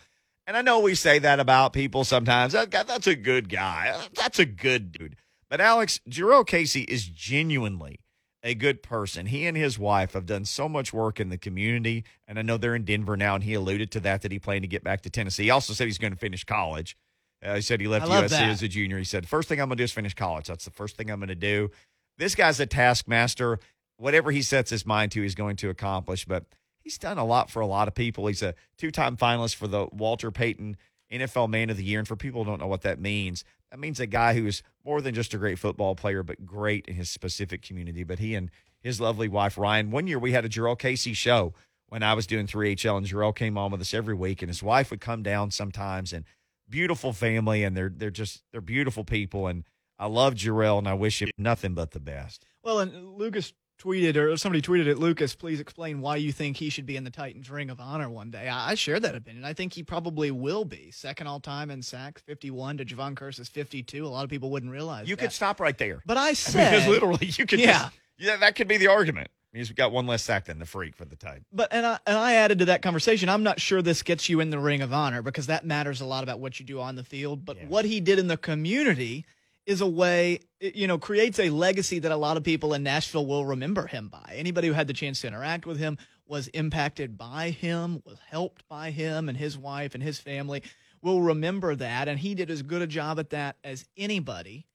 And 0.46 0.56
I 0.56 0.62
know 0.62 0.80
we 0.80 0.94
say 0.94 1.18
that 1.20 1.40
about 1.40 1.72
people 1.72 2.04
sometimes. 2.04 2.52
That's 2.52 3.06
a 3.06 3.14
good 3.14 3.48
guy. 3.48 3.92
Uh, 3.94 4.02
that's 4.14 4.38
a 4.38 4.44
good 4.44 4.92
dude. 4.92 5.16
But 5.48 5.60
Alex, 5.60 6.00
Jurrell 6.08 6.46
Casey 6.46 6.82
is 6.82 7.06
genuinely 7.06 8.00
a 8.42 8.54
good 8.54 8.82
person. 8.82 9.26
He 9.26 9.46
and 9.46 9.56
his 9.56 9.78
wife 9.78 10.12
have 10.12 10.26
done 10.26 10.44
so 10.44 10.68
much 10.68 10.92
work 10.92 11.20
in 11.20 11.28
the 11.28 11.38
community, 11.38 12.04
and 12.26 12.38
I 12.38 12.42
know 12.42 12.56
they're 12.56 12.74
in 12.74 12.84
Denver 12.84 13.16
now. 13.16 13.34
And 13.34 13.44
he 13.44 13.54
alluded 13.54 13.90
to 13.92 14.00
that 14.00 14.22
that 14.22 14.32
he 14.32 14.38
planned 14.38 14.62
to 14.62 14.68
get 14.68 14.84
back 14.84 15.02
to 15.02 15.10
Tennessee. 15.10 15.44
He 15.44 15.50
also 15.50 15.72
said 15.72 15.86
he's 15.86 15.98
going 15.98 16.12
to 16.12 16.18
finish 16.18 16.44
college. 16.44 16.96
Uh, 17.42 17.54
he 17.54 17.60
said 17.60 17.80
he 17.80 17.88
left 17.88 18.06
USC 18.06 18.28
that. 18.30 18.48
as 18.48 18.62
a 18.62 18.68
junior. 18.68 18.98
He 18.98 19.04
said, 19.04 19.28
first 19.28 19.48
thing 19.48 19.60
I'm 19.60 19.68
going 19.68 19.78
to 19.78 19.80
do 19.80 19.84
is 19.84 19.92
finish 19.92 20.14
college. 20.14 20.46
That's 20.46 20.64
the 20.64 20.70
first 20.70 20.96
thing 20.96 21.10
I'm 21.10 21.20
going 21.20 21.28
to 21.28 21.34
do. 21.34 21.70
This 22.18 22.34
guy's 22.34 22.60
a 22.60 22.66
taskmaster. 22.66 23.58
Whatever 23.96 24.30
he 24.30 24.42
sets 24.42 24.70
his 24.70 24.84
mind 24.84 25.12
to, 25.12 25.22
he's 25.22 25.34
going 25.34 25.56
to 25.56 25.70
accomplish. 25.70 26.26
But 26.26 26.44
he's 26.80 26.98
done 26.98 27.18
a 27.18 27.24
lot 27.24 27.50
for 27.50 27.60
a 27.60 27.66
lot 27.66 27.88
of 27.88 27.94
people. 27.94 28.26
He's 28.26 28.42
a 28.42 28.54
two 28.76 28.90
time 28.90 29.16
finalist 29.16 29.54
for 29.54 29.66
the 29.66 29.88
Walter 29.90 30.30
Payton 30.30 30.76
NFL 31.10 31.48
Man 31.48 31.70
of 31.70 31.78
the 31.78 31.84
Year. 31.84 31.98
And 31.98 32.08
for 32.08 32.16
people 32.16 32.44
who 32.44 32.50
don't 32.50 32.60
know 32.60 32.66
what 32.66 32.82
that 32.82 33.00
means, 33.00 33.42
that 33.70 33.78
means 33.78 34.00
a 34.00 34.06
guy 34.06 34.34
who 34.34 34.46
is 34.46 34.62
more 34.84 35.00
than 35.00 35.14
just 35.14 35.32
a 35.32 35.38
great 35.38 35.58
football 35.58 35.94
player, 35.94 36.22
but 36.22 36.44
great 36.44 36.86
in 36.86 36.94
his 36.94 37.08
specific 37.08 37.62
community. 37.62 38.04
But 38.04 38.18
he 38.18 38.34
and 38.34 38.50
his 38.82 39.00
lovely 39.00 39.28
wife, 39.28 39.56
Ryan, 39.56 39.90
one 39.90 40.06
year 40.06 40.18
we 40.18 40.32
had 40.32 40.44
a 40.44 40.48
Jurrell 40.48 40.78
Casey 40.78 41.14
show 41.14 41.54
when 41.88 42.02
I 42.02 42.14
was 42.14 42.26
doing 42.26 42.46
3HL, 42.46 42.98
and 42.98 43.06
Jurrell 43.06 43.34
came 43.34 43.58
on 43.58 43.72
with 43.72 43.80
us 43.80 43.92
every 43.92 44.14
week, 44.14 44.42
and 44.42 44.48
his 44.48 44.62
wife 44.62 44.90
would 44.90 45.00
come 45.00 45.22
down 45.22 45.50
sometimes 45.50 46.12
and– 46.12 46.26
beautiful 46.70 47.12
family, 47.12 47.64
and 47.64 47.76
they're 47.76 47.92
they're 47.94 48.10
just 48.10 48.42
they're 48.52 48.60
beautiful 48.60 49.04
people, 49.04 49.46
and 49.46 49.64
I 49.98 50.06
love 50.06 50.34
Jurrell, 50.34 50.78
and 50.78 50.88
I 50.88 50.94
wish 50.94 51.20
him 51.20 51.30
nothing 51.36 51.74
but 51.74 51.90
the 51.90 52.00
best. 52.00 52.46
Well, 52.62 52.80
and 52.80 53.16
Lucas 53.16 53.52
tweeted 53.80 54.16
or 54.16 54.36
somebody 54.36 54.60
tweeted 54.60 54.90
at 54.90 54.98
Lucas, 54.98 55.34
please 55.34 55.58
explain 55.58 56.00
why 56.00 56.16
you 56.16 56.32
think 56.32 56.58
he 56.58 56.68
should 56.68 56.84
be 56.86 56.96
in 56.96 57.04
the 57.04 57.10
Titans 57.10 57.48
Ring 57.48 57.70
of 57.70 57.80
Honor 57.80 58.10
one 58.10 58.30
day. 58.30 58.48
I, 58.48 58.72
I 58.72 58.74
share 58.74 59.00
that 59.00 59.14
opinion. 59.14 59.44
I 59.44 59.54
think 59.54 59.72
he 59.72 59.82
probably 59.82 60.30
will 60.30 60.64
be 60.64 60.90
second 60.90 61.26
all 61.26 61.40
time 61.40 61.70
in 61.70 61.82
sacks, 61.82 62.22
fifty-one 62.22 62.78
to 62.78 62.84
Jevon 62.84 63.16
Kearse's 63.16 63.48
fifty-two. 63.48 64.06
A 64.06 64.08
lot 64.08 64.24
of 64.24 64.30
people 64.30 64.50
wouldn't 64.50 64.72
realize 64.72 65.08
you 65.08 65.16
that. 65.16 65.22
could 65.22 65.32
stop 65.32 65.60
right 65.60 65.76
there. 65.76 66.02
But 66.06 66.16
I 66.16 66.32
said, 66.34 66.70
because 66.70 66.88
literally 66.88 67.26
you 67.26 67.46
could, 67.46 67.60
yeah, 67.60 67.84
just, 67.84 67.92
yeah, 68.18 68.36
that 68.36 68.54
could 68.54 68.68
be 68.68 68.76
the 68.76 68.88
argument. 68.88 69.28
He's 69.52 69.70
got 69.72 69.90
one 69.90 70.06
less 70.06 70.22
sack 70.22 70.44
than 70.44 70.58
the 70.60 70.66
freak 70.66 70.94
for 70.94 71.04
the 71.04 71.16
Titans. 71.16 71.44
But 71.52 71.72
and 71.72 71.84
I 71.84 71.98
and 72.06 72.16
I 72.16 72.34
added 72.34 72.60
to 72.60 72.64
that 72.66 72.82
conversation. 72.82 73.28
I'm 73.28 73.42
not 73.42 73.60
sure 73.60 73.82
this 73.82 74.02
gets 74.02 74.28
you 74.28 74.40
in 74.40 74.50
the 74.50 74.58
Ring 74.60 74.80
of 74.80 74.92
Honor 74.92 75.22
because 75.22 75.48
that 75.48 75.64
matters 75.64 76.00
a 76.00 76.04
lot 76.04 76.22
about 76.22 76.38
what 76.38 76.60
you 76.60 76.66
do 76.66 76.80
on 76.80 76.94
the 76.94 77.02
field. 77.02 77.44
But 77.44 77.56
Yeah. 77.56 77.66
what 77.66 77.84
he 77.84 78.00
did 78.00 78.18
in 78.20 78.28
the 78.28 78.36
community 78.36 79.24
is 79.66 79.80
a 79.80 79.86
way, 79.86 80.40
it, 80.60 80.74
you 80.76 80.86
know, 80.86 80.98
creates 80.98 81.38
a 81.38 81.50
legacy 81.50 81.98
that 81.98 82.12
a 82.12 82.16
lot 82.16 82.36
of 82.36 82.44
people 82.44 82.74
in 82.74 82.82
Nashville 82.82 83.26
will 83.26 83.44
remember 83.44 83.86
him 83.86 84.08
by. 84.08 84.34
Anybody 84.36 84.68
who 84.68 84.74
had 84.74 84.86
the 84.86 84.92
chance 84.92 85.20
to 85.22 85.26
interact 85.26 85.66
with 85.66 85.78
him 85.78 85.98
was 86.26 86.46
impacted 86.48 87.18
by 87.18 87.50
him, 87.50 88.02
was 88.04 88.18
helped 88.30 88.66
by 88.68 88.90
him 88.92 89.28
and 89.28 89.36
his 89.36 89.58
wife 89.58 89.94
and 89.94 90.02
his 90.02 90.18
family 90.20 90.62
will 91.02 91.22
remember 91.22 91.74
that. 91.74 92.06
And 92.08 92.18
he 92.20 92.34
did 92.36 92.50
as 92.50 92.62
good 92.62 92.82
a 92.82 92.86
job 92.86 93.18
at 93.18 93.30
that 93.30 93.56
as 93.64 93.84
anybody. 93.96 94.66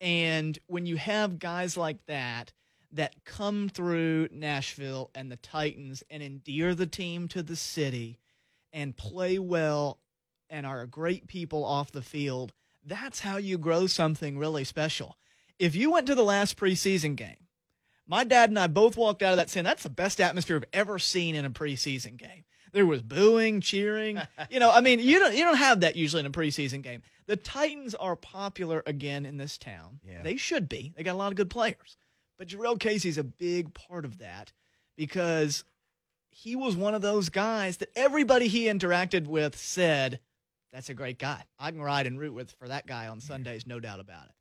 And 0.00 0.58
when 0.66 0.86
you 0.86 0.96
have 0.96 1.38
guys 1.38 1.76
like 1.76 2.04
that 2.06 2.52
that 2.92 3.24
come 3.24 3.68
through 3.68 4.28
Nashville 4.32 5.10
and 5.14 5.30
the 5.30 5.36
Titans 5.36 6.02
and 6.10 6.22
endear 6.22 6.74
the 6.74 6.86
team 6.86 7.28
to 7.28 7.42
the 7.42 7.56
city 7.56 8.18
and 8.72 8.96
play 8.96 9.38
well 9.38 9.98
and 10.48 10.66
are 10.66 10.86
great 10.86 11.26
people 11.26 11.64
off 11.64 11.92
the 11.92 12.02
field, 12.02 12.52
that's 12.84 13.20
how 13.20 13.36
you 13.36 13.58
grow 13.58 13.86
something 13.86 14.38
really 14.38 14.64
special. 14.64 15.16
If 15.58 15.76
you 15.76 15.92
went 15.92 16.06
to 16.08 16.14
the 16.14 16.24
last 16.24 16.56
preseason 16.56 17.16
game, 17.16 17.36
my 18.06 18.24
dad 18.24 18.50
and 18.50 18.58
I 18.58 18.66
both 18.66 18.96
walked 18.96 19.22
out 19.22 19.32
of 19.32 19.36
that 19.36 19.50
saying 19.50 19.64
that's 19.64 19.84
the 19.84 19.90
best 19.90 20.20
atmosphere 20.20 20.56
I've 20.56 20.64
ever 20.72 20.98
seen 20.98 21.36
in 21.36 21.44
a 21.44 21.50
preseason 21.50 22.16
game. 22.16 22.44
There 22.72 22.86
was 22.86 23.02
booing, 23.02 23.60
cheering. 23.60 24.20
you 24.50 24.58
know, 24.58 24.70
I 24.70 24.80
mean, 24.80 24.98
you 25.00 25.18
don't 25.18 25.34
you 25.34 25.44
don't 25.44 25.56
have 25.56 25.80
that 25.80 25.96
usually 25.96 26.20
in 26.20 26.26
a 26.26 26.30
preseason 26.30 26.82
game. 26.82 27.02
The 27.26 27.36
Titans 27.36 27.94
are 27.94 28.16
popular 28.16 28.82
again 28.86 29.26
in 29.26 29.36
this 29.36 29.58
town. 29.58 30.00
Yeah. 30.04 30.22
They 30.22 30.36
should 30.36 30.68
be. 30.68 30.92
They 30.96 31.04
got 31.04 31.14
a 31.14 31.18
lot 31.18 31.30
of 31.30 31.36
good 31.36 31.50
players. 31.50 31.96
But 32.40 32.48
Jurrell 32.48 32.80
Casey's 32.80 33.18
a 33.18 33.22
big 33.22 33.74
part 33.74 34.06
of 34.06 34.16
that 34.20 34.50
because 34.96 35.62
he 36.30 36.56
was 36.56 36.74
one 36.74 36.94
of 36.94 37.02
those 37.02 37.28
guys 37.28 37.76
that 37.76 37.90
everybody 37.94 38.48
he 38.48 38.64
interacted 38.64 39.26
with 39.26 39.58
said, 39.58 40.20
"That's 40.72 40.88
a 40.88 40.94
great 40.94 41.18
guy. 41.18 41.44
I 41.58 41.70
can 41.70 41.82
ride 41.82 42.06
and 42.06 42.18
root 42.18 42.32
with 42.32 42.52
for 42.52 42.66
that 42.68 42.86
guy 42.86 43.08
on 43.08 43.20
Sundays, 43.20 43.66
no 43.66 43.78
doubt 43.78 44.00
about 44.00 44.24
it." 44.24 44.32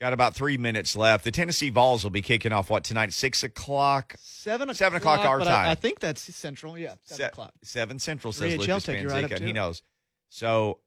Got 0.00 0.12
about 0.12 0.34
three 0.34 0.58
minutes 0.58 0.96
left. 0.96 1.22
The 1.22 1.30
Tennessee 1.30 1.70
Vols 1.70 2.02
will 2.02 2.10
be 2.10 2.20
kicking 2.20 2.50
off 2.50 2.68
what 2.68 2.82
tonight? 2.82 3.12
Six 3.12 3.44
o'clock. 3.44 4.16
Seven 4.18 4.68
o'clock. 4.68 4.76
Seven 4.76 4.96
o'clock 4.96 5.20
our 5.20 5.38
time. 5.38 5.68
I, 5.68 5.70
I 5.70 5.74
think 5.76 6.00
that's 6.00 6.22
central. 6.34 6.76
Yeah, 6.76 6.96
seven 7.04 7.16
Se- 7.16 7.28
o'clock. 7.28 7.52
Seven 7.62 8.00
Central 8.00 8.32
says 8.32 8.56
Lucas 8.56 8.88
you 8.88 9.08
right 9.08 9.38
he 9.40 9.52
knows. 9.52 9.84
So 10.30 10.80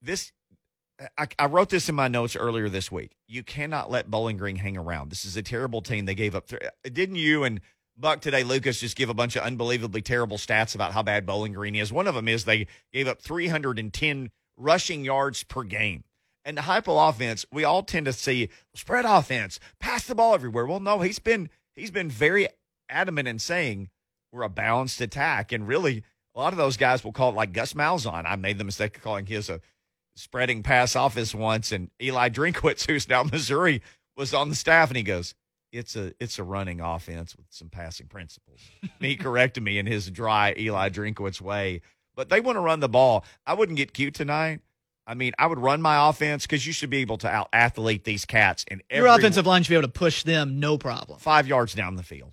this, 0.00 0.30
I, 1.18 1.26
I 1.38 1.46
wrote 1.46 1.70
this 1.70 1.88
in 1.88 1.94
my 1.94 2.08
notes 2.08 2.36
earlier 2.36 2.68
this 2.68 2.90
week. 2.90 3.16
You 3.28 3.42
cannot 3.42 3.90
let 3.90 4.10
Bowling 4.10 4.36
Green 4.36 4.56
hang 4.56 4.76
around. 4.76 5.10
This 5.10 5.24
is 5.24 5.36
a 5.36 5.42
terrible 5.42 5.82
team. 5.82 6.04
They 6.04 6.14
gave 6.14 6.34
up. 6.34 6.48
Th- 6.48 6.62
uh, 6.62 6.88
didn't 6.90 7.16
you 7.16 7.44
and 7.44 7.60
Buck 7.96 8.20
today, 8.20 8.42
Lucas, 8.42 8.80
just 8.80 8.96
give 8.96 9.10
a 9.10 9.14
bunch 9.14 9.36
of 9.36 9.42
unbelievably 9.42 10.02
terrible 10.02 10.38
stats 10.38 10.74
about 10.74 10.92
how 10.92 11.02
bad 11.02 11.26
Bowling 11.26 11.52
Green 11.52 11.74
is? 11.74 11.92
One 11.92 12.06
of 12.06 12.14
them 12.14 12.26
is 12.26 12.44
they 12.44 12.66
gave 12.92 13.06
up 13.06 13.20
310 13.20 14.30
rushing 14.56 15.04
yards 15.04 15.44
per 15.44 15.62
game. 15.62 16.04
And 16.44 16.56
the 16.56 16.62
Heupel 16.62 17.08
offense, 17.08 17.44
we 17.52 17.64
all 17.64 17.82
tend 17.82 18.06
to 18.06 18.12
see 18.12 18.48
spread 18.74 19.04
offense, 19.04 19.60
pass 19.78 20.06
the 20.06 20.14
ball 20.14 20.34
everywhere. 20.34 20.66
Well, 20.66 20.80
no, 20.80 21.00
he's 21.00 21.18
been 21.18 21.50
he's 21.76 21.90
been 21.90 22.08
very 22.08 22.48
adamant 22.88 23.28
in 23.28 23.38
saying 23.38 23.90
we're 24.32 24.42
a 24.42 24.48
balanced 24.48 25.00
attack, 25.00 25.52
and 25.52 25.68
really 25.68 26.02
a 26.34 26.40
lot 26.40 26.52
of 26.52 26.56
those 26.56 26.76
guys 26.76 27.04
will 27.04 27.12
call 27.12 27.30
it 27.30 27.36
like 27.36 27.52
Gus 27.52 27.74
Malzahn. 27.74 28.24
I 28.26 28.36
made 28.36 28.58
the 28.58 28.64
mistake 28.64 28.96
of 28.96 29.02
calling 29.02 29.26
his 29.26 29.48
a 29.50 29.60
spreading 30.14 30.62
pass 30.62 30.94
office 30.96 31.34
once, 31.34 31.72
and 31.72 31.90
Eli 32.00 32.28
Drinkwitz, 32.28 32.86
who's 32.90 33.08
now 33.08 33.22
Missouri, 33.22 33.82
was 34.16 34.34
on 34.34 34.48
the 34.48 34.54
staff, 34.54 34.88
and 34.88 34.96
he 34.96 35.02
goes, 35.02 35.34
"It's 35.72 35.96
a 35.96 36.12
it's 36.20 36.38
a 36.38 36.44
running 36.44 36.80
offense 36.80 37.36
with 37.36 37.46
some 37.50 37.68
passing 37.68 38.06
principles." 38.06 38.60
He 39.00 39.16
corrected 39.16 39.62
me 39.62 39.78
in 39.78 39.86
his 39.86 40.10
dry 40.10 40.54
Eli 40.58 40.88
Drinkwitz 40.90 41.40
way, 41.40 41.80
but 42.14 42.28
they 42.28 42.40
want 42.40 42.56
to 42.56 42.60
run 42.60 42.80
the 42.80 42.88
ball. 42.88 43.24
I 43.46 43.54
wouldn't 43.54 43.76
get 43.76 43.92
cute 43.92 44.14
tonight. 44.14 44.60
I 45.04 45.14
mean, 45.14 45.32
I 45.36 45.48
would 45.48 45.58
run 45.58 45.82
my 45.82 46.08
offense 46.08 46.44
because 46.44 46.64
you 46.64 46.72
should 46.72 46.88
be 46.90 46.98
able 46.98 47.18
to 47.18 47.28
out 47.28 47.48
athlete 47.52 48.04
these 48.04 48.24
cats 48.24 48.64
And 48.68 48.82
Your 48.88 49.08
offensive 49.08 49.46
line 49.46 49.64
should 49.64 49.70
be 49.70 49.74
able 49.74 49.88
to 49.88 49.92
push 49.92 50.22
them, 50.22 50.60
no 50.60 50.78
problem. 50.78 51.18
five 51.18 51.48
yards 51.48 51.74
down 51.74 51.96
the 51.96 52.04
field. 52.04 52.32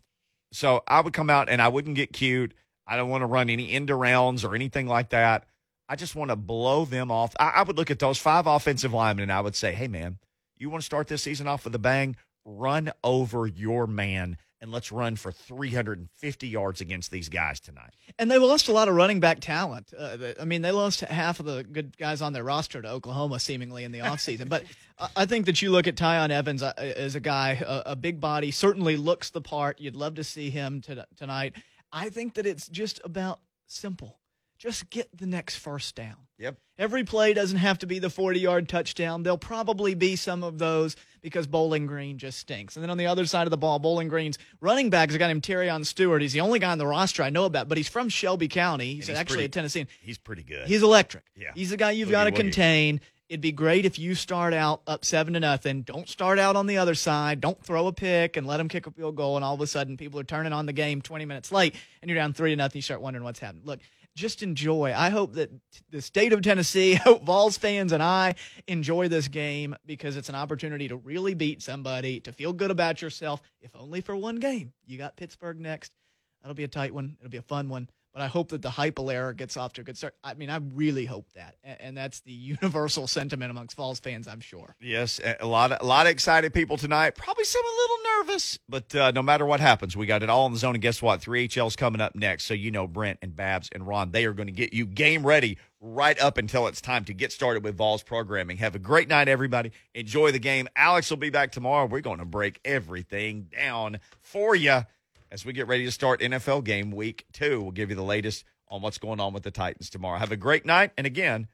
So 0.52 0.84
I 0.88 1.02
would 1.02 1.14
come 1.14 1.32
out 1.32 1.50
and 1.50 1.64
I 1.64 1.68
wouldn't 1.68 1.96
get 1.96 2.14
cute. 2.14 2.54
I 2.86 2.96
don't 2.96 3.10
want 3.10 3.24
to 3.24 3.26
run 3.26 3.50
any 3.50 3.72
end 3.72 3.90
arounds 3.90 4.48
or 4.48 4.54
anything 4.54 4.86
like 4.88 5.10
that. 5.10 5.46
I 5.90 5.96
just 5.96 6.16
want 6.16 6.30
to 6.30 6.36
blow 6.36 6.86
them 6.86 7.12
off. 7.12 7.36
I, 7.40 7.50
I 7.50 7.64
would 7.64 7.76
look 7.76 7.90
at 7.90 7.98
those 7.98 8.20
five 8.20 8.46
offensive 8.46 8.94
linemen 8.94 9.24
and 9.24 9.32
I 9.32 9.42
would 9.42 9.56
say, 9.56 9.74
hey, 9.74 9.88
man, 9.88 10.20
you 10.56 10.70
want 10.70 10.84
to 10.84 10.86
start 10.86 11.08
this 11.08 11.24
season 11.24 11.48
off 11.48 11.66
with 11.66 11.74
a 11.74 11.80
bang? 11.80 12.16
Run 12.46 12.92
over 13.04 13.48
your 13.48 13.88
man 13.88 14.38
and 14.62 14.72
let's 14.72 14.92
run 14.92 15.16
for 15.16 15.32
350 15.32 16.48
yards 16.48 16.82
against 16.82 17.12
these 17.12 17.30
guys 17.30 17.60
tonight. 17.60 17.94
And 18.18 18.30
they 18.30 18.38
lost 18.38 18.68
a 18.68 18.72
lot 18.72 18.88
of 18.88 18.96
running 18.96 19.20
back 19.20 19.40
talent. 19.40 19.94
Uh, 19.98 20.18
I 20.40 20.46
mean, 20.46 20.62
they 20.62 20.72
lost 20.72 21.00
half 21.00 21.40
of 21.40 21.46
the 21.46 21.64
good 21.64 21.98
guys 21.98 22.22
on 22.22 22.34
their 22.34 22.44
roster 22.44 22.82
to 22.82 22.90
Oklahoma, 22.90 23.40
seemingly 23.40 23.84
in 23.84 23.92
the 23.92 24.00
offseason. 24.04 24.50
But 24.50 24.66
I- 25.16 25.26
think 25.26 25.46
that 25.46 25.62
you 25.62 25.72
look 25.72 25.88
at 25.88 25.96
Tiyon 25.96 26.30
Evans 26.30 26.62
uh, 26.62 26.74
as 26.78 27.16
a 27.16 27.20
guy, 27.20 27.64
a, 27.66 27.92
a 27.92 27.96
big 27.96 28.20
body, 28.20 28.52
certainly 28.52 28.98
looks 28.98 29.30
the 29.30 29.42
part. 29.42 29.80
You'd 29.80 29.96
love 29.96 30.16
to 30.16 30.24
see 30.24 30.50
him 30.50 30.82
to, 30.82 31.06
tonight. 31.18 31.56
I 31.92 32.10
think 32.10 32.34
that 32.36 32.46
it's 32.46 32.68
just 32.68 33.00
about 33.04 33.40
simple. 33.68 34.19
Just 34.60 34.90
get 34.90 35.10
the 35.18 35.26
next 35.26 35.56
first 35.56 35.96
down. 35.96 36.18
Yep. 36.38 36.58
Every 36.78 37.04
play 37.06 37.34
doesn't 37.34 37.58
have 37.58 37.80
to 37.80 37.88
be 37.88 38.00
the 38.00 38.10
40 38.10 38.40
yard 38.40 38.68
touchdown. 38.70 39.24
There'll 39.24 39.38
probably 39.38 39.96
be 39.96 40.18
some 40.18 40.44
of 40.44 40.58
those 40.58 40.98
because 41.22 41.48
Bowling 41.48 41.86
Green 41.86 42.18
just 42.18 42.40
stinks. 42.40 42.76
And 42.76 42.84
then 42.84 42.90
on 42.90 42.98
the 42.98 43.08
other 43.08 43.26
side 43.26 43.48
of 43.48 43.52
the 43.52 43.58
ball, 43.58 43.80
Bowling 43.80 44.10
Green's 44.10 44.38
running 44.60 44.90
back 44.90 45.10
is 45.10 45.16
a 45.16 45.18
guy 45.18 45.28
named 45.28 45.44
Terry 45.44 45.70
Stewart. 45.86 46.22
He's 46.22 46.34
the 46.34 46.42
only 46.42 46.60
guy 46.60 46.72
on 46.72 46.78
the 46.78 46.88
roster 46.88 47.24
I 47.24 47.30
know 47.30 47.46
about, 47.46 47.70
but 47.70 47.78
he's 47.78 47.88
from 47.88 48.10
Shelby 48.10 48.50
County. 48.50 48.96
He's, 48.96 49.08
he's 49.08 49.18
actually 49.18 49.38
pretty- 49.38 49.46
a 49.46 49.50
Tennessean. 49.50 49.88
He's 50.02 50.18
pretty 50.18 50.44
good. 50.44 50.68
He's 50.68 50.84
electric. 50.84 51.24
Yeah. 51.38 51.52
He's 51.56 51.70
the 51.70 51.78
guy 51.78 51.92
you've 51.92 52.12
got 52.12 52.26
to 52.26 52.32
contain. 52.32 53.00
It'd 53.30 53.42
be 53.42 53.52
great 53.52 53.86
if 53.86 54.00
you 54.00 54.16
start 54.16 54.54
out 54.56 54.82
up 54.88 55.06
seven 55.06 55.34
to 55.36 55.40
nothing. 55.40 55.84
Don't 55.84 56.10
start 56.10 56.40
out 56.40 56.56
on 56.56 56.66
the 56.66 56.80
other 56.80 56.96
side. 56.96 57.40
Don't 57.40 57.64
throw 57.64 57.86
a 57.88 57.94
pick 57.94 58.36
and 58.38 58.48
let 58.48 58.60
him 58.60 58.68
kick 58.68 58.88
a 58.88 58.92
field 58.92 59.16
goal. 59.16 59.36
And 59.36 59.46
all 59.46 59.54
of 59.54 59.62
a 59.62 59.68
sudden, 59.68 59.98
people 59.98 60.20
are 60.20 60.24
turning 60.24 60.52
on 60.52 60.66
the 60.66 60.74
game 60.74 61.00
20 61.02 61.26
minutes 61.26 61.52
late, 61.52 61.76
and 62.02 62.10
you're 62.10 62.18
down 62.18 62.34
three 62.34 62.50
to 62.50 62.56
nothing. 62.56 62.80
You 62.80 62.82
start 62.82 63.02
wondering 63.02 63.24
what's 63.24 63.40
happening. 63.40 63.62
Look, 63.66 63.82
just 64.20 64.44
enjoy. 64.44 64.94
I 64.96 65.10
hope 65.10 65.34
that 65.34 65.50
the 65.90 66.02
state 66.02 66.34
of 66.34 66.42
Tennessee, 66.42 66.94
hope 67.04 67.24
Vols 67.24 67.58
fans 67.58 67.92
and 67.92 68.04
I 68.04 68.36
enjoy 68.68 69.08
this 69.08 69.28
game 69.28 69.76
because 69.86 70.18
it's 70.18 70.30
an 70.30 70.36
opportunity 70.36 70.88
to 70.90 70.98
really 70.98 71.34
beat 71.34 71.62
somebody, 71.62 72.20
to 72.22 72.32
feel 72.32 72.54
good 72.54 72.72
about 72.72 73.02
yourself, 73.02 73.42
if 73.62 73.76
only 73.76 74.02
for 74.02 74.16
one 74.16 74.38
game. 74.38 74.74
You 74.86 74.98
got 74.98 75.18
Pittsburgh 75.18 75.60
next. 75.60 75.92
That'll 76.42 76.56
be 76.56 76.64
a 76.64 76.70
tight 76.70 76.94
one. 76.94 77.18
It'll 77.20 77.32
be 77.32 77.38
a 77.38 77.42
fun 77.42 77.70
one. 77.70 77.90
But 78.14 78.24
I 78.24 78.28
hope 78.28 78.50
that 78.50 78.62
the 78.62 78.70
Heupel 78.70 79.14
era 79.14 79.36
gets 79.36 79.56
off 79.56 79.74
to 79.74 79.82
a 79.82 79.84
good 79.84 79.98
start. 79.98 80.16
I 80.24 80.34
mean, 80.34 80.50
I 80.50 80.58
really 80.74 81.06
hope 81.06 81.32
that, 81.36 81.56
and, 81.64 81.96
that's 81.96 82.22
the 82.22 82.32
universal 82.62 83.08
sentiment 83.08 83.52
amongst 83.52 83.76
Vols 83.76 84.00
fans, 84.00 84.28
I'm 84.28 84.40
sure. 84.40 84.76
Yes, 84.80 85.20
a 85.40 85.46
lot 85.46 85.72
of 85.72 85.80
a 85.82 85.86
lot 85.86 86.06
of 86.06 86.12
excited 86.12 86.54
people 86.54 86.78
tonight. 86.78 87.16
Probably 87.16 87.44
some 87.44 87.64
a 87.64 87.68
little 87.68 87.98
nervous, 88.18 88.60
but 88.68 88.96
uh, 88.96 89.12
no 89.12 89.22
matter 89.22 89.46
what 89.46 89.60
happens, 89.60 89.96
we 89.96 90.06
got 90.06 90.24
it 90.24 90.30
all 90.30 90.46
in 90.48 90.54
the 90.54 90.60
zone. 90.60 90.76
And 90.76 90.82
guess 90.82 91.02
what? 91.02 91.22
Three 91.22 91.48
HL's 91.48 91.76
coming 91.76 92.02
up 92.02 92.16
next. 92.16 92.46
So 92.46 92.54
you 92.54 92.72
know 92.72 92.88
Brent 92.88 93.20
and 93.22 93.36
Babs 93.36 93.70
and 93.74 93.86
Ron, 93.86 94.12
they 94.12 94.26
are 94.26 94.34
going 94.34 94.48
to 94.48 94.54
get 94.54 94.74
you 94.74 94.86
game 94.86 95.26
ready 95.26 95.58
right 95.82 96.20
up 96.20 96.38
until 96.38 96.68
it's 96.68 96.82
time 96.82 97.06
to 97.06 97.14
get 97.14 97.32
started 97.32 97.64
with 97.64 97.78
Vols 97.78 98.04
programming. 98.04 98.58
Have 98.58 98.76
a 98.76 98.80
great 98.80 99.08
night, 99.08 99.28
everybody. 99.28 99.72
Enjoy 99.94 100.32
the 100.32 100.40
game. 100.40 100.68
Alex 100.76 101.10
will 101.10 101.18
be 101.18 101.30
back 101.30 101.52
tomorrow. 101.52 101.86
We're 101.86 102.02
going 102.02 102.20
to 102.20 102.26
break 102.26 102.60
everything 102.66 103.48
down 103.56 104.00
for 104.22 104.56
you 104.56 104.82
as 105.32 105.46
we 105.46 105.54
get 105.54 105.68
ready 105.68 105.86
to 105.86 105.92
start 105.92 106.22
NFL 106.22 106.64
game 106.64 106.92
week 106.92 107.26
two. 107.32 107.62
We'll 107.62 107.72
give 107.72 107.90
you 107.90 107.96
the 107.96 108.04
latest 108.04 108.44
on 108.68 108.82
what's 108.82 108.98
going 108.98 109.20
on 109.20 109.34
with 109.34 109.44
the 109.44 109.52
Titans 109.52 109.90
tomorrow. 109.90 110.20
Have 110.20 110.32
a 110.32 110.38
great 110.38 110.66
night, 110.66 110.92
and 110.98 111.06
again. 111.08 111.48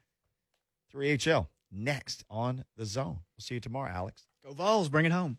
3HL 0.94 1.48
next 1.70 2.24
on 2.30 2.64
the 2.76 2.86
zone. 2.86 3.20
We'll 3.36 3.42
see 3.42 3.54
you 3.54 3.60
tomorrow, 3.60 3.90
Alex. 3.90 4.26
Go 4.44 4.52
Vols, 4.52 4.88
bring 4.88 5.04
it 5.04 5.12
home. 5.12 5.38